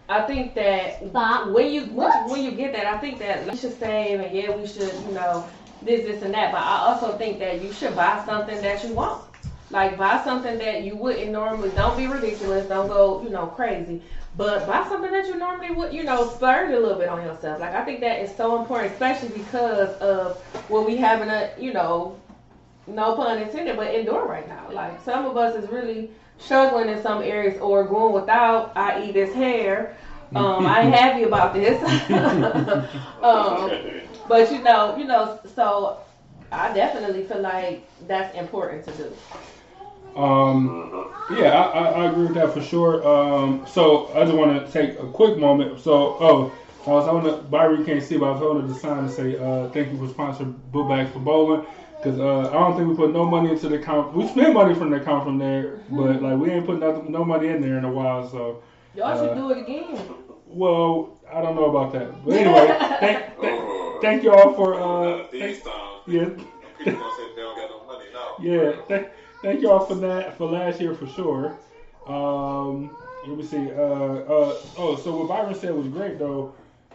[0.08, 1.52] I think that Bob.
[1.52, 2.26] when you when, What?
[2.26, 4.92] you when you get that, I think that we should save and yeah, we should
[5.06, 5.44] you know
[5.82, 6.52] this this and that.
[6.52, 9.31] But I also think that you should buy something that you want.
[9.72, 11.70] Like buy something that you wouldn't normally.
[11.70, 12.68] Don't be ridiculous.
[12.68, 14.02] Don't go you know crazy.
[14.36, 17.58] But buy something that you normally would you know splurge a little bit on yourself.
[17.58, 20.36] Like I think that is so important, especially because of
[20.68, 22.20] what we having a you know
[22.86, 24.70] no pun intended, but endure right now.
[24.70, 29.12] Like some of us is really struggling in some areas or going without, i.e.
[29.12, 29.96] this hair.
[30.34, 31.82] Um, I ain't happy about this.
[33.22, 33.70] um,
[34.28, 35.98] but you know, you know, so
[36.50, 39.12] I definitely feel like that's important to do.
[40.16, 43.06] Um, yeah, I, I, I agree with that for sure.
[43.06, 45.80] Um, so I just want to take a quick moment.
[45.80, 46.52] So, oh,
[46.86, 49.10] I was on the Byron you can't see, but I was holding the sign to
[49.10, 51.64] say uh, thank you for sponsoring Boot Bags for Bowling.
[52.02, 54.12] Cause uh, I don't think we put no money into the account.
[54.12, 57.24] We spent money from the account from there, but like we ain't put nothing, no
[57.24, 58.28] money in there in a while.
[58.28, 58.60] So,
[58.94, 59.96] Y'all should Uh, do it again.
[60.46, 62.24] well, I don't know about that.
[62.24, 62.66] But anyway,
[63.00, 66.24] thank, thank, thank you all for uh, uh, these thank, times, yeah,
[66.76, 68.36] people gonna say they don't got no money now.
[68.40, 69.08] Yeah, thank,
[69.42, 71.52] thank you all for that for last year for sure.
[72.06, 72.90] Um,
[73.24, 73.70] let me see.
[73.70, 73.76] Uh,
[74.26, 76.48] uh, oh, so what Byron said was great though,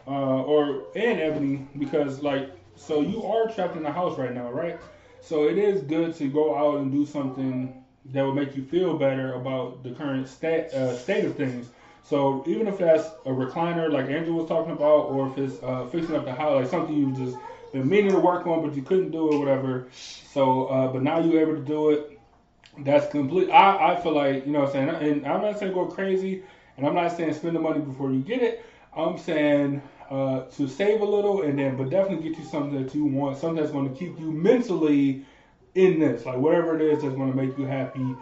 [0.08, 2.46] uh, or and Ebony because like
[2.76, 4.78] so you are trapped in the house right now, right?
[5.22, 7.70] So it is good to go out and do something
[8.06, 11.70] that will make you feel better about the current state uh, state of things.
[12.04, 15.86] So even if that's a recliner like Andrew was talking about, or if it's uh,
[15.86, 17.38] fixing up the house, like something you've just
[17.72, 19.84] been meaning to work on, but you couldn't do it, whatever.
[20.24, 22.02] So, uh, but now you're able to do it.
[22.80, 23.50] That's complete.
[23.50, 26.44] I, I feel like you know what I'm saying, and I'm not saying go crazy,
[26.78, 28.66] and I'm not saying spend the money before you get it.
[28.96, 32.94] I'm saying uh, to save a little, and then but definitely get you something that
[32.94, 35.26] you want, something that's going to keep you mentally
[35.76, 38.16] in this, like whatever it is that's going to make you happy.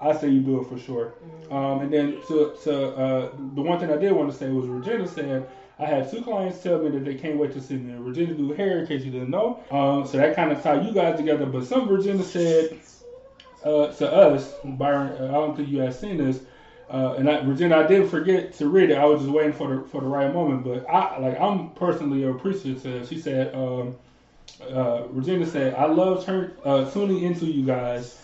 [0.00, 1.14] I say you do it for sure.
[1.50, 4.66] Um, and then to, to uh, the one thing I did want to say was
[4.66, 5.48] Regina said
[5.78, 7.94] I had two clients tell me that they can't wait to see me.
[7.94, 9.62] Regina do hair, in case you didn't know.
[9.70, 11.46] Um, so that kind of tied you guys together.
[11.46, 12.78] But some Virginia said
[13.64, 16.40] uh, to us, Byron, uh, I don't think you had seen this.
[16.90, 18.98] Uh, and I, Regina, I did forget to read it.
[18.98, 20.62] I was just waiting for the for the right moment.
[20.64, 23.08] But I like I'm personally appreciative.
[23.08, 23.96] She said, um,
[24.70, 28.18] uh, Regina said, I love turn, uh, tuning into you guys.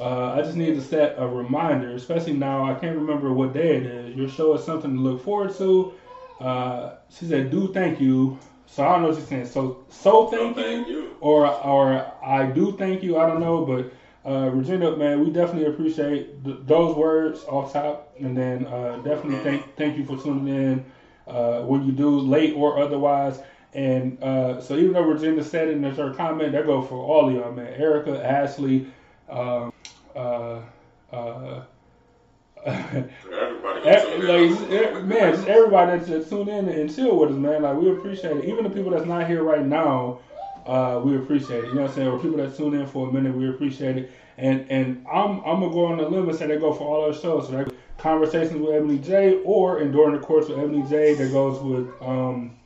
[0.00, 2.64] Uh, I just need to set a reminder, especially now.
[2.64, 4.16] I can't remember what day it is.
[4.16, 5.92] Your show is something to look forward to.
[6.40, 9.46] Uh, she said, "Do thank you." So I don't know what she's saying.
[9.46, 11.16] So so thank, thank you, you.
[11.20, 13.18] or or I do thank you.
[13.18, 13.92] I don't know, but
[14.26, 19.42] uh, Regina, man, we definitely appreciate th- those words off top, and then uh, definitely
[19.44, 20.84] thank thank you for tuning in
[21.26, 23.40] uh, when you do late or otherwise.
[23.74, 27.28] And uh, so even though Regina said it in her comment, that go for all
[27.28, 27.74] of y'all, man.
[27.74, 28.86] Erica, Ashley,
[29.28, 29.72] um,
[30.14, 30.60] uh,
[31.12, 31.62] uh,
[32.66, 34.94] Everybody gonna tune in.
[34.94, 37.62] like, man, just everybody that just tune in and chill with us, man.
[37.62, 38.44] Like we appreciate it.
[38.46, 40.20] Even the people that's not here right now,
[40.66, 41.68] uh, we appreciate it.
[41.68, 42.08] You know what I'm saying?
[42.08, 44.12] Or people that tune in for a minute, we appreciate it.
[44.36, 47.04] And and I'm I'm gonna go on the limb and say they go for all
[47.06, 47.48] our shows.
[47.48, 51.30] So that conversations with Ebony J, or and during the course with Ebony J, that
[51.30, 52.56] goes with um,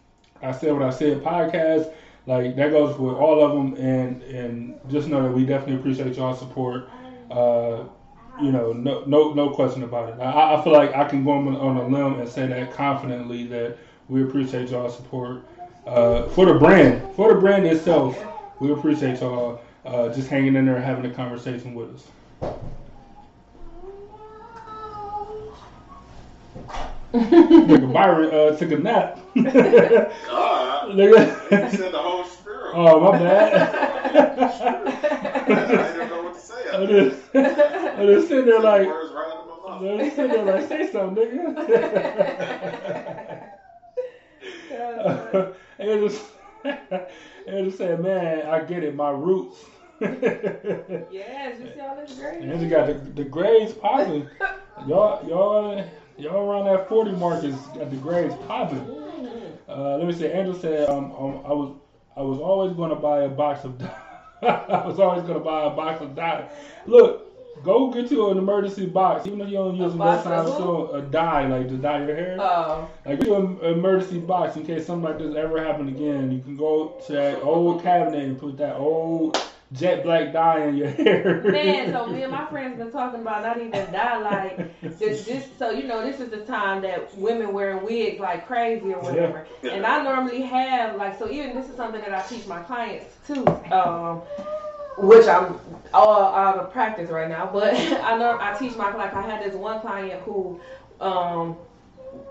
[0.43, 1.93] I said what I said podcast.
[2.27, 6.17] Like that goes with all of them, and and just know that we definitely appreciate
[6.17, 6.89] y'all's support.
[7.31, 7.85] Uh,
[8.41, 10.21] you know, no, no, no question about it.
[10.21, 13.45] I, I feel like I can go on, on a limb and say that confidently
[13.49, 13.77] that
[14.09, 15.45] we appreciate y'all support
[15.89, 18.19] uh, for the brand, for the brand itself.
[18.61, 22.07] We appreciate y'all uh, just hanging in there and having a conversation with us.
[27.15, 29.19] Nigga Byron uh, took a nap.
[29.35, 30.13] Nigga.
[30.27, 32.73] God, you said the whole spirit.
[32.75, 33.75] oh my bad.
[35.49, 36.69] I didn't know what to say.
[36.71, 38.87] I just, I just sitting there like.
[38.87, 39.99] words right out of my mouth.
[39.99, 43.25] They sit there like, say something, nigga.
[45.79, 46.25] and just,
[46.65, 49.65] and just said, man, I get it, my roots.
[50.01, 52.43] Yes, you see all this great.
[52.43, 54.29] you got the, the grades popping.
[54.87, 55.85] Y'all, y'all,
[56.17, 58.87] y'all around that 40 mark is got the grades popping.
[59.69, 60.31] Uh, let me see.
[60.31, 61.77] Andrew said, um, um, I was,
[62.17, 63.83] I was always going to buy a box of,
[64.43, 66.49] I was always going to buy a box of dye.
[66.87, 67.28] Look,
[67.63, 70.47] go get you an emergency box, even if you don't use A box time.
[70.47, 72.37] So a dye, like to dye your hair.
[72.41, 76.31] Oh, Like you an emergency box in case something like this ever happen again.
[76.33, 79.41] You can go to that old cabinet and put that old
[79.73, 81.43] jet black dye in your hair.
[81.43, 81.93] man.
[81.93, 85.25] So me and my friends been talking about not even dye like this.
[85.27, 89.01] This so you know this is the time that women wearing wigs like crazy or
[89.01, 89.47] whatever.
[89.63, 89.73] Yeah.
[89.73, 93.15] And I normally have like so even this is something that I teach my clients
[93.27, 93.47] too.
[93.71, 94.23] Um,
[94.99, 95.59] which I'm
[95.95, 97.49] all out of practice right now.
[97.53, 100.61] But I know I teach my like I had this one client who
[101.01, 101.57] um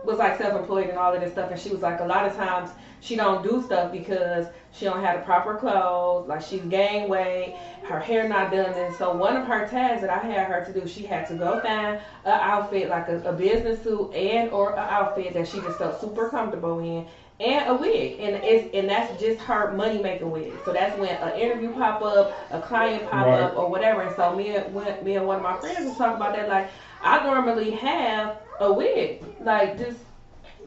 [0.03, 2.35] was like self-employed and all of this stuff and she was like a lot of
[2.35, 2.69] times
[2.99, 7.55] she don't do stuff because she don't have the proper clothes like she's gained weight
[7.83, 10.79] her hair not done and so one of her tasks that i had her to
[10.79, 14.73] do she had to go find a outfit like a, a business suit and or
[14.73, 17.05] an outfit that she just felt super comfortable in
[17.39, 21.09] and a wig and it's and that's just her money making wig so that's when
[21.17, 23.41] an interview pop up a client pop Right.
[23.41, 25.95] up or whatever and so me and when, me and one of my friends was
[25.97, 26.69] talking about that like
[27.01, 29.99] i normally have a wig like just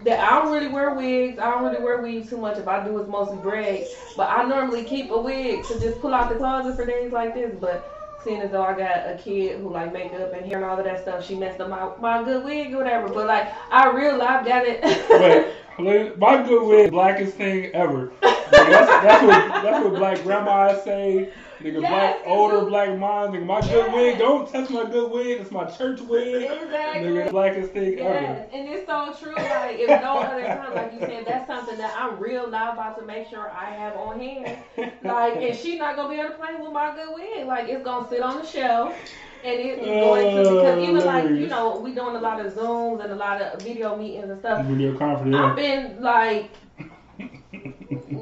[0.04, 1.38] that I don't really wear wigs.
[1.38, 2.56] I don't really wear wigs too much.
[2.56, 3.90] If I do, it's mostly braids.
[4.16, 7.34] But I normally keep a wig to just pull out the closet for days like
[7.34, 7.54] this.
[7.60, 7.84] But
[8.24, 10.84] seeing as though I got a kid who like makeup and hair and all of
[10.84, 13.08] that stuff, she messed up my, my good wig or whatever.
[13.08, 15.54] But like I realized that it.
[16.18, 18.12] my good wig, blackest thing ever.
[18.22, 21.30] Like, that's, that's what that's what black grandmas say.
[21.60, 23.34] Nigga, Yes, black older black moms.
[23.34, 24.18] Nigga, my good wig.
[24.18, 25.40] Don't touch my good wig.
[25.40, 26.50] It's my church wig.
[26.50, 27.10] Exactly.
[27.10, 28.14] Nigga, blackest thing ever.
[28.14, 29.34] Yes, and it's so true.
[29.34, 32.98] Like, if no other time, like you said, that's something that I'm real loud about
[32.98, 34.58] to make sure I have on hand.
[35.02, 37.46] Like, and she not gonna be able to play with my good wig.
[37.46, 38.94] Like, it's gonna sit on the shelf.
[39.42, 42.44] And it is going to because oh, even like you know we doing a lot
[42.44, 44.66] of zooms and a lot of video meetings and stuff.
[44.66, 45.34] Video conference.
[45.34, 46.50] I've been like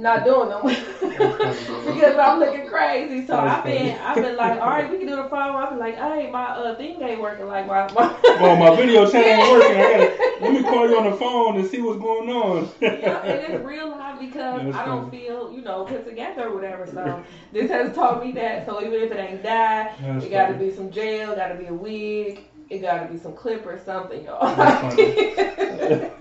[0.01, 3.27] not doing them because I'm looking crazy.
[3.27, 5.57] So I've been I've been like, all right, we can do the phone.
[5.57, 7.47] I've been like, hey, my uh thing ain't working.
[7.47, 8.15] Like my my.
[8.41, 9.77] oh, my video chat ain't working.
[9.77, 12.69] I gotta let me call you on the phone and see what's going on.
[12.81, 15.25] yeah, and it's real life because That's I don't funny.
[15.25, 16.87] feel you know put together or whatever.
[16.87, 17.23] So
[17.53, 18.67] this has taught me that.
[18.67, 21.55] So even if it ain't dye, That's it got to be some gel, got to
[21.55, 22.45] be a wig.
[22.71, 24.55] It got to be some clip or something, y'all.
[24.55, 26.13] That's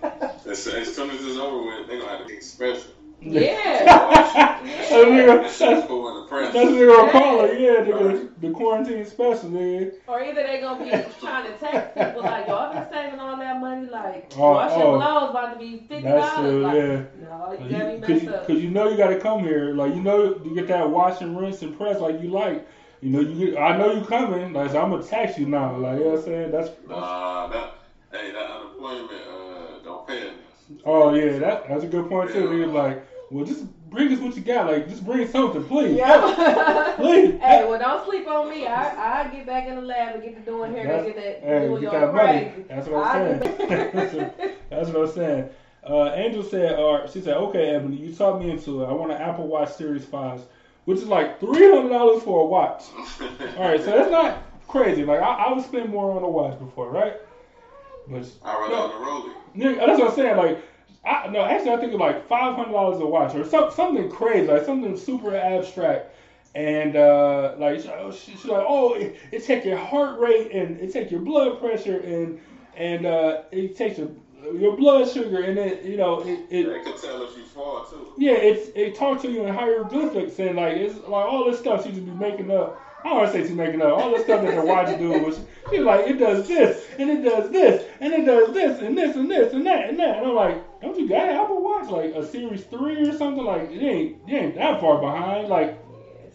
[0.47, 2.91] As, as soon as it's over with, they gonna have to be special.
[3.21, 3.83] Yeah.
[3.85, 6.53] That's nigga- That shit's cool in the press.
[6.53, 9.93] That's nigga caller, yeah, nigga, the quarantine special, nigga.
[10.07, 10.89] Or either they gonna be
[11.19, 14.99] trying to text people like, y'all been saving all that money, like, Oh, wash oh.
[14.99, 16.51] clothes about to be fifty That's dollars.
[16.51, 17.27] true, Like, yeah.
[17.27, 18.47] no, you got me you- messed Cause, you- up.
[18.47, 21.39] cause you know you gotta come here, like you know you get that wash and
[21.39, 22.67] rinse and press like you like.
[23.01, 25.75] You know you get, I know you coming, like so I'm gonna tax you now,
[25.77, 26.51] like you know what I'm saying.
[26.51, 27.73] That's, that's Nah, that
[28.11, 30.33] hey, that unemployment uh don't pay enough.
[30.85, 32.47] Oh yeah, that that's a good point too.
[32.47, 35.97] Nigga, like, well just bring us what you got, like just bring something, please.
[35.97, 36.93] Yeah.
[36.97, 37.39] Please.
[37.41, 38.65] hey, well, don't sleep on me.
[38.65, 41.43] I I get back in the lab and get to doing hair and get that
[41.43, 42.49] Hey, get y'all that money.
[42.49, 42.65] crazy.
[42.67, 43.57] That's what I I'm saying.
[43.93, 45.49] that's, what, that's what I'm saying.
[45.87, 48.87] Uh, Angel said, or she said, okay, Ebony, you talked me into it.
[48.87, 50.41] I want an Apple Watch Series 5,
[50.85, 52.83] which is like $300 for a watch.
[53.57, 55.05] All right, so that's not crazy.
[55.05, 57.13] Like, I, I would spend more on a watch before, right?
[58.07, 59.33] But I rather no, on the rolling.
[59.57, 60.37] That's what I'm saying.
[60.37, 60.57] Like,
[61.05, 64.63] I, no, actually, I think it's like $500 a watch or some, something crazy, like
[64.65, 66.05] something super abstract.
[66.55, 70.51] And uh, like, she- oh, she- she's like, oh, it, it take your heart rate
[70.51, 72.33] and it take your blood pressure and
[72.75, 74.09] and uh, it takes your
[74.53, 77.83] your blood sugar and it, you know, it, it They can tell if you fall
[77.83, 78.13] too.
[78.17, 81.83] yeah, it's it talks to you in hieroglyphics and like it's like all this stuff
[81.83, 82.79] she just be making up.
[83.15, 85.19] I to say she's making up all the stuff that the watch do.
[85.19, 85.39] Was
[85.69, 89.15] she's like it does this and it does this and it does this and this
[89.15, 90.17] and this and that and that.
[90.17, 93.43] And I'm like, don't you got an Apple Watch like a Series three or something?
[93.43, 95.47] Like it ain't it ain't that far behind.
[95.47, 95.71] Like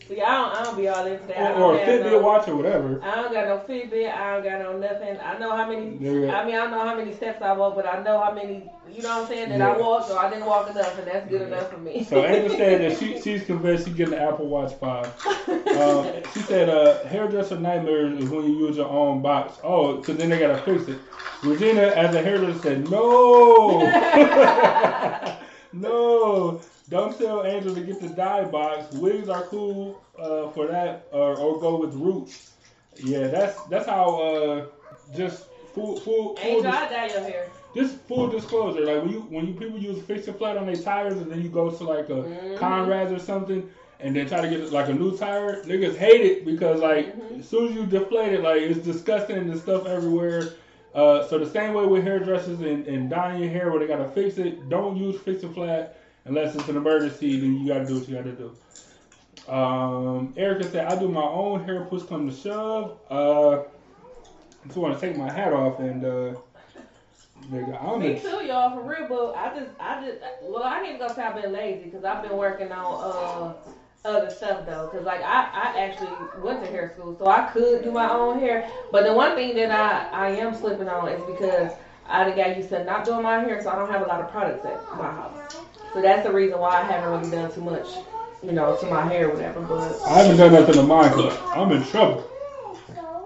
[0.09, 1.37] See, I don't, I don't be all into that.
[1.39, 3.01] I or, or a Fitbit no- watch or whatever.
[3.03, 4.13] I don't got no Fitbit.
[4.13, 5.17] I don't got no nothing.
[5.21, 5.97] I know how many.
[6.01, 6.37] Yeah.
[6.37, 8.69] I mean, I know how many steps I walk, but I know how many.
[8.91, 9.49] You know what I'm saying?
[9.51, 9.79] That I Yeah.
[9.79, 12.05] walked, or I didn't walk enough, and that's good enough for me.
[12.05, 15.07] So Angel said that she she's convinced she's getting the Apple Watch five.
[15.49, 19.59] Um, she said uh, hairdresser nightmares is when you use your own box.
[19.65, 20.99] Oh, because then they gotta fix it.
[21.43, 23.81] Regina, as a hairdresser, said no,
[25.73, 26.61] no.
[26.93, 28.95] Don't tell Angel to get the dye box.
[28.95, 32.53] Wigs are cool uh, for that, or, or go with roots.
[33.03, 34.21] Yeah, that's that's how.
[34.21, 34.67] Uh,
[35.17, 36.39] just full full full.
[36.47, 37.49] Angel, dis- I dye your hair.
[37.75, 41.31] just full disclosure, like when you when you people use Fix-a-Flat on their tires and
[41.33, 42.59] then you go to like a Mhm.
[42.59, 43.69] Conrad's or something
[44.01, 47.41] and then try to get like a new tire, niggas hate it because like Mhm.
[47.41, 50.51] as soon as you deflate it, like it's disgusting and there's stuff everywhere.
[50.95, 54.09] Uh, so the same way with hairdressers and, and dyeing your hair where they gotta
[54.11, 57.41] fix it, don't use Fix-a-Flat unless it's an emergency.
[57.41, 59.53] Then you gotta do what you gotta do.
[59.53, 61.85] Um, Erica said, "I do my own hair.
[61.85, 62.99] Push come to shove.
[63.11, 66.35] Uh, I just want to take my hat off and uh,
[67.51, 69.09] nigga, I'm Me too, y'all, for real.
[69.09, 72.23] But I just, I just, well, I ain't gonna say I've been lazy because I've
[72.23, 73.55] been working on uh
[74.05, 74.89] other stuff though.
[74.89, 76.11] Cause like I, I actually
[76.43, 78.71] went to hair school, so I could do my own hair.
[78.91, 81.73] But the one thing that I, I am slipping on is because
[82.07, 84.31] I got used to not doing my hair, so I don't have a lot of
[84.31, 85.67] products at my house.
[85.93, 87.87] So that's the reason why I haven't really done too much,
[88.43, 89.61] you know, to my hair, or whatever.
[89.61, 92.23] But I haven't done nothing to mine 'cause I'm in trouble.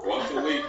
[0.05, 0.63] Once a week,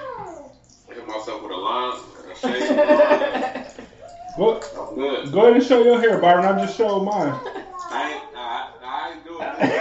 [0.89, 1.93] I hit myself with a line,
[2.31, 2.63] a shave.
[4.37, 5.31] Well, I'm good.
[5.31, 6.45] go ahead and show your hair, Byron.
[6.45, 7.33] I just showed mine.
[7.89, 9.71] I ain't, I, I ain't doing it.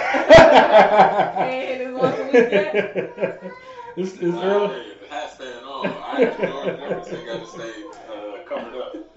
[1.39, 2.79] and it's once a week yet.
[3.97, 4.69] it's, it's early.
[4.69, 5.97] Hey, the hat staying on.
[6.01, 7.85] I ain't Jordan Jefferson got to stay
[8.49, 8.95] covered up.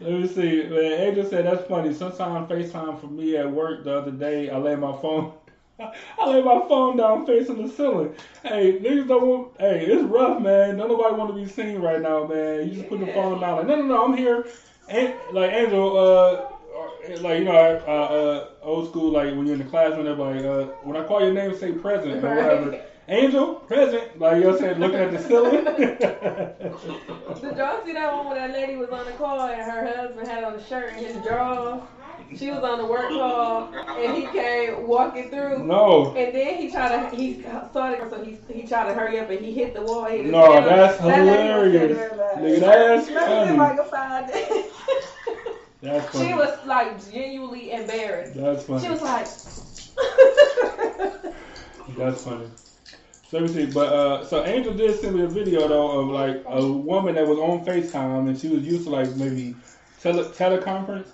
[0.00, 0.64] Let me see.
[0.64, 1.92] Man, Angel said that's funny.
[1.94, 5.32] Sometimes FaceTime for me at work the other day, I lay my phone.
[5.80, 8.14] I lay my phone down facing the ceiling.
[8.42, 9.48] Hey, niggas don't want.
[9.58, 10.76] Hey, it's rough, man.
[10.76, 12.68] Don't nobody want to be seen right now, man.
[12.68, 13.56] You just put the phone down.
[13.56, 14.46] Like, no, no, no, I'm here.
[14.88, 16.40] And like Angel, uh,
[17.20, 17.56] like you know,
[17.86, 19.10] uh, uh, old school.
[19.10, 21.72] Like when you're in the classroom, they're like, uh, when I call your name, say
[21.72, 22.74] present or whatever.
[23.08, 24.18] Angel, present.
[24.20, 25.64] Like you what looking at the ceiling.
[25.64, 30.28] Did y'all see that one where that lady was on the call and her husband
[30.28, 31.82] had on the shirt and his drawers?
[32.36, 35.64] She was on the work call and he came walking through.
[35.64, 36.14] no.
[36.16, 39.44] And then he tried to, he started, so he, he tried to hurry up and
[39.44, 40.04] he hit the wall.
[40.04, 42.12] Hit No, that's That hilarious.
[42.12, 43.18] like- Nigga, that's Let
[43.48, 43.76] me see funny.
[43.76, 44.32] can find.
[45.82, 46.28] That's funny.
[46.28, 48.34] She was like genuinely embarrassed.
[48.36, 48.84] That's funny.
[48.84, 49.26] She was like,
[51.98, 52.46] That's funny.
[53.32, 53.72] So let me see.
[53.72, 57.26] But uh, so Angel did send me a video though of like a woman that
[57.26, 59.56] was on FaceTime and she was used to like maybe
[60.02, 61.08] tele- teleconference,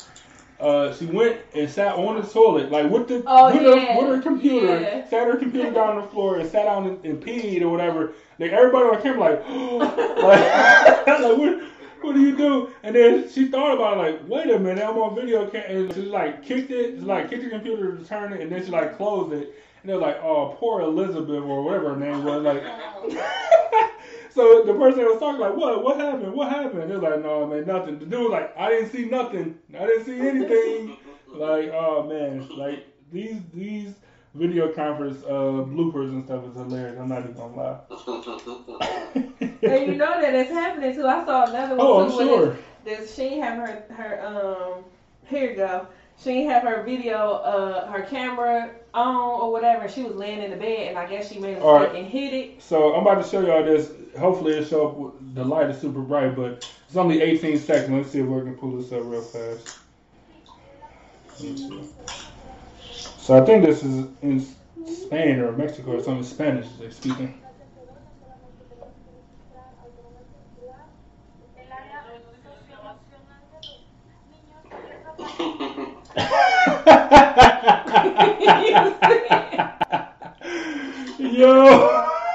[0.59, 3.95] Uh, she went and sat on the toilet, like with the Oh, with, yeah.
[3.95, 5.09] her, with her computer, Yeah.
[5.09, 8.15] sat her computer down on the floor and sat down and, and peed or whatever.
[8.41, 9.49] Like everybody on camera, like,
[10.31, 11.63] like, like what,
[12.01, 12.71] what do you do?
[12.83, 16.03] And then she thought about it, like, wait a minute, I'm on video, and she
[16.03, 19.33] like kicked it, like kicked the computer to turn it, and then she like closed
[19.35, 19.55] it,
[19.89, 22.63] they're like, oh, poor Elizabeth or whatever her name was, like.
[24.39, 25.83] So the person was talking like, what?
[25.83, 26.33] What happened?
[26.33, 26.89] What happened?
[26.89, 27.99] They're like, no, man, nothing.
[27.99, 29.59] The dude was like, I didn't see nothing.
[29.77, 30.97] I didn't see anything.
[31.35, 33.95] like, oh man, like these these
[34.35, 36.97] video conference uh, bloopers and stuff is hilarious.
[37.01, 37.81] I'm not even gonna lie.
[39.41, 41.09] and you know that it's happening too.
[41.09, 42.19] I saw another one oh, I'm too.
[42.19, 42.57] sure.
[42.85, 44.85] This, this, she ain't have her her um.
[45.27, 45.89] Here you go.
[46.23, 49.89] She ain't have her video, uh, her camera on or whatever.
[49.89, 51.95] She was laying in the bed, and I guess she made a mistake right.
[51.95, 52.63] and hit it.
[52.63, 53.93] So I'm about to show y'all this.
[54.19, 54.97] Hopefully it show up.
[54.97, 57.91] with- The light is super bright, but it's only 18 seconds.
[57.91, 59.79] Let's see if we can pull this up real fast.
[63.19, 64.45] So I think this is in
[64.87, 66.25] Spain or Mexico or something.
[66.25, 67.41] Spanish they're speaking.
[81.19, 82.05] Yo.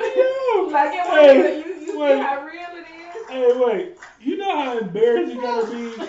[0.00, 0.68] Yo.
[0.70, 2.14] Like it Hey, you, you wait.
[2.16, 3.28] see how real it is.
[3.28, 3.96] Hey, wait.
[4.20, 6.04] You know how embarrassed you gotta be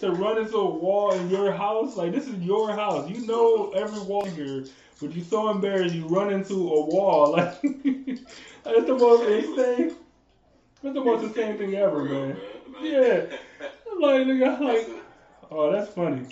[0.00, 1.96] to run into a wall in your house?
[1.96, 3.08] Like, this is your house.
[3.08, 4.64] You know every wall here,
[5.00, 7.32] but you're so embarrassed you run into a wall.
[8.64, 9.94] Like, that's the most insane.
[10.82, 12.36] That's the most insane thing ever, man.
[12.80, 13.26] Yeah.
[14.00, 14.88] Like, nigga, like,
[15.50, 16.26] oh, that's funny.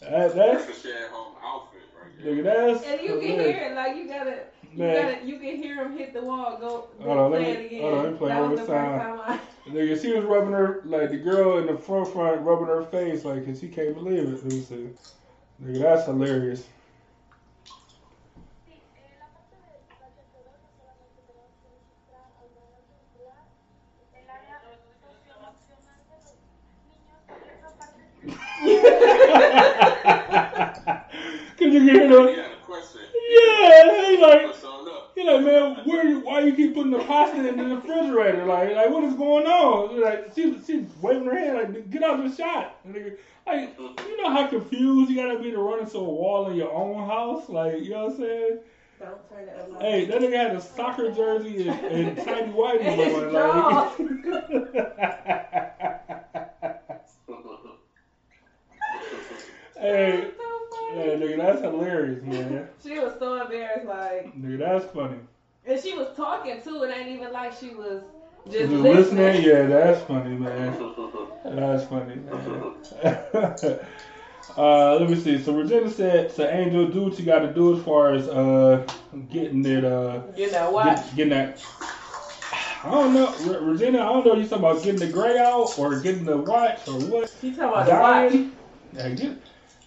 [0.00, 2.34] That, That's that's, a stay home outfit right there.
[2.34, 2.84] nigga, that's.
[2.86, 3.56] And you can hilarious.
[3.56, 4.36] hear it, like you gotta,
[4.72, 4.94] you Man.
[4.94, 6.56] gotta, you can hear him hit the wall.
[6.58, 7.82] Go, go Hold on, let play me- it again.
[7.82, 9.16] hold on, let me play that one was the more first time.
[9.18, 9.20] time
[9.66, 9.70] I.
[9.70, 13.24] Nigga, she was rubbing her, like, the girl in the front front rubbing her face,
[13.26, 14.42] like, cause she can't believe it.
[14.42, 14.88] Let me see.
[15.62, 16.64] Nigga, that's hilarious.
[31.58, 32.56] Cause you can hear He the, had a
[33.30, 36.90] yeah, he like, oh, What's on he like, man, where, you- why you keep putting
[36.92, 38.44] the pasta in the refrigerator?
[38.46, 40.00] Like, like, what is going on?
[40.00, 42.76] Like, she, she's waving her hand, like, get out of the shot.
[43.46, 43.76] Like,
[44.06, 47.06] you know how confused you gotta be to run into a wall in your own
[47.06, 47.48] house?
[47.48, 48.58] Like, you know what I'm saying?
[48.98, 49.82] Don't turn it up.
[49.82, 53.92] Hey, that nigga had a soccer jersey and, and tidy whities And on.
[54.74, 56.46] Like,
[59.80, 61.00] hey, so funny.
[61.00, 62.68] hey, nigga, that's hilarious, man.
[62.82, 65.16] She was so embarrassed, like, Nigga, that's funny.
[65.66, 66.82] and she was talking too.
[66.82, 68.02] It ain't even like she was
[68.46, 68.92] just, Just listening.
[68.94, 70.78] listening, yeah, that's funny, man.
[71.42, 72.74] That's funny, man.
[74.56, 75.38] uh, let me see.
[75.42, 78.86] So Regina said, "So Angel, do what you got to do as far as uh
[79.30, 80.96] getting it, uh, You know what?
[80.96, 81.62] get, getting that."
[82.84, 84.00] I don't know, Re- Regina.
[84.00, 84.32] I don't know.
[84.34, 87.34] If You talking about getting the gray out or getting the watch or what?
[87.40, 88.32] She talking about the watch.
[88.32, 88.52] Dying?
[88.94, 89.36] Hey, get,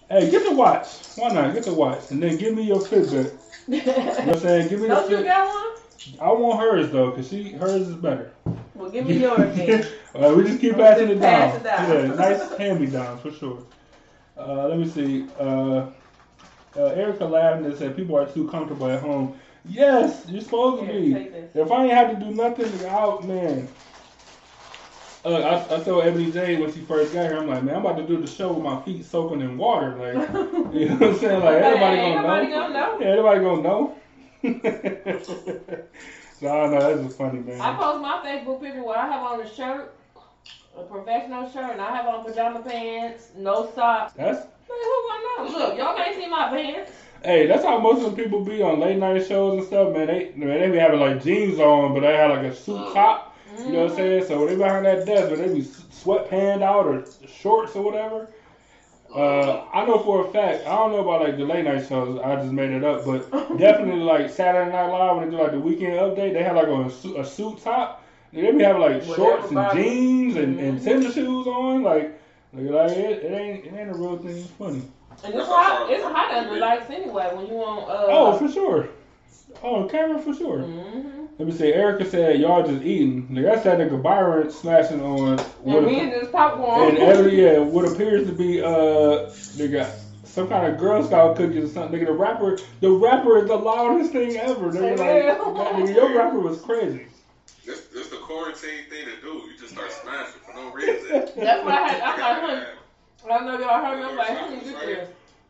[0.09, 0.87] hey, get the watch.
[1.15, 1.53] Why not?
[1.53, 3.37] Get the watch, and then give me your Fitbit.
[3.67, 4.69] You know what I'm saying?
[4.69, 5.73] Give me the Don't you got one?
[6.19, 8.33] I want hers though, cause she hers is better.
[8.75, 9.87] Well, give me yours then.
[10.15, 11.51] uh, we just keep Let's passing it just down.
[11.51, 12.09] pass it down.
[12.09, 13.63] Yeah, nice hand me downs for sure.
[14.37, 15.27] Uh, let me see.
[15.39, 15.87] Uh,
[16.75, 19.39] uh, Erica Lavender said people are too comfortable at home.
[19.65, 21.13] Yes, you're supposed to be.
[21.53, 23.67] If I ain't had to do nothing, out man.
[25.25, 27.85] Uh, I, I told Ebony J when she first got here, I'm like, man, I'm
[27.85, 29.95] about to do the show with my feet soaking in water.
[29.95, 30.13] Like,
[30.73, 31.39] you know what I'm saying?
[31.39, 32.49] Like, everybody gonna know.
[32.49, 32.99] gonna know.
[32.99, 33.95] Yeah, everybody gonna know.
[36.39, 36.79] so I don't know.
[36.79, 37.61] That's just funny, man.
[37.61, 39.95] I post my Facebook picture where I have on a shirt,
[40.77, 44.11] a professional shirt, and I have on pajama pants, no socks.
[44.17, 45.57] That's who gonna know?
[45.57, 46.91] Look, y'all can't see my pants.
[47.23, 50.07] Hey, that's how most of the people be on late night shows and stuff, man.
[50.07, 53.32] They man, they be having like jeans on, but they have like a suit top.
[53.65, 54.21] You know what I'm saying?
[54.23, 58.27] So when they behind that desk, but they be sweatpants out or shorts or whatever.
[59.13, 60.65] Uh, I know for a fact.
[60.65, 62.17] I don't know about like the late night shows.
[62.21, 63.27] I just made it up, but
[63.57, 66.67] definitely like Saturday Night Live when they do like the weekend update, they have like
[66.67, 67.97] a suit, a suit top.
[68.33, 70.83] They be having like With shorts and jeans and, and Mhm.
[70.83, 71.83] tennis shoes on.
[71.83, 72.11] Like,
[72.53, 74.41] like, like it, it ain't it ain't a real thing.
[74.43, 74.83] It's funny.
[75.23, 75.89] And it's hot.
[75.89, 77.83] It's hot under lights anyway when you on.
[77.89, 78.85] Uh, Oh, for sure.
[79.61, 80.63] Oh, camera for sure.
[80.63, 81.71] hmm Let me see.
[81.71, 83.25] Erica said y'all just eating.
[83.29, 86.89] Like that's that nigga Byron smashing on what And me and this popcorn.
[86.89, 89.17] and every yeah what appears to be uh
[89.57, 89.89] nigga
[90.25, 91.99] some kind of Girl Scout cookies or something.
[91.99, 94.71] Nigga the wrapper the wrapper is the loudest thing ever.
[94.71, 97.07] Nigga, like, that nigga, your wrapper was crazy.
[97.65, 99.41] This, this the quarantine thing to do.
[99.47, 101.09] You just start smashing for no reason.
[101.35, 101.99] That's what I had.
[101.99, 102.61] I got honey.
[103.29, 104.03] I know y'all heard me.
[104.03, 105.07] I'm like, who need this is?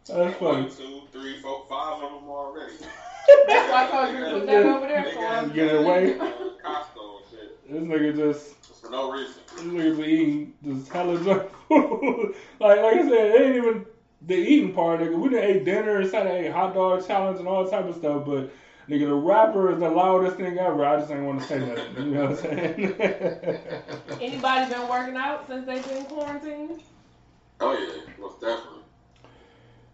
[0.07, 0.61] That's funny.
[0.61, 2.73] One, two, three, four, five of them already.
[3.47, 5.53] That's why I told you to put that over there for him.
[5.53, 6.15] Get it away.
[6.63, 7.71] Costco and shit.
[7.71, 9.41] This nigga just For no reason.
[9.55, 12.33] This nigga be eating just hella junk food.
[12.59, 13.85] like like I said, it ain't even
[14.21, 15.17] the eating part, nigga.
[15.17, 18.25] We done ate dinner and sat ate hot dog challenge and all type of stuff,
[18.25, 18.49] but
[18.89, 20.85] nigga, the wrapper is the loudest thing ever.
[20.85, 22.05] I just ain't want to say nothing.
[22.05, 22.95] You know what I'm saying?
[24.21, 26.81] Anybody been working out since they've been quarantined?
[27.59, 28.81] Oh yeah, most definitely.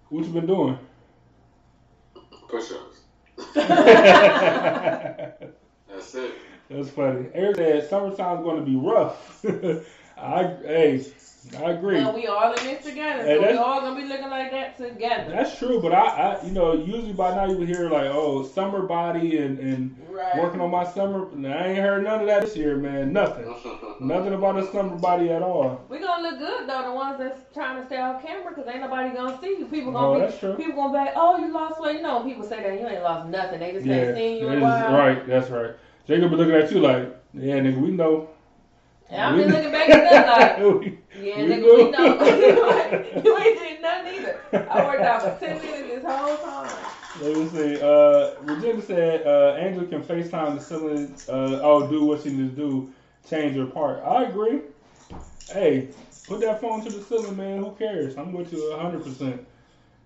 [0.09, 0.77] what you been doing?
[2.47, 2.88] Push-ups.
[2.88, 2.88] That's
[3.55, 3.67] That's
[6.15, 6.35] it.
[6.69, 7.27] That's funny.
[7.33, 9.43] Eric said summertime's going to be rough.
[10.17, 11.05] I hey,
[11.57, 11.95] I agree.
[11.95, 14.51] Well, we all in this together, Hey, so we that's- all gonna be looking like
[14.51, 15.31] that together.
[15.31, 16.07] That's true, but I,
[16.41, 19.95] I, you know, usually by now you would hear like, oh, summer body and and
[20.11, 20.37] Right.
[20.37, 21.27] working on my summer.
[21.33, 23.13] Nah, I ain't heard none of that this year, man.
[23.13, 23.45] Nothing.
[24.01, 25.79] Nothing about a summer body at all.
[25.87, 28.81] We gonna look good though, the ones that's trying to stay off camera, cause ain't
[28.81, 29.65] nobody gonna see you.
[29.65, 30.53] People Oh, gonna that's be, true.
[30.55, 31.95] people gonna be like, oh, you lost weight.
[31.97, 33.59] You know, people say that you ain't lost nothing.
[33.61, 34.93] They just Yeah, ain't seen you in a while.
[34.93, 35.25] right.
[35.25, 35.71] That's right.
[36.05, 38.27] Jacob be looking at you like, yeah, nigga, we know.
[39.09, 41.75] And I've been looking back at them like, We- yeah, We nigga, know.
[41.75, 42.13] we know.
[43.23, 44.39] you ain't did nothing either.
[44.67, 46.69] I worked out for ten minutes this whole time.
[47.15, 47.79] Let me see.
[47.81, 51.15] Uh, Virginia said uh, Angela can FaceTime the ceiling.
[51.27, 52.93] Uh, oh, do what she needs to do,
[53.29, 54.01] change her part.
[54.03, 54.61] I agree.
[55.51, 55.89] Hey,
[56.27, 57.59] put that phone to the ceiling, man.
[57.59, 58.17] Who cares?
[58.17, 59.03] I'm with you 100.
[59.03, 59.41] percent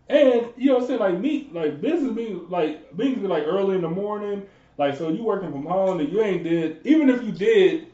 [0.10, 1.00] And you know what I'm saying?
[1.00, 4.44] Like me, like business be like business be like early in the morning.
[4.78, 6.78] Like so, you working from home and you ain't did.
[6.86, 7.88] Even if you did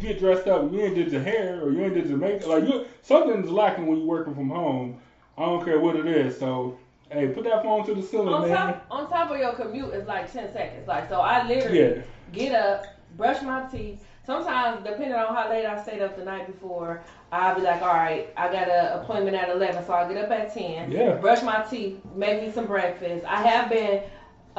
[0.00, 2.48] get dressed up, you ain't did your hair or you ain't did your makeup.
[2.48, 4.94] Like you, something's lacking when you're working from home.
[5.38, 6.38] I don't care what it is.
[6.38, 6.74] So.
[7.12, 8.50] Hey, put that phone to the ceiling, On man.
[8.50, 10.86] top, on top of your commute is like ten seconds.
[10.86, 12.02] Like so, I literally Yeah.
[12.32, 12.86] get up,
[13.16, 13.96] brush my teeth.
[14.24, 17.00] Sometimes, depending on how late I stayed up the night before,
[17.32, 20.30] I'll be like, all right, I got an appointment at 11, so I'll get up
[20.30, 21.14] at 10, Yeah.
[21.14, 23.24] brush my teeth, make me some breakfast.
[23.24, 24.00] I have been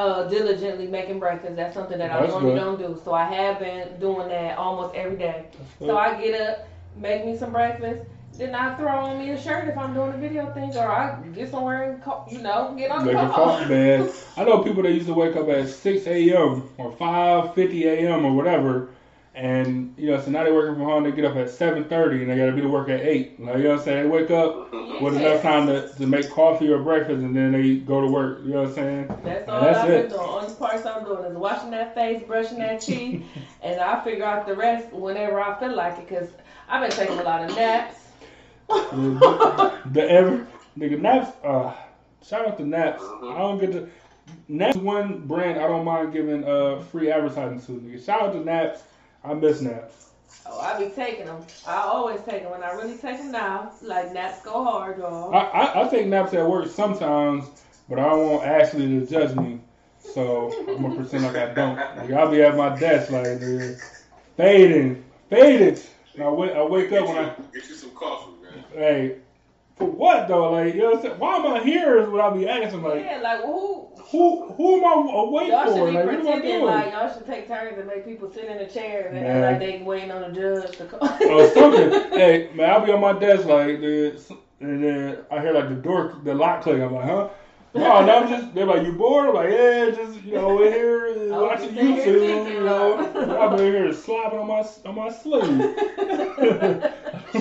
[0.01, 1.55] uh, diligently making breakfast.
[1.55, 2.99] That's something that I normally don't do.
[3.03, 5.45] So I have been doing that almost every day.
[5.85, 8.01] So I get up, make me some breakfast.
[8.37, 11.09] Then I throw on me a shirt if I'm doing a video thing, or I
[11.33, 13.49] get somewhere and, co- you know, get on the Like a call.
[13.57, 14.05] call, man.
[14.37, 16.63] I know people that used to wake up at 6 a.m.
[16.77, 18.25] or 5:50 a.m.
[18.25, 18.83] or whatever,
[19.33, 21.03] and you know, so now they're working from home.
[21.03, 23.39] They get up at 7:30 and they gotta be to work at eight.
[23.39, 24.03] Like you know what I'm saying?
[24.03, 24.71] They wake up
[25.01, 28.41] with enough time to, to make coffee or breakfast, and then they go to work.
[28.43, 29.07] You know what I'm saying?
[29.23, 30.09] That's all that's I've it.
[30.09, 30.29] been doing.
[30.29, 33.23] Only parts I'm doing is washing that face, brushing that teeth,
[33.61, 36.09] and I figure out the rest whenever I feel like it.
[36.09, 36.29] Cause
[36.67, 37.95] I've been taking a lot of naps.
[38.67, 40.47] The, the ever
[40.77, 41.31] nigga naps.
[41.43, 41.73] Uh,
[42.21, 43.01] shout out to Naps.
[43.03, 43.89] I don't get to.
[44.47, 47.81] Naps one brand I don't mind giving uh free advertising to.
[47.81, 48.83] Nigga, shout out to Naps.
[49.23, 50.09] I miss Naps.
[50.45, 51.45] Oh, I be taking them.
[51.67, 52.51] I always take them.
[52.51, 55.33] When I really take them now, like naps go hard, y'all.
[55.33, 57.45] I, I, I take naps at work sometimes,
[57.87, 59.59] but I don't want Ashley to judge me.
[59.99, 61.75] So I'm gonna pretend like I don't.
[61.75, 63.79] Like I'll be at my desk like nigga,
[64.35, 65.77] fading, fading.
[66.15, 68.63] And I wake I wake Get up when I get you some coffee, man.
[68.73, 69.15] hey
[69.81, 70.51] for what though?
[70.51, 71.19] Like you know what I'm saying?
[71.19, 74.77] Why am I here is what I'll be asking like yeah, like well, who who
[74.77, 75.51] am I awake who?
[75.51, 75.73] Y'all for?
[75.75, 76.63] should be Like what am I pretending doing?
[76.65, 79.41] like y'all should take turns and make people sit in a chair and Man.
[79.41, 80.99] like they waiting on the judge to come.
[81.01, 81.89] or something.
[82.11, 85.75] hey, man, I'll be on my desk like this, and then I hear like the
[85.75, 86.81] door, the lock click.
[86.81, 87.27] I'm like, huh?
[87.73, 88.53] No, no, I'm just.
[88.53, 89.27] They're like, you bored?
[89.29, 92.51] I'm like, yeah, just you know, we're here uh, watching be YouTube.
[92.53, 92.97] You know,
[93.39, 95.69] I've been here slobbing on my on my sleeve.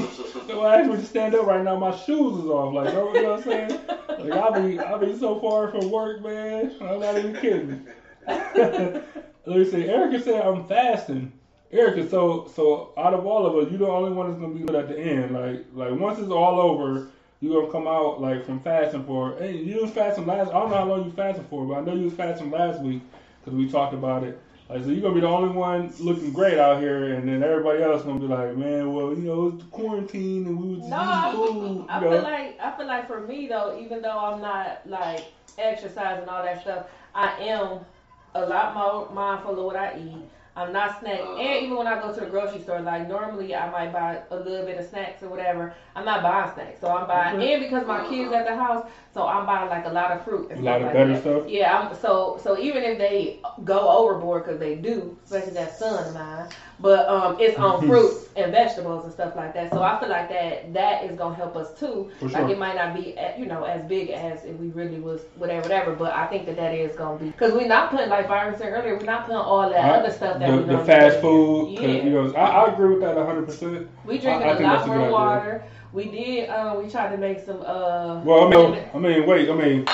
[0.51, 1.77] so I actually stand up right now.
[1.77, 2.75] My shoes is off.
[2.75, 3.81] Like, you know what I'm saying?
[4.09, 6.75] Like, I'll be I'll be so far from work, man.
[6.81, 7.87] I'm not even kidding.
[8.27, 9.89] Let me see.
[9.89, 11.33] Erica said I'm fasting.
[11.73, 14.65] Erica, so so out of all of us, you're the only one that's gonna be
[14.65, 15.33] good at the end.
[15.33, 17.09] Like like once it's all over,
[17.41, 19.37] you gonna come out like from fasting for.
[19.39, 20.49] Hey, you was fasting last.
[20.49, 22.81] I don't know how long you fasting for, but I know you was fasting last
[22.81, 23.03] week
[23.41, 24.41] because we talked about it.
[24.71, 27.83] Like so, you're gonna be the only one looking great out here, and then everybody
[27.83, 30.97] else gonna be like, man, well, you know, it's quarantine and we was just No,
[30.97, 31.87] eating I, food.
[31.89, 32.11] I you know?
[32.13, 35.25] feel like I feel like for me though, even though I'm not like
[35.59, 36.87] exercising all that stuff,
[37.17, 37.81] I am
[38.37, 40.23] a lot more mindful of what I eat.
[40.55, 41.37] I'm not snacking, uh-huh.
[41.41, 44.37] and even when I go to the grocery store, like normally I might buy a
[44.37, 45.75] little bit of snacks or whatever.
[45.97, 47.55] I'm not buying snacks, so I'm buying, Okay.
[47.55, 48.41] and because my kids uh-huh.
[48.41, 50.82] at the house, so I'm buying like a lot of fruit and A lot of
[50.85, 51.20] like better that.
[51.23, 51.43] stuff?
[51.49, 56.07] Yeah, I'm, so so even if they go overboard, because they do, especially that son
[56.07, 56.47] of mine,
[56.78, 59.73] but um, it's on fruits and vegetables and stuff like that.
[59.73, 62.11] So I feel like that that is gonna help us too.
[62.20, 62.51] For Like sure.
[62.51, 65.62] it might not be uh, you know as big as if we really was whatever
[65.62, 68.57] whatever, but I think that that is gonna be because we're not putting like Byron
[68.57, 71.23] said earlier, we're not putting all that I- other stuff that the, the fast do.
[71.23, 71.81] food.
[71.81, 71.89] Yeah.
[72.05, 73.45] You know, I, I agree with that 100.
[73.45, 75.07] percent We drinking I a think that's lot more
[75.41, 75.62] idea.
[75.93, 76.49] We did.
[76.51, 77.62] Um, we tried to make some.
[77.62, 79.87] Uh, Well, I mean, I mean, wait, I mean,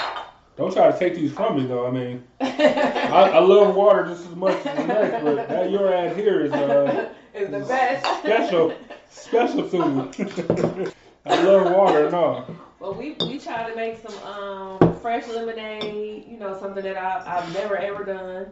[0.57, 1.87] don't try to take these from me though.
[1.87, 5.93] I mean, I, I love water just as much as the next, but that your
[5.93, 8.05] ad here is uh, is the best.
[8.21, 8.75] special,
[9.11, 10.87] special me.
[11.25, 12.45] I love water, no.
[12.79, 16.27] But we we try to make some um fresh lemonade.
[16.29, 18.47] You know, something that I I've never ever done.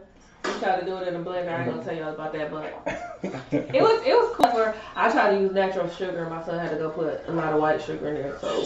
[0.45, 1.49] We try to do it in a blender.
[1.49, 2.73] I ain't gonna tell y'all about that, but
[3.51, 4.51] it was it was cool.
[4.53, 7.31] Where I tried to use natural sugar, and my son had to go put a
[7.31, 8.37] lot of white sugar in there.
[8.39, 8.63] So,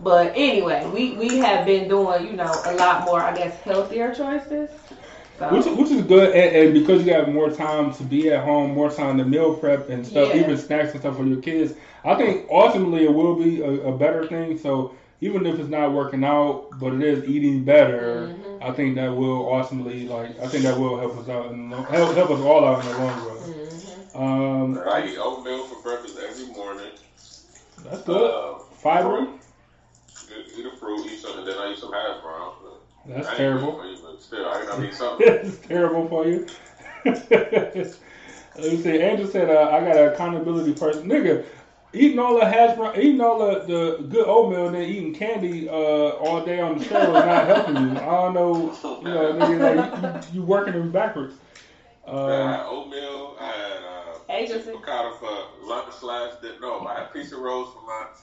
[0.00, 4.14] but anyway, we we have been doing you know a lot more I guess healthier
[4.14, 4.70] choices.
[5.38, 8.42] So, Which, which is good, and, and because you have more time to be at
[8.42, 10.40] home, more time to meal prep and stuff, Yeah.
[10.40, 11.74] even snacks and stuff for your kids.
[12.04, 14.56] I think ultimately it will be a, a better thing.
[14.56, 18.55] So even if it's not working out, but it is eating better, Mhm.
[18.66, 22.14] I think that will ultimately like I think that will help us out and help
[22.14, 23.38] help us all out in the long run.
[23.38, 24.14] mhm.
[24.14, 26.90] Um, I eat oatmeal for breakfast every morning.
[27.84, 28.30] that's good.
[28.30, 29.28] Uh, Fiber, fruit.
[30.28, 32.54] Eat- Eat a fruit, eat something, then I eat some hash browns.
[33.06, 33.72] that's I terrible.
[33.72, 35.36] for you, but Still, I gotta eat something.
[35.42, 36.40] it's terrible for you.
[37.30, 38.96] Let me see.
[38.98, 41.38] Angel said, uh, "I got an accountability person, nigga."
[41.96, 45.68] Eating all the hash brown, eating all the, the good oatmeal, and then eating candy
[45.68, 47.90] uh, all day on the show is not helping you.
[47.92, 48.54] I don't know,
[49.02, 49.76] you know, nigga,
[50.14, 51.34] like you, you working them backwards.
[52.06, 53.36] I Uh, had oatmeal.
[53.40, 54.64] I had uh, Agency.
[54.66, 56.54] chicken piccata for lunch slash dinner.
[56.60, 58.16] No, I had pizza rolls for lunch.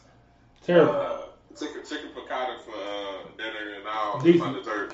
[0.66, 1.18] terrible, Uh,
[1.60, 4.54] chicken chicken piccata for uh, dinner, and now Decent.
[4.54, 4.94] my dessert.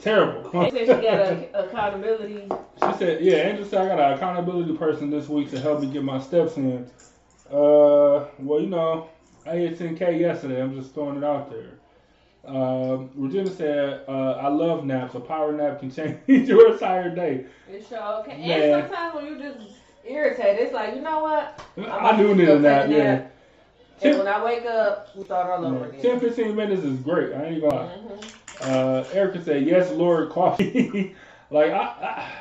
[0.00, 0.50] terrible.
[0.64, 2.48] She said she got a accountability.
[2.82, 5.86] She said, "Yeah, Angel said I got an accountability person this week to help me
[5.86, 6.90] get my steps in."
[7.50, 9.08] Uh, well, you know,
[9.46, 10.62] I hit 10k yesterday.
[10.62, 11.80] I'm just throwing it out there.
[12.44, 15.14] Um, Regina said, uh, "I love naps.
[15.14, 16.18] A power nap can change
[16.48, 18.40] your entire day." It sure can.
[18.40, 18.50] Man.
[18.62, 19.58] And sometimes when you just
[20.04, 21.62] irritated, it's like you know what?
[21.76, 22.88] I do need a nap.
[22.88, 23.26] Yeah,
[24.02, 26.02] And when I wake up, we start all over yeah.
[26.02, 27.34] 10, 15 minutes is great.
[27.34, 27.98] I ain't gonna lie.
[27.98, 28.32] Mhm.
[28.62, 31.14] Uh, Erica said, "Yes, Lord, coffee."
[31.50, 32.32] like I, I,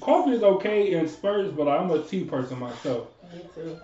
[0.00, 3.06] coffee is okay in spurts, but I'm a tea person myself.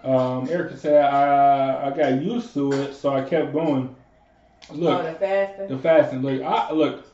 [0.02, 3.94] Um, Erica said I I got used to it, so I kept going.
[4.72, 5.68] Look, oh, the fasting.
[5.68, 6.22] the fasting.
[6.22, 7.04] Look, I look.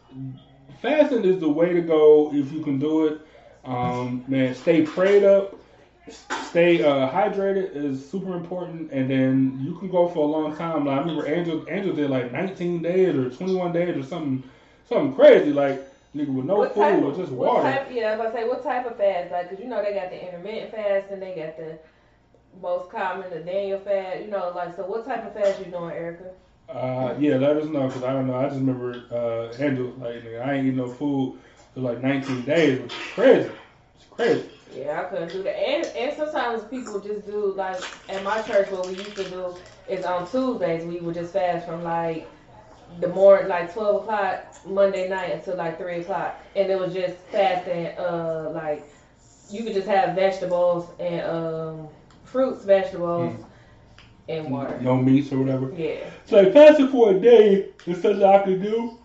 [0.80, 3.20] Fasting is the way to go if you can do it.
[3.64, 5.54] Um, man, stay prayed up,
[6.48, 10.86] stay uh, hydrated is super important, and then you can go for a long time.
[10.86, 14.42] Like, I remember Angel Angel did like 19 days or 21 days or something
[14.88, 15.52] something crazy.
[15.52, 17.70] Like nigga with no What food type or of- just what water.
[17.70, 19.30] Type, yeah, I was about to say, what type of fast?
[19.30, 21.78] Like, cause you know they got the intermittent fast and they got the
[22.60, 24.20] most common, the Daniel fast.
[24.20, 26.30] You know, like, so what type of fast you doing, Erica?
[26.68, 28.36] Uh, yeah, let us know because I don't know.
[28.36, 31.38] I just remember uh, Angel like I ain't eating no food
[31.74, 33.50] for like 19 days, which is crazy.
[33.94, 34.48] It's crazy.
[34.72, 35.56] Yeah, I couldn't do that.
[35.58, 39.56] And and sometimes people just do like at my church what we used to do
[39.88, 42.30] is on Tuesdays we would just fast from like
[43.00, 46.40] the morning like twelve o'clock Monday night until like three o'clock.
[46.54, 48.88] And it was just fasting uh like
[49.48, 51.88] you could just have vegetables and um
[52.30, 53.44] fruits, vegetables
[54.28, 54.80] and water.
[54.80, 55.72] No meats or whatever.
[55.74, 56.08] Yeah.
[56.26, 58.98] So like fasting for a day is something I could do.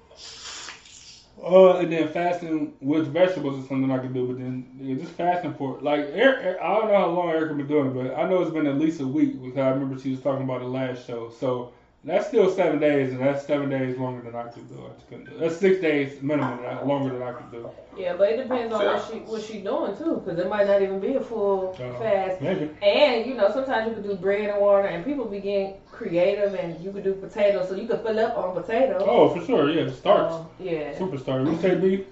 [1.43, 4.27] Uh, and then fasting with vegetables is something I could do.
[4.27, 7.67] But then yeah, just fasting for like Eric, I don't know how long Erica been
[7.67, 9.41] doing it, but I know it's been at least a week.
[9.41, 11.31] Because I remember she was talking about the last show.
[11.31, 11.73] So
[12.05, 14.75] that's still seven days, and that's seven days longer than I could do.
[14.85, 15.37] I just couldn't do.
[15.39, 17.69] That's six days minimum, longer than I could do.
[17.97, 20.81] Yeah, but it depends on what she what she doing too, because it might not
[20.83, 22.41] even be a full Uh, fast.
[22.41, 22.69] Maybe.
[22.83, 26.79] And you know, sometimes you could do bread and water, and people begin creative, and
[26.83, 29.01] you could do potatoes, so you could fill up on potatoes.
[29.03, 29.69] Oh, for sure.
[29.71, 30.31] Yeah, starch.
[30.31, 30.95] Um, yeah.
[30.97, 31.47] Super starch.
[31.47, 32.05] You say beef?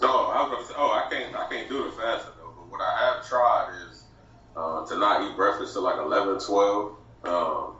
[0.00, 2.52] No, I was gonna say, oh, I can't, I can't do the fasting though.
[2.56, 4.04] But what I have tried is
[4.56, 6.96] uh, to not eat breakfast till like 11, 12.
[7.24, 7.76] Um,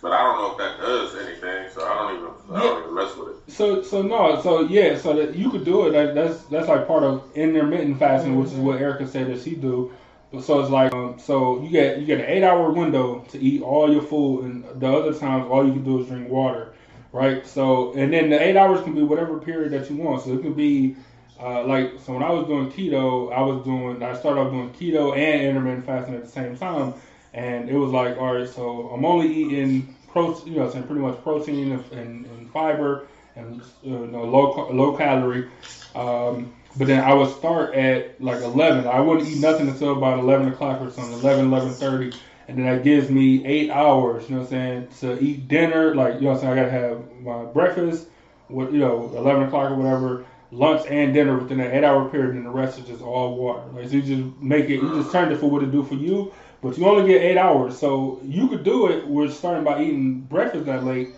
[0.00, 2.94] but I don't know if that does anything, so I don't even, I don't even
[2.94, 3.52] mess with it.
[3.52, 6.86] So so no so yeah so that you could do it like that's that's like
[6.86, 9.90] part of intermittent fasting which is what Erica said that she do.
[10.30, 13.38] But so it's like um, so you get you get an eight hour window to
[13.38, 16.74] eat all your food and the other times all you can do is drink water,
[17.12, 17.46] right?
[17.46, 20.22] So and then the eight hours can be whatever period that you want.
[20.22, 20.96] So it could be
[21.40, 24.70] uh, like so when I was doing keto I was doing I started off doing
[24.72, 26.92] keto and intermittent fasting at the same time
[27.32, 31.02] and it was like all right so I'm only eating protein you know saying pretty
[31.02, 33.06] much protein and, and, fiber
[33.38, 35.48] and you know, low low calorie.
[35.94, 38.86] Um, but then I would start at like 11.
[38.86, 42.16] I wouldn't eat nothing until about 11 o'clock or something, 11, 11.30.
[42.46, 45.94] And then that gives me eight hours, you know what I'm saying, to eat dinner.
[45.94, 48.08] Like, you know what I'm saying, I got to have my breakfast,
[48.48, 50.24] what you know, 11 o'clock or whatever.
[50.50, 53.66] lunch and dinner within an eight hour period, and the rest is just all water.
[53.72, 55.94] Like so you just make it, you just turn it for what it do for
[55.94, 56.32] you,
[56.62, 57.78] but you only get eight hours.
[57.78, 59.06] So you could do it.
[59.06, 61.10] We're starting by eating breakfast that late,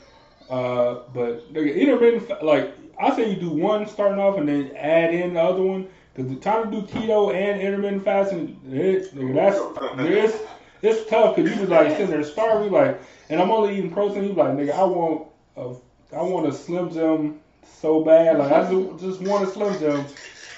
[0.48, 5.34] uh, but intermittent like I say you do one starting off and then add in
[5.34, 5.88] the other one.
[6.16, 9.58] Cause the time to do keto and intermittent fasting, it, that's
[9.98, 10.38] it's
[10.82, 14.24] it's tough because you just like sitting there starving, like, and I'm only eating protein.
[14.24, 15.74] You like, nigga, I want a,
[16.16, 20.04] I want a Slim Jim so bad, like I just just want a Slim Jim,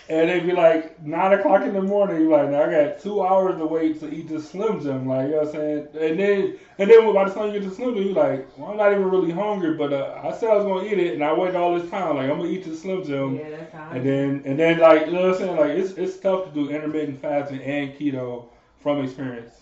[0.09, 2.20] and it'd be like nine o'clock in the morning.
[2.23, 5.27] You like, now I got two hours to wait to eat this Slim Jim, like
[5.27, 7.74] you know what I'm saying, and then and then by the time you get to
[7.74, 10.57] Slim Jim, you're like, well, I'm not even really hungry, but uh, I said I
[10.57, 12.77] was gonna eat it, and I waited all this time, like I'm gonna eat the
[12.77, 13.37] Slim Jim.
[13.37, 13.91] Yeah, that's how.
[13.91, 16.51] And then and then like you know what I'm saying, like it's it's tough to
[16.53, 18.47] do intermittent fasting and keto
[18.81, 19.53] from experience.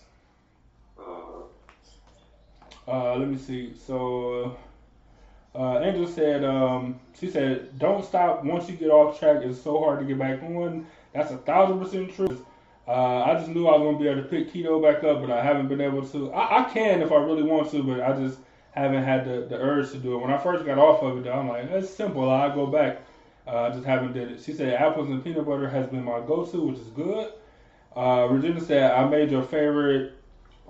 [0.99, 1.43] Uh,
[2.87, 3.73] Uh, let me see.
[3.75, 4.49] So, uh,
[5.55, 9.41] Angel said, um, she said, don't stop once you get off track.
[9.43, 10.87] It's so hard to get back on.
[11.13, 12.45] That's a thousand percent true.
[12.87, 15.29] Uh, I just knew I was gonna be able to pick keto back up, but
[15.29, 16.31] I haven't been able to.
[16.31, 18.39] I, I can if I really want to, but I just
[18.71, 20.19] haven't had the, the urge to do it.
[20.19, 22.29] When I first got off of it, though, I'm like, it's simple.
[22.29, 23.01] I'll go back.
[23.45, 24.41] Uh, I just haven't did it.
[24.41, 27.33] She said apples and peanut butter has been my go-to, which is good.
[27.95, 30.13] Uh, Regina said, I made your favorite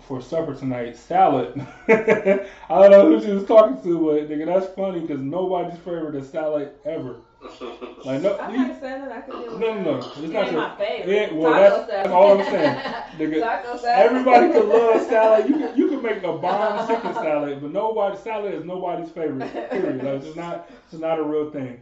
[0.07, 1.53] for supper tonight, salad.
[1.87, 6.15] I don't know who she was talking to, but nigga, that's funny because nobody's favorite
[6.15, 7.17] is salad ever.
[8.03, 9.11] Like no, I you- like salad.
[9.11, 10.61] I can no, do no, no, it's not ain't your.
[10.61, 11.13] my favorite.
[11.13, 12.75] Yeah, well, Taco that's, that's all I'm saying.
[13.17, 14.05] Nigga, Taco salad.
[14.11, 15.49] everybody can love salad.
[15.49, 19.51] You can you can make a bomb chicken salad, but nobody salad is nobody's favorite.
[19.69, 20.03] Period.
[20.03, 21.81] Like, it's not it's not a real thing.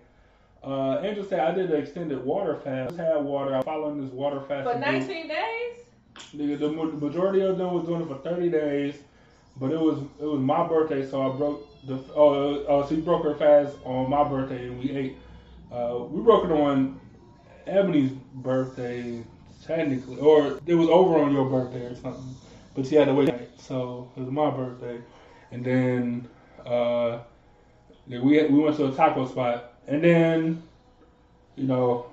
[0.62, 2.90] Uh, Angel said I did an extended water fast.
[2.90, 3.56] Just had water.
[3.56, 4.70] I'm following this water fast.
[4.70, 5.78] For 19 days?
[6.36, 8.96] Nigga, the majority of them was doing it for 30 days,
[9.58, 13.24] but it was it was my birthday, so I broke the oh oh she broke
[13.24, 15.18] her fast on my birthday and we ate.
[15.72, 17.00] Uh, we broke it on
[17.68, 19.24] Ebony's birthday
[19.66, 22.36] technically, or it was over on your birthday or something,
[22.76, 23.34] but she had to wait.
[23.60, 25.02] So it was my birthday,
[25.52, 26.30] and then
[26.66, 27.20] uh,
[28.08, 30.64] we we went to a taco spot, and then
[31.56, 32.08] you know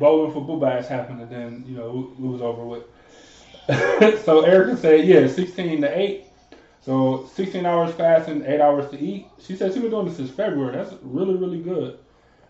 [0.00, 2.84] bowling for blue bass happened, and then you know it was over with.
[4.24, 6.24] so Erica said, yeah, 16 to 8.
[6.80, 9.26] So 16 hours fasting, 8 hours to eat.
[9.38, 10.74] She said she's been doing this since February.
[10.74, 11.98] That's really, really good.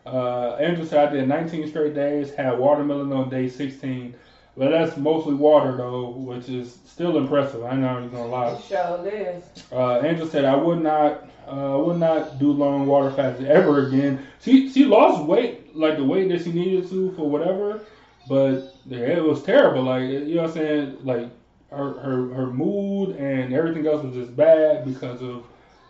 [0.07, 4.15] Uh, Andrew said I did 19 straight days, had watermelon on day 16.
[4.57, 7.63] But that's mostly water, though, which is still impressive.
[7.65, 8.61] I'm not even going to lie.
[8.61, 9.45] Sure is.
[9.73, 14.27] Uh, Angel said I would not uh, would not do long water fasts ever again.
[14.41, 17.81] She she lost weight like the weight that she needed to for whatever,
[18.29, 19.83] but yeah, it was terrible.
[19.83, 20.99] Like you know what I'm saying?
[21.05, 21.31] Like
[21.71, 25.45] her her her mood and everything else was just bad because of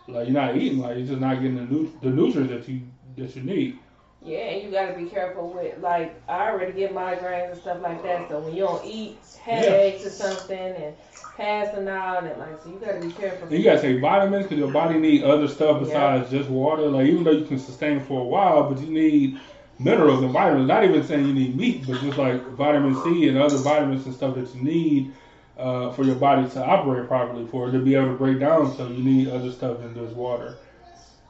[0.07, 0.79] like you're not eating.
[0.79, 2.81] Like you're just not getting the nu- the nutrients that you
[3.17, 3.79] that you need.
[4.21, 8.03] Yeah, and you gotta be careful with like I already get migraines and stuff like
[8.03, 8.27] that.
[8.29, 10.95] So when you don't eat headaches or something and
[11.37, 13.47] passing out and like, so you gotta be careful.
[13.47, 16.87] And you gotta take vitamins because your body need other stuff besides just water.
[16.87, 19.39] Like even though you can sustain for a while, but you need
[19.79, 20.67] minerals and vitamins.
[20.67, 24.13] Not even saying you need meat, but just like vitamin C and other vitamins and
[24.13, 25.13] stuff that you need
[25.57, 28.75] uh, for your body to operate properly, for it to be able to break down.
[28.75, 30.57] So you need other stuff than just water.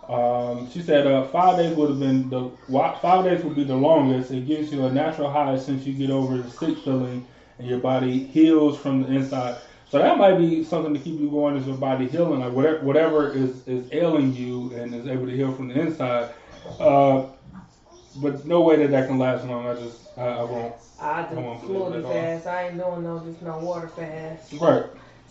[0.07, 3.75] Um, she said uh, five days would have been the five days would be the
[3.75, 4.31] longest.
[4.31, 7.27] It gives you a natural high since you get over the sick feeling
[7.59, 9.57] and your body heals from the inside.
[9.89, 12.83] So that might be something to keep you going is your body healing, like whatever
[12.83, 16.29] whatever is, is ailing you and is able to heal from the inside.
[16.79, 17.25] Uh,
[18.17, 19.67] but no way that that can last long.
[19.67, 20.75] I just I, I won't.
[20.99, 22.47] I I won't do believe smoothie it fast.
[22.47, 24.53] I ain't doing no just no water fast.
[24.53, 24.83] Right.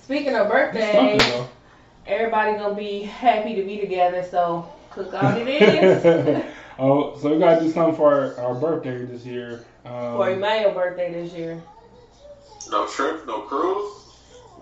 [0.02, 1.46] Speaking of It's birthdays,
[2.06, 4.22] everybody gonna be happy to be together.
[4.30, 6.44] So cook all it is
[6.78, 9.64] oh, so we gotta do something for our, our birthday this year.
[9.84, 11.60] Um, for Emmanuel's birthday this year.
[12.70, 13.94] no trip, no cruise.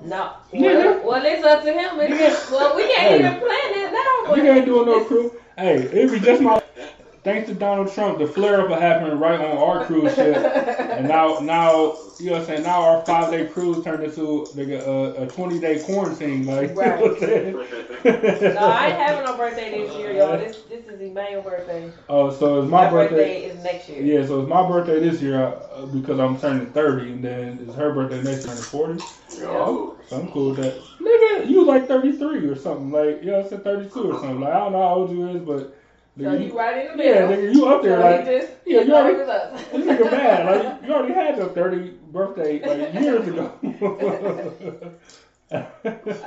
[0.05, 1.99] No, well, well, it's up to him.
[2.01, 3.19] It's, well, we can't Hey.
[3.19, 4.35] even plan it now.
[4.35, 5.33] We ain't doing no it's- cruise.
[5.57, 6.63] Hey, it'd be just my.
[7.27, 11.41] Thanks to Donald Trump, the flare up happened right on our cruise ship, and now,
[11.41, 12.63] now you know what I'm saying.
[12.63, 16.47] Now our five day cruise turned into like a, a 20 day quarantine.
[16.47, 18.55] Like, you know what I'm saying?
[18.55, 20.39] No, I ain't having no birthday this year, y'all.
[20.39, 21.91] This this is Emmanuel's birthday.
[22.09, 23.17] Oh, so it's my, My birthday.
[23.17, 24.03] birthday is next year.
[24.05, 27.75] Yeah, so it's my birthday this year uh, because I'm turning 30, and then it's
[27.75, 29.05] her birthday next year, turning 40.
[29.41, 30.77] Yo, So I'm cool with that.
[31.01, 32.93] Nigga, you was like 33 or something.
[32.93, 34.41] Like, you know, I said 32 or something.
[34.43, 35.76] Like, I don't know how old you is, but.
[36.19, 37.37] So nigga, you- right in the Yeah, middle.
[37.45, 40.47] nigga, you up there so like just, yeah, you already- this nigga mad.
[40.47, 43.53] Like you already had your 30 birthday like years ago.
[45.53, 45.59] I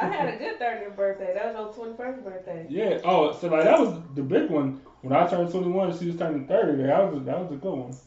[0.06, 1.34] had a good 30th birthday.
[1.34, 2.66] That was your 21st birthday.
[2.70, 3.00] yeah.
[3.04, 4.80] Oh, so like that was the big one.
[5.02, 6.84] when I turned 21, she was turning 30.
[6.84, 7.98] That was a, that was a good one.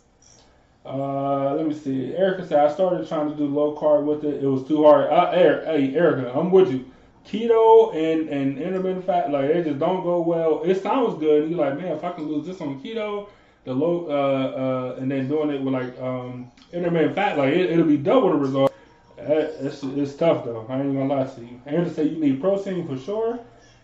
[0.85, 2.15] Uh, let me see.
[2.15, 4.43] Erica said I started trying to do low carb with it.
[4.43, 5.11] It was too hard.
[5.11, 6.87] Uh, Eric, hey Erica, I'm with you.
[7.27, 10.62] Keto and and intermittent fat like they just don't go well.
[10.65, 11.43] It sounds good.
[11.43, 13.28] And you're like, man, if I can lose this on keto,
[13.65, 17.70] the low, uh, uh, and then doing it with like um intermittent fat, like it,
[17.70, 18.73] it'll be double the result.
[19.19, 20.66] It's, it's tough though.
[20.69, 21.61] I ain't gonna lie to you.
[21.66, 23.39] Andrew said you need protein for sure.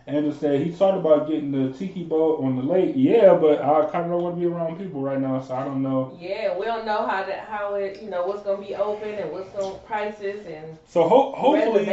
[0.09, 2.94] Andrew said he thought about getting the tiki boat on the lake.
[2.97, 5.64] Yeah, but I kind of don't want to be around people right now, so I
[5.64, 6.16] don't know.
[6.18, 9.30] Yeah, we don't know how that how it you know what's gonna be open and
[9.30, 11.85] what's gonna prices and So ho- hopefully,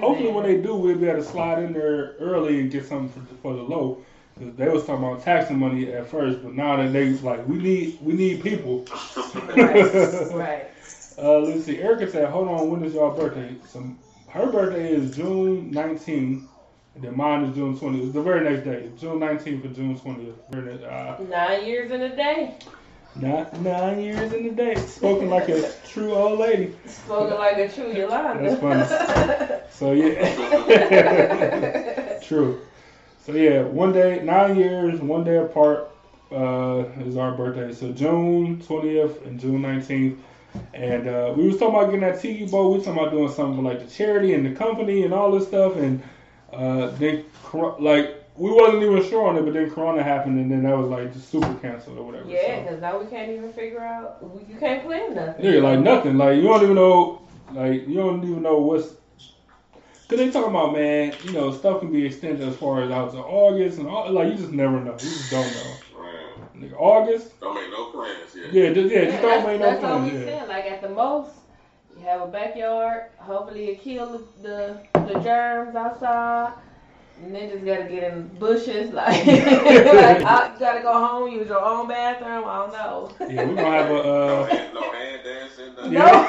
[0.00, 2.84] hopefully and, when they do, we'll be able to slide in there early and get
[2.84, 3.98] something for, for the low.
[4.38, 7.58] Cause they was talking about taxing money at first, but now that they like we
[7.58, 8.84] need we need people.
[9.56, 10.66] right, right.
[11.18, 11.78] Uh, let's see.
[11.78, 13.84] Erica said, "Hold on, when is y'all birthday?" So
[14.28, 16.40] her birthday is June 19th,
[16.94, 18.02] and then mine is June 20th.
[18.04, 20.34] It's the very next day, June 19th and June 20th.
[20.50, 22.56] Very next, uh, Nine years in a day.
[23.16, 24.74] not nine years in a day.
[24.76, 26.74] Spoken like a true old lady.
[26.86, 28.42] Spoken like a true Yolanda.
[28.42, 28.84] That's funny.
[29.72, 30.18] So yeah,
[32.22, 32.60] true.
[33.24, 35.90] So yeah, one day, nine years, one day apart
[36.30, 37.72] uh, is our birthday.
[37.72, 40.18] So June 20th and June 19th.
[40.74, 42.68] And uh, we was talking about getting that tiki boat.
[42.70, 45.46] We was talking about doing something like the charity and the company and all this
[45.48, 45.74] stuff.
[45.76, 46.02] And
[46.52, 47.24] uh, then
[47.80, 50.88] like we wasn't even sure on it, but then Corona happened, and then that was
[50.88, 52.28] like just super canceled or whatever.
[52.28, 52.62] yeah, so.
[52.62, 54.22] because now we can't even figure out.
[54.22, 55.44] we- You can't plan nothing.
[55.44, 56.16] Yeah, like nothing.
[56.16, 57.22] Like you don't even know.
[57.52, 58.94] Like you don't even know what's.
[60.08, 63.12] Cause they talking about man, you know, stuff can be extended as far as out
[63.12, 64.10] to August and all.
[64.10, 64.92] Like you just never know.
[64.92, 65.76] You just don't know.
[66.56, 67.40] Nigga, August.
[67.40, 68.52] don't make no plans yet.
[68.52, 70.26] Yeah, just, yeah, just Yeah, don't that's, make no that's all we plans.
[70.26, 70.38] Yeah.
[70.38, 70.48] saying.
[70.48, 71.30] Like at the most,
[71.98, 73.04] you have a backyard.
[73.16, 76.52] Hopefully, it kill the, the the germs outside.
[77.22, 78.90] And then just gotta get in bushes.
[78.92, 82.44] Like, like I, you gotta go home, use your own bathroom.
[82.46, 83.10] I don't know.
[83.20, 83.92] Yeah, we're gonna have a.
[83.92, 85.74] No Uh, hand, no hand dancing.
[85.74, 85.92] nothing.
[85.92, 86.22] yeah.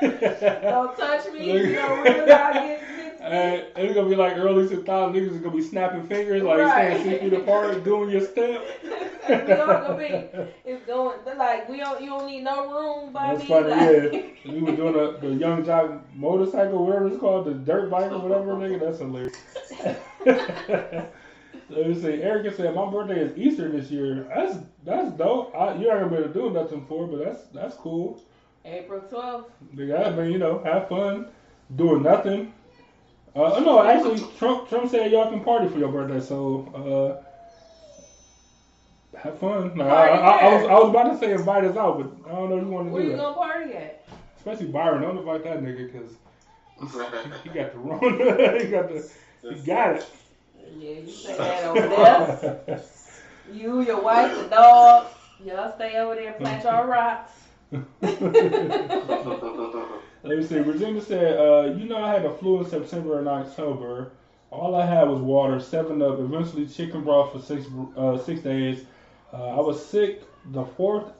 [0.00, 1.52] Don't touch me.
[1.52, 2.82] You know, really not get,
[3.30, 6.58] get Uh, it's gonna be like early 2000s niggas is gonna be snapping fingers like
[6.58, 7.00] Right.
[7.00, 8.62] staying six feet apart, doing your step.
[9.28, 10.48] we all gonna be.
[10.64, 11.18] It's going.
[11.24, 12.00] They're like we don't.
[12.00, 13.46] You don't need no room by That's me.
[13.48, 14.12] funny, like,
[14.44, 14.52] yeah.
[14.52, 18.18] We were doing a, the Yung Joc motorcycle, whatever it's called, the dirt bike or
[18.18, 18.80] whatever, nigga.
[18.80, 19.36] That's hilarious.
[21.68, 22.22] Let me see.
[22.22, 24.28] Erica said my birthday is Easter this year.
[24.34, 25.54] That's that's dope.
[25.54, 28.22] I, you're not gonna be able to do nothing for, it, but that's that's cool.
[28.64, 29.46] April 12th.
[29.74, 31.26] Nigga, I mean, you know, have fun
[31.74, 32.52] doing nothing.
[33.36, 37.22] Uh, no, actually, Trump Trump said y'all can party for your birthday, so
[39.14, 39.76] uh, have fun.
[39.76, 42.34] Like, I, I, I was I was about to say invite us out, but I
[42.34, 43.22] don't know if you want to Where do you that.
[43.22, 44.04] gonna party at?
[44.38, 46.12] Especially Byron, don't invite that nigga because
[47.44, 48.58] he got the Rona.
[48.58, 49.10] he got the
[49.42, 50.06] he got it.
[50.78, 52.82] Yeah, you say that over there.
[53.52, 55.08] You, your wife, the dog.
[55.44, 57.32] Y'all stay over there and plant your rocks.
[60.22, 60.58] Let me see.
[60.58, 64.12] Virginia said, uh, you know, I had a flu in September and October.
[64.50, 67.66] All I had was water, seven up, eventually chicken broth for six
[67.96, 68.84] uh, six days.
[69.32, 70.22] Uh, I was sick
[70.52, 71.12] the fourth,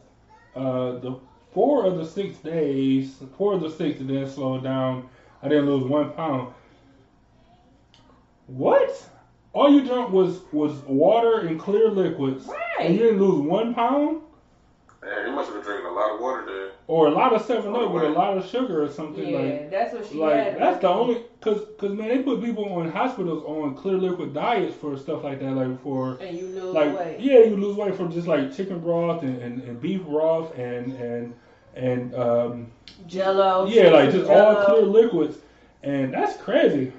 [0.54, 1.18] uh, the
[1.52, 5.08] four of the six days, four of the six, and then slowed down.
[5.42, 6.54] I didn't lose one pound.
[8.46, 9.10] What?
[9.52, 12.48] All you drank was was water and clear liquids,
[12.78, 14.22] and you didn't lose one pound,
[15.06, 16.70] Man, you must have been drinking a lot of water there.
[16.88, 19.44] or a lot of seven up with a lot of sugar or something like.
[19.44, 20.58] Yeah, that's what she Like had.
[20.58, 24.74] that's the only, cause, cause man, they put people on hospitals on clear liquid diets
[24.74, 27.20] for stuff like that, like for, And you lose like, weight.
[27.20, 30.92] yeah, you lose weight from just like chicken broth and, and, and beef broth and
[30.94, 31.34] and
[31.76, 32.66] and um,
[33.06, 33.66] Jello.
[33.66, 34.64] yeah, like just all Jell-O.
[34.64, 35.38] clear liquids,
[35.84, 36.92] and that's crazy.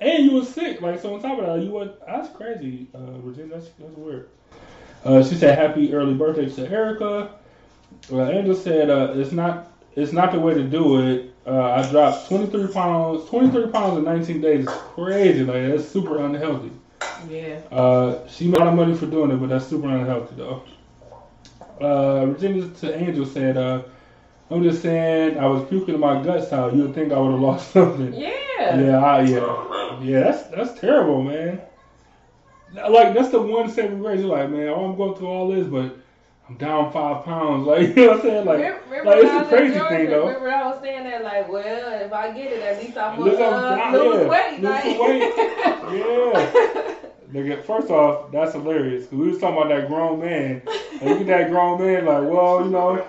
[0.00, 1.14] And you were sick, like so.
[1.14, 3.54] On top of that, you was that's crazy, uh, Virginia.
[3.56, 4.30] That's that's weird.
[5.04, 7.30] Uh, she said, "Happy early birthday to Erica."
[8.12, 11.34] Uh, Angel said, uh, "It's not it's not the way to do it.
[11.46, 13.28] Uh, I dropped 23 pounds.
[13.28, 15.42] 23 pounds in 19 days is crazy.
[15.44, 16.70] Like that's super unhealthy.
[17.28, 17.60] Yeah.
[17.70, 20.62] Uh, she made a lot of money for doing it, but that's super unhealthy though.
[21.80, 23.82] Uh, Virginia to Angel said, uh,
[24.50, 26.50] "I'm just saying, I was puking in my guts.
[26.50, 28.12] How you would think I would have lost something?
[28.14, 28.30] Yeah.
[28.60, 30.20] Yeah, I, yeah, yeah.
[30.20, 31.62] That's that's terrible, man.
[32.74, 34.20] Like that's the one saving grace.
[34.20, 35.96] You're like, man, I'm going through all this, but
[36.48, 37.66] I'm down five pounds.
[37.70, 38.46] Like you know what I'm saying?
[38.46, 38.58] Like,
[38.90, 40.26] remember, like it's a crazy Georgia, thing though.
[40.26, 43.32] Remember I was saying that like, well, if I get it, at least I'm gonna
[43.32, 44.60] uh, lose yeah, weight.
[44.60, 44.84] like.
[44.84, 45.32] weight.
[45.98, 46.94] Yeah.
[47.32, 49.06] Nigga, first off, that's hilarious.
[49.06, 50.62] Cause we was talking about that grown man.
[51.00, 53.06] And look at that grown man, like, well, you know,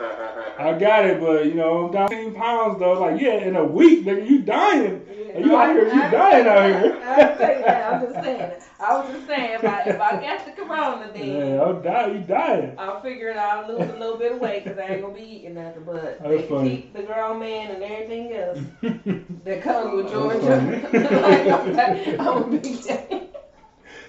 [0.59, 2.93] I got it, but you know, I'm down 10 pounds though.
[3.01, 5.03] Like, yeah, in a week, nigga, you dying.
[5.37, 7.01] You out here, you dying out here.
[7.03, 7.93] I say that.
[7.93, 8.51] I'm just saying.
[8.79, 12.15] I was just saying if I if I got the corona, then Yeah, I'm dying.
[12.15, 12.75] You dying.
[12.77, 15.21] I'll figure it out, lose a little bit of weight because I ain't gonna be
[15.21, 15.83] eating nothing.
[15.85, 16.69] But That's they funny.
[16.69, 18.59] keep the grown man and everything else
[19.45, 20.89] that comes with Georgia.
[20.93, 23.29] like, I'm, I'm a big day.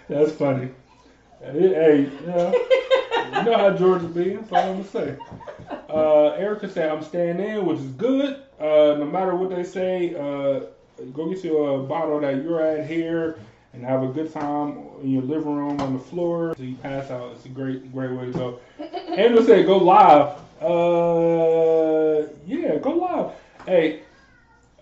[0.08, 0.70] That's funny.
[1.40, 4.34] Hey, hey, you know, you know how Georgia be.
[4.34, 5.16] That's all I'm gonna say.
[5.88, 8.42] Uh, Erica said, "I'm staying in, which is good.
[8.60, 10.66] Uh, no matter what they say, uh,
[11.06, 13.38] go get you a bottle that you're at here
[13.72, 16.54] and have a good time in your living room on the floor.
[16.56, 17.32] So you pass out.
[17.32, 18.60] It's a great, great way to go."
[19.08, 20.38] Angela said, "Go live.
[20.62, 23.32] Uh, yeah, go live.
[23.66, 24.02] Hey,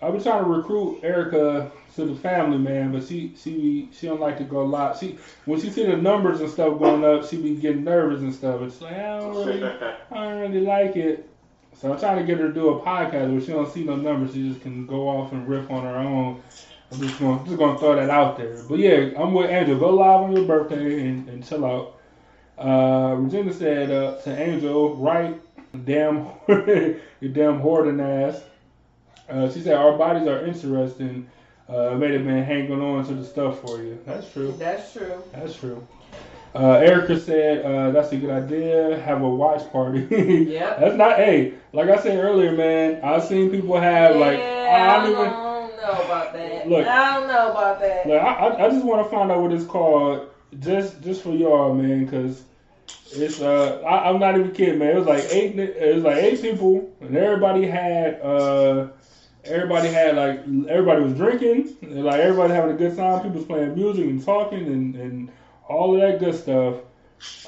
[0.01, 4.19] I've been trying to recruit Erica to the family, man, but she she she don't
[4.19, 4.97] like to go live.
[4.97, 8.33] She when she see the numbers and stuff going up, she be getting nervous and
[8.33, 8.61] stuff.
[8.61, 11.29] It's like I don't really, I don't really like it.
[11.81, 13.95] So I'm trying to get her to do a podcast where she don't see no
[13.95, 14.35] numbers.
[14.35, 16.39] She just can go off and riff on her own.
[16.91, 18.61] I'm just gonna just gonna throw that out there.
[18.69, 19.79] But yeah, I'm with Angel.
[19.79, 21.97] Go live on your birthday and, and chill out.
[22.55, 25.41] Uh, Regina said uh, to Angel, right?
[25.85, 28.43] Damn, you damn hoarding ass.
[29.27, 31.27] Uh, she said our bodies are interesting.
[31.67, 33.97] Uh, may have been hanging on to the stuff for you.
[34.05, 34.53] That's true.
[34.59, 35.23] That's true.
[35.31, 35.87] That's true.
[36.53, 38.99] Uh, Erica said uh, that's a good idea.
[38.99, 40.01] Have a watch party.
[40.49, 40.75] yeah.
[40.79, 41.15] That's not.
[41.15, 42.99] Hey, like I said earlier, man.
[43.03, 45.23] I've seen people have like I don't even.
[45.23, 46.67] don't know about that.
[46.69, 46.85] Look.
[46.87, 48.07] I don't know about that.
[48.07, 50.27] Like, I, I- I just want to find out what it's called,
[50.59, 52.43] just just for y'all, man, because
[53.13, 54.89] it's uh I, I'm not even kidding, man.
[54.91, 58.87] It was like eight, it was like eight people, and everybody had uh
[59.45, 63.21] everybody had like everybody was drinking, and, like everybody having a good time.
[63.21, 65.31] People was playing music and talking and and
[65.71, 66.75] all of that good stuff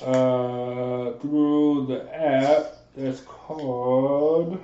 [0.02, 4.60] uh through the app that's called.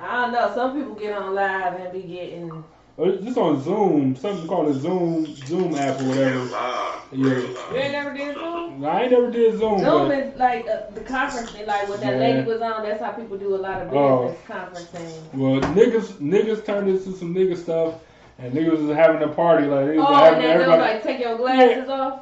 [0.00, 0.52] I don't know.
[0.54, 2.64] Some people get on live and be getting.
[2.98, 6.38] uh, Just on Zoom, something called a Zoom Zoom app or whatever.
[6.44, 7.00] Live.
[7.12, 7.26] Yeah.
[7.72, 8.84] You ain't never did Zoom.
[8.84, 12.00] I ain't never did Zoom, Zoom but is like uh, the conference thing, like when
[12.00, 12.20] that Yeah.
[12.20, 12.82] lady was on.
[12.82, 14.22] That's how people do a lot of Oh.
[14.22, 15.22] business conferencing.
[15.34, 17.94] well, niggas niggas turned into some nigga stuff,
[18.38, 20.94] and niggas was having a party like they was Oh, having and then they everybody.
[20.94, 22.20] like, take your glasses off.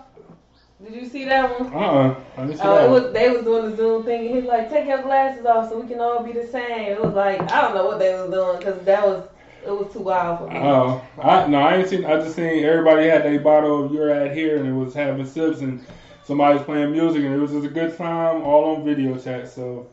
[0.84, 1.72] Did you see that one?
[1.72, 3.02] uh uh I didn't see Oh, that it one.
[3.02, 5.78] was they was doing the Zoom thing, and he like, take your glasses off so
[5.80, 6.92] we can all be the same.
[6.92, 9.20] It was like I don't know what they was doing because that was
[9.66, 10.60] it was too wild for me.
[10.60, 12.04] Oh, I no, I ain't seen.
[12.04, 15.24] I just seen everybody had a bottle of your ad here, and it was having
[15.24, 15.78] sips, and
[16.24, 19.48] somebody was playing music, and it was just a good time, all on video chat.
[19.48, 19.84] So,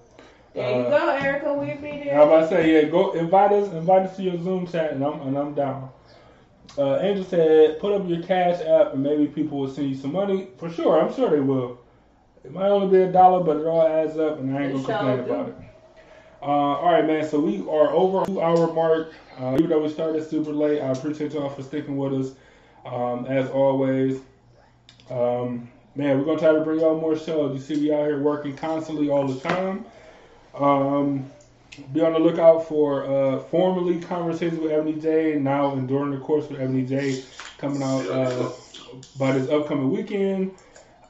[0.53, 1.53] there you uh, go, Erica.
[1.53, 2.15] We'll be there.
[2.15, 5.03] How about I say, yeah, go invite us, invite us to your Zoom chat, and
[5.03, 5.89] I'm and I'm down.
[6.79, 10.13] Uh, Angel said, put up your Cash App, and maybe people will send you some
[10.13, 10.47] money.
[10.57, 11.77] For sure, I'm sure they will.
[12.45, 14.85] It might only be a dollar, but it all adds up, and I ain't gonna
[14.85, 15.55] complain about it.
[16.41, 17.27] Uh, all right, man.
[17.27, 19.13] So we are over two hour mark.
[19.37, 22.31] Uh, even though we started super late, I appreciate y'all for sticking with us.
[22.85, 24.21] Um, as always,
[25.09, 27.55] um, man, we're gonna try to bring y'all more shows.
[27.55, 29.83] You see, we out here working constantly all the time.
[30.55, 31.29] Um,
[31.93, 35.39] be on the lookout for uh, formerly conversations with Ebony J.
[35.39, 37.23] Now and during the course with Ebony J.
[37.57, 38.51] coming out uh,
[39.17, 40.51] by this upcoming weekend.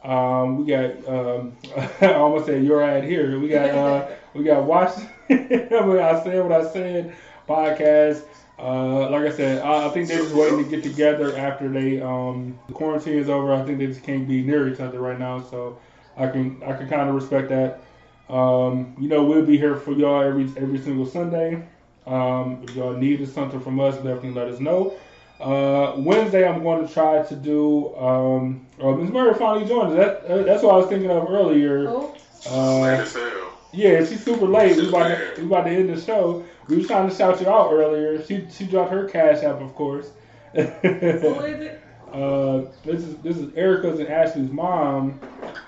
[0.03, 1.57] Um, we got um,
[2.01, 3.39] I almost said your ad here.
[3.39, 4.97] We got uh, we got watch.
[5.29, 7.15] I said what I said.
[7.47, 8.23] Podcast.
[8.57, 12.01] Uh, like I said, I, I think they're just waiting to get together after they
[12.01, 13.53] um, the quarantine is over.
[13.53, 15.79] I think they just can't be near each other right now, so
[16.17, 17.81] I can I can kind of respect that.
[18.29, 21.67] Um, you know, we'll be here for y'all every every single Sunday.
[22.05, 24.93] Um, if y'all needed something from us, definitely let us know.
[25.39, 27.95] Uh, Wednesday, I'm going to try to do.
[27.95, 29.11] Um, oh, Ms.
[29.11, 30.21] Murray finally joined us.
[30.23, 31.85] That, uh, that's what I was thinking of earlier.
[31.85, 32.17] Cool.
[32.45, 33.57] Late Uh, as hell.
[33.71, 34.77] yeah, she's super late.
[34.77, 36.43] We about to, we about to end the show.
[36.67, 38.23] We was trying to shout you out earlier.
[38.25, 40.11] She she dropped her cash app, of course.
[40.53, 41.81] Who is it?
[42.13, 45.19] Uh, this is this is Erica's and Ashley's mom.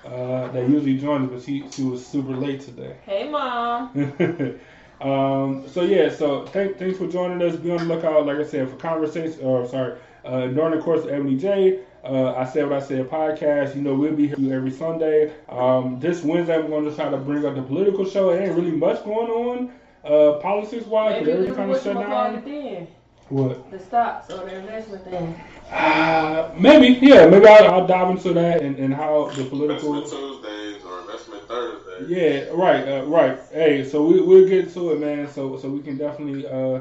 [0.04, 2.96] Uh, that usually joins, but she she was super late today.
[3.04, 3.90] Hey, mom.
[5.00, 7.56] um, so yeah, so thank, thanks for joining us.
[7.56, 9.40] Be on the lookout, like I said, for conversation.
[9.42, 11.80] Or sorry, uh, during the course of Ebony J.
[12.04, 13.76] Uh, I said what I said podcast.
[13.76, 15.32] You know, we'll be here every Sunday.
[15.48, 18.30] Um, this Wednesday, I'm going to try to bring up the political show.
[18.30, 19.72] It ain't really much going on,
[20.04, 22.92] uh, politics wise, we everything kind of shut down.
[23.30, 23.38] Then.
[23.38, 23.70] What?
[23.70, 25.40] The stocks or the investment thing.
[25.70, 29.94] Uh, maybe, yeah, maybe I'll, I'll dive into that and, and how the political.
[29.94, 32.10] Investment Tuesdays or Investment Thursdays.
[32.10, 33.38] Yeah, right, uh, right.
[33.52, 35.28] Hey, so we we'll get to it, man.
[35.28, 36.80] So so we can definitely uh,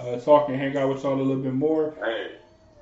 [0.00, 1.94] uh, talk and hang out with y'all a little bit more.
[2.04, 2.32] Hey,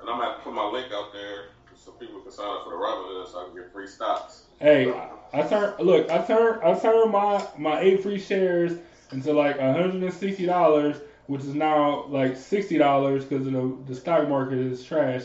[0.01, 2.77] and I'm gonna put my link out there so people can sign up for the
[2.77, 4.45] Robinhood so I can get free stocks.
[4.59, 4.91] Hey,
[5.33, 8.73] I turn look, I turn I turn my my eight free shares
[9.11, 10.97] into like hundred and sixty dollars.
[11.27, 15.23] Which is now like sixty dollars because the the stock market is trash.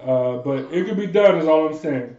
[0.00, 1.38] Uh, but it could be done.
[1.38, 2.16] Is all I'm saying.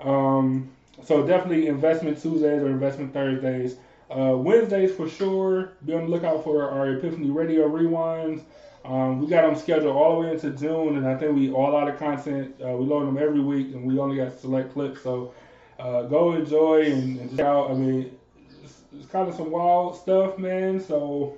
[0.00, 0.70] Um,
[1.02, 3.76] so definitely investment Tuesdays or investment Thursdays.
[4.10, 5.72] Uh, Wednesdays for sure.
[5.84, 8.42] Be on the lookout for our Epiphany Radio rewinds.
[8.84, 11.74] Um, we got them scheduled all the way into June, and I think we all
[11.74, 12.54] out of content.
[12.62, 15.02] Uh, we load them every week, and we only got select clips.
[15.02, 15.32] So
[15.78, 17.70] uh, go enjoy and, and check out.
[17.70, 18.16] I mean,
[18.62, 20.80] it's, it's kind of some wild stuff, man.
[20.80, 21.34] So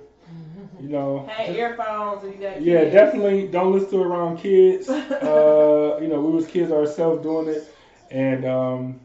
[0.79, 2.93] you know, Had earphones and you got yeah, kids.
[2.93, 4.87] definitely don't listen to it around kids.
[5.27, 7.63] Uh, you know, we was kids ourselves doing it,
[8.11, 8.99] and um,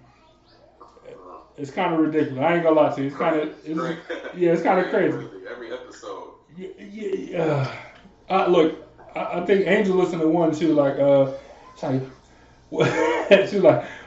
[1.56, 2.38] it's kind of ridiculous.
[2.42, 3.06] I ain't gonna lie to you.
[3.08, 5.26] It's kind of, yeah, it's kind of crazy.
[5.50, 6.30] Every episode.
[6.56, 7.76] Yeah, yeah, yeah.
[8.28, 8.76] Uh, look,
[9.14, 10.52] I, I think Angel listened to one.
[10.54, 10.74] too.
[10.74, 11.32] like, uh,
[11.74, 12.02] she's like,
[13.48, 13.84] she was like,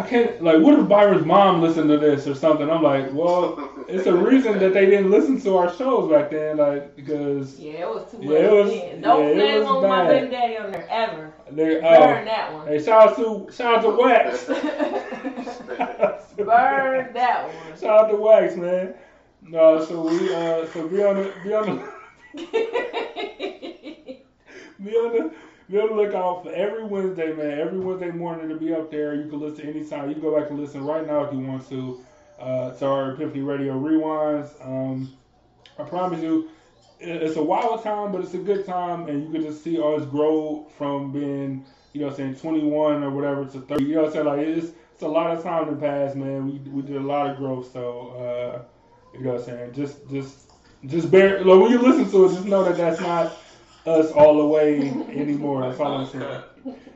[0.00, 0.42] I can't.
[0.42, 2.70] Like, what if Byron's mom listened to this or something?
[2.70, 6.56] I'm like, well, it's a reason that they didn't listen to our shows back then,
[6.56, 9.00] like because Yeah, it was too Yeah, it was- then.
[9.02, 11.32] Don't yeah, play was on my baby daddy on there ever.
[11.50, 11.74] they.
[11.80, 12.66] Burn Uh, that one.
[12.66, 14.44] hey, shout out to shout out to Wax.
[16.36, 17.78] Burn that one.
[17.80, 18.94] Shout out to Wax, man.
[19.42, 21.82] No, so we uh, so be on the be on the
[24.82, 25.30] be on the
[25.70, 27.60] be on the lookout for every Wednesday, man.
[27.60, 29.14] Every Wednesday morning to be up there.
[29.14, 30.08] You can listen anytime.
[30.08, 32.00] You can go back and listen right now if you want to.
[32.40, 34.48] Uh, to our Epiphany Radio rewinds.
[34.66, 35.12] Um,
[35.78, 36.48] I promise you,
[36.98, 40.06] it's a wild time, but it's a good time, and you can just see us
[40.06, 43.84] grow from being, you know, I'm saying 21 or whatever to 30.
[43.84, 46.46] You know, what I'm saying like it's it's a lot of time to pass, man.
[46.46, 48.62] We we did a lot of growth, so uh,
[49.14, 50.50] you know, what I'm saying just just
[50.86, 51.44] just bear.
[51.44, 53.36] Like when you listen to it, just know that that's not
[53.86, 54.78] us all the way
[55.10, 55.62] anymore.
[55.68, 56.42] That's all I'm saying.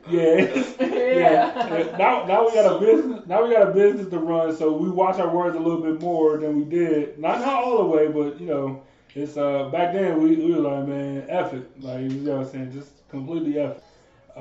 [0.07, 0.65] Yeah.
[0.79, 0.79] yeah.
[0.79, 1.97] yeah.
[1.97, 3.25] Now, now we got a business.
[3.25, 5.99] Now we got a business to run, so we watch our words a little bit
[6.01, 7.17] more than we did.
[7.19, 8.83] Not not all the way, but you know,
[9.15, 12.45] it's uh back then we, we were like, man, F it, like you know what
[12.47, 13.77] I'm saying, just completely F.
[13.77, 13.83] it.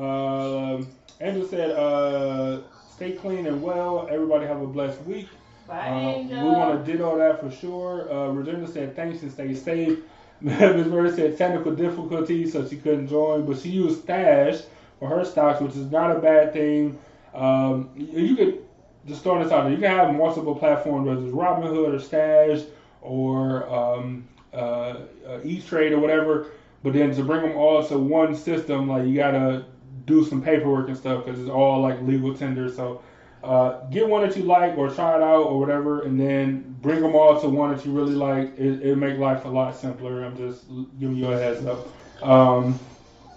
[0.02, 0.88] Um,
[1.20, 2.60] Andrew said, uh,
[2.90, 4.06] stay clean and well.
[4.10, 5.28] Everybody have a blessed week.
[5.66, 6.44] Bye, Uh, Angel.
[6.44, 8.12] we want to ditto that for sure.
[8.12, 10.00] Uh, Regina said thanks and stay safe.
[10.44, 10.88] Ms.
[10.88, 14.60] Bird said technical difficulties, so she couldn't join, but she used Stash
[14.98, 16.98] for her stocks, which is not a bad thing.
[17.32, 18.62] Um, you, could
[19.06, 19.72] just throw this out there.
[19.72, 22.60] You can have multiple platforms, whether it's Robinhood or Stash
[23.00, 24.96] or um, uh,
[25.26, 26.48] uh, E-Trade or whatever.
[26.82, 29.64] But then to bring them all to one system, like you gotta
[30.04, 32.68] do some paperwork and stuff because it's all like legal tender.
[32.68, 33.00] So
[33.44, 37.00] uh, get one that you like or try it out or whatever, and then bring
[37.00, 38.58] them all to one that you really like.
[38.58, 40.24] It it make life a lot simpler.
[40.24, 40.64] I'm just
[40.98, 41.86] giving you a heads up.
[42.22, 42.78] Um,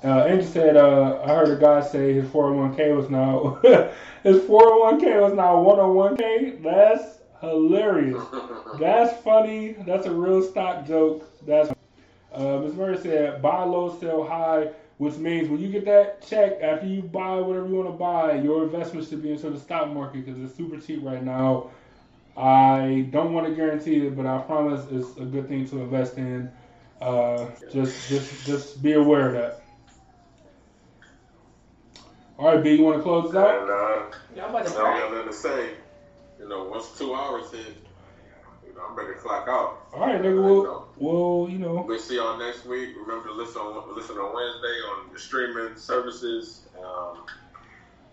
[0.03, 3.59] uh, Andrew said, uh, I heard a guy say his 401k was now
[4.23, 6.63] his 401k was now 101k.
[6.63, 8.23] That's hilarious.
[8.79, 9.73] That's funny.
[9.85, 11.27] That's a real stock joke.
[11.45, 11.71] That's
[12.33, 12.75] uh, Ms.
[12.75, 14.67] Murray said, buy low, sell high,
[14.97, 18.33] which means when you get that check after you buy whatever you want to buy,
[18.33, 21.69] your investment should be into the stock market because it's super cheap right now.
[22.35, 26.17] I don't want to guarantee it, but I promise it's a good thing to invest
[26.17, 26.51] in.
[27.01, 29.63] Uh, just, just, just be aware of that.
[32.39, 33.61] All right, B, you want to close this out?
[33.61, 35.71] And uh, Y'all about to I don't got nothing to say.
[36.39, 37.86] You know, once two hours hit, you know,
[38.85, 39.87] I'm ready to clock out.
[39.93, 40.43] All right, nigga.
[40.43, 41.83] Well, well, you know.
[41.87, 42.89] We'll see y'all next week.
[42.99, 46.67] Remember to listen on listen on Wednesday on the streaming services.
[46.83, 47.23] Um,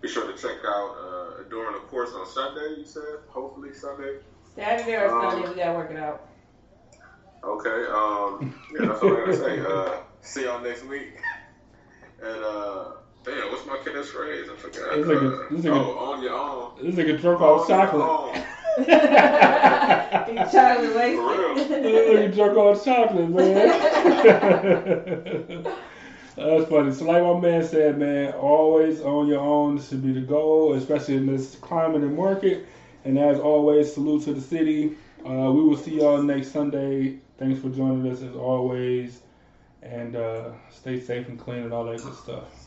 [0.01, 2.77] be sure to check out uh, during the course on Sunday.
[2.81, 4.19] You said hopefully Sunday.
[4.55, 6.29] Saturday or Um, Sunday, we gotta work it out.
[7.43, 7.85] Okay.
[7.91, 9.61] Um, yeah, that's all I gotta say.
[9.61, 11.17] Uh, see y'all next week.
[12.23, 12.85] And uh,
[13.25, 14.51] damn, what's my catchphrase?
[14.51, 14.95] I forgot.
[14.97, 16.73] This nigga- Uh, this nigga- oh, on your own.
[16.81, 18.45] This nigga drunk off On your chocolate.
[18.79, 18.85] Own.
[20.27, 21.55] Eat chocolate For real.
[21.55, 21.85] This wasted.
[22.07, 23.69] nigga drunk off chocolate, man.
[26.37, 26.93] That's funny.
[26.93, 31.17] So like my man said, man, always on your own should be the goal, especially
[31.17, 32.67] in this climate and market.
[33.05, 34.97] And as always, salute to the city.
[35.25, 37.19] Uh, we will see y'all next Sunday.
[37.39, 39.21] Thanks for joining us as always.
[39.83, 42.64] And uh, stay safe and clean and all that good stuff.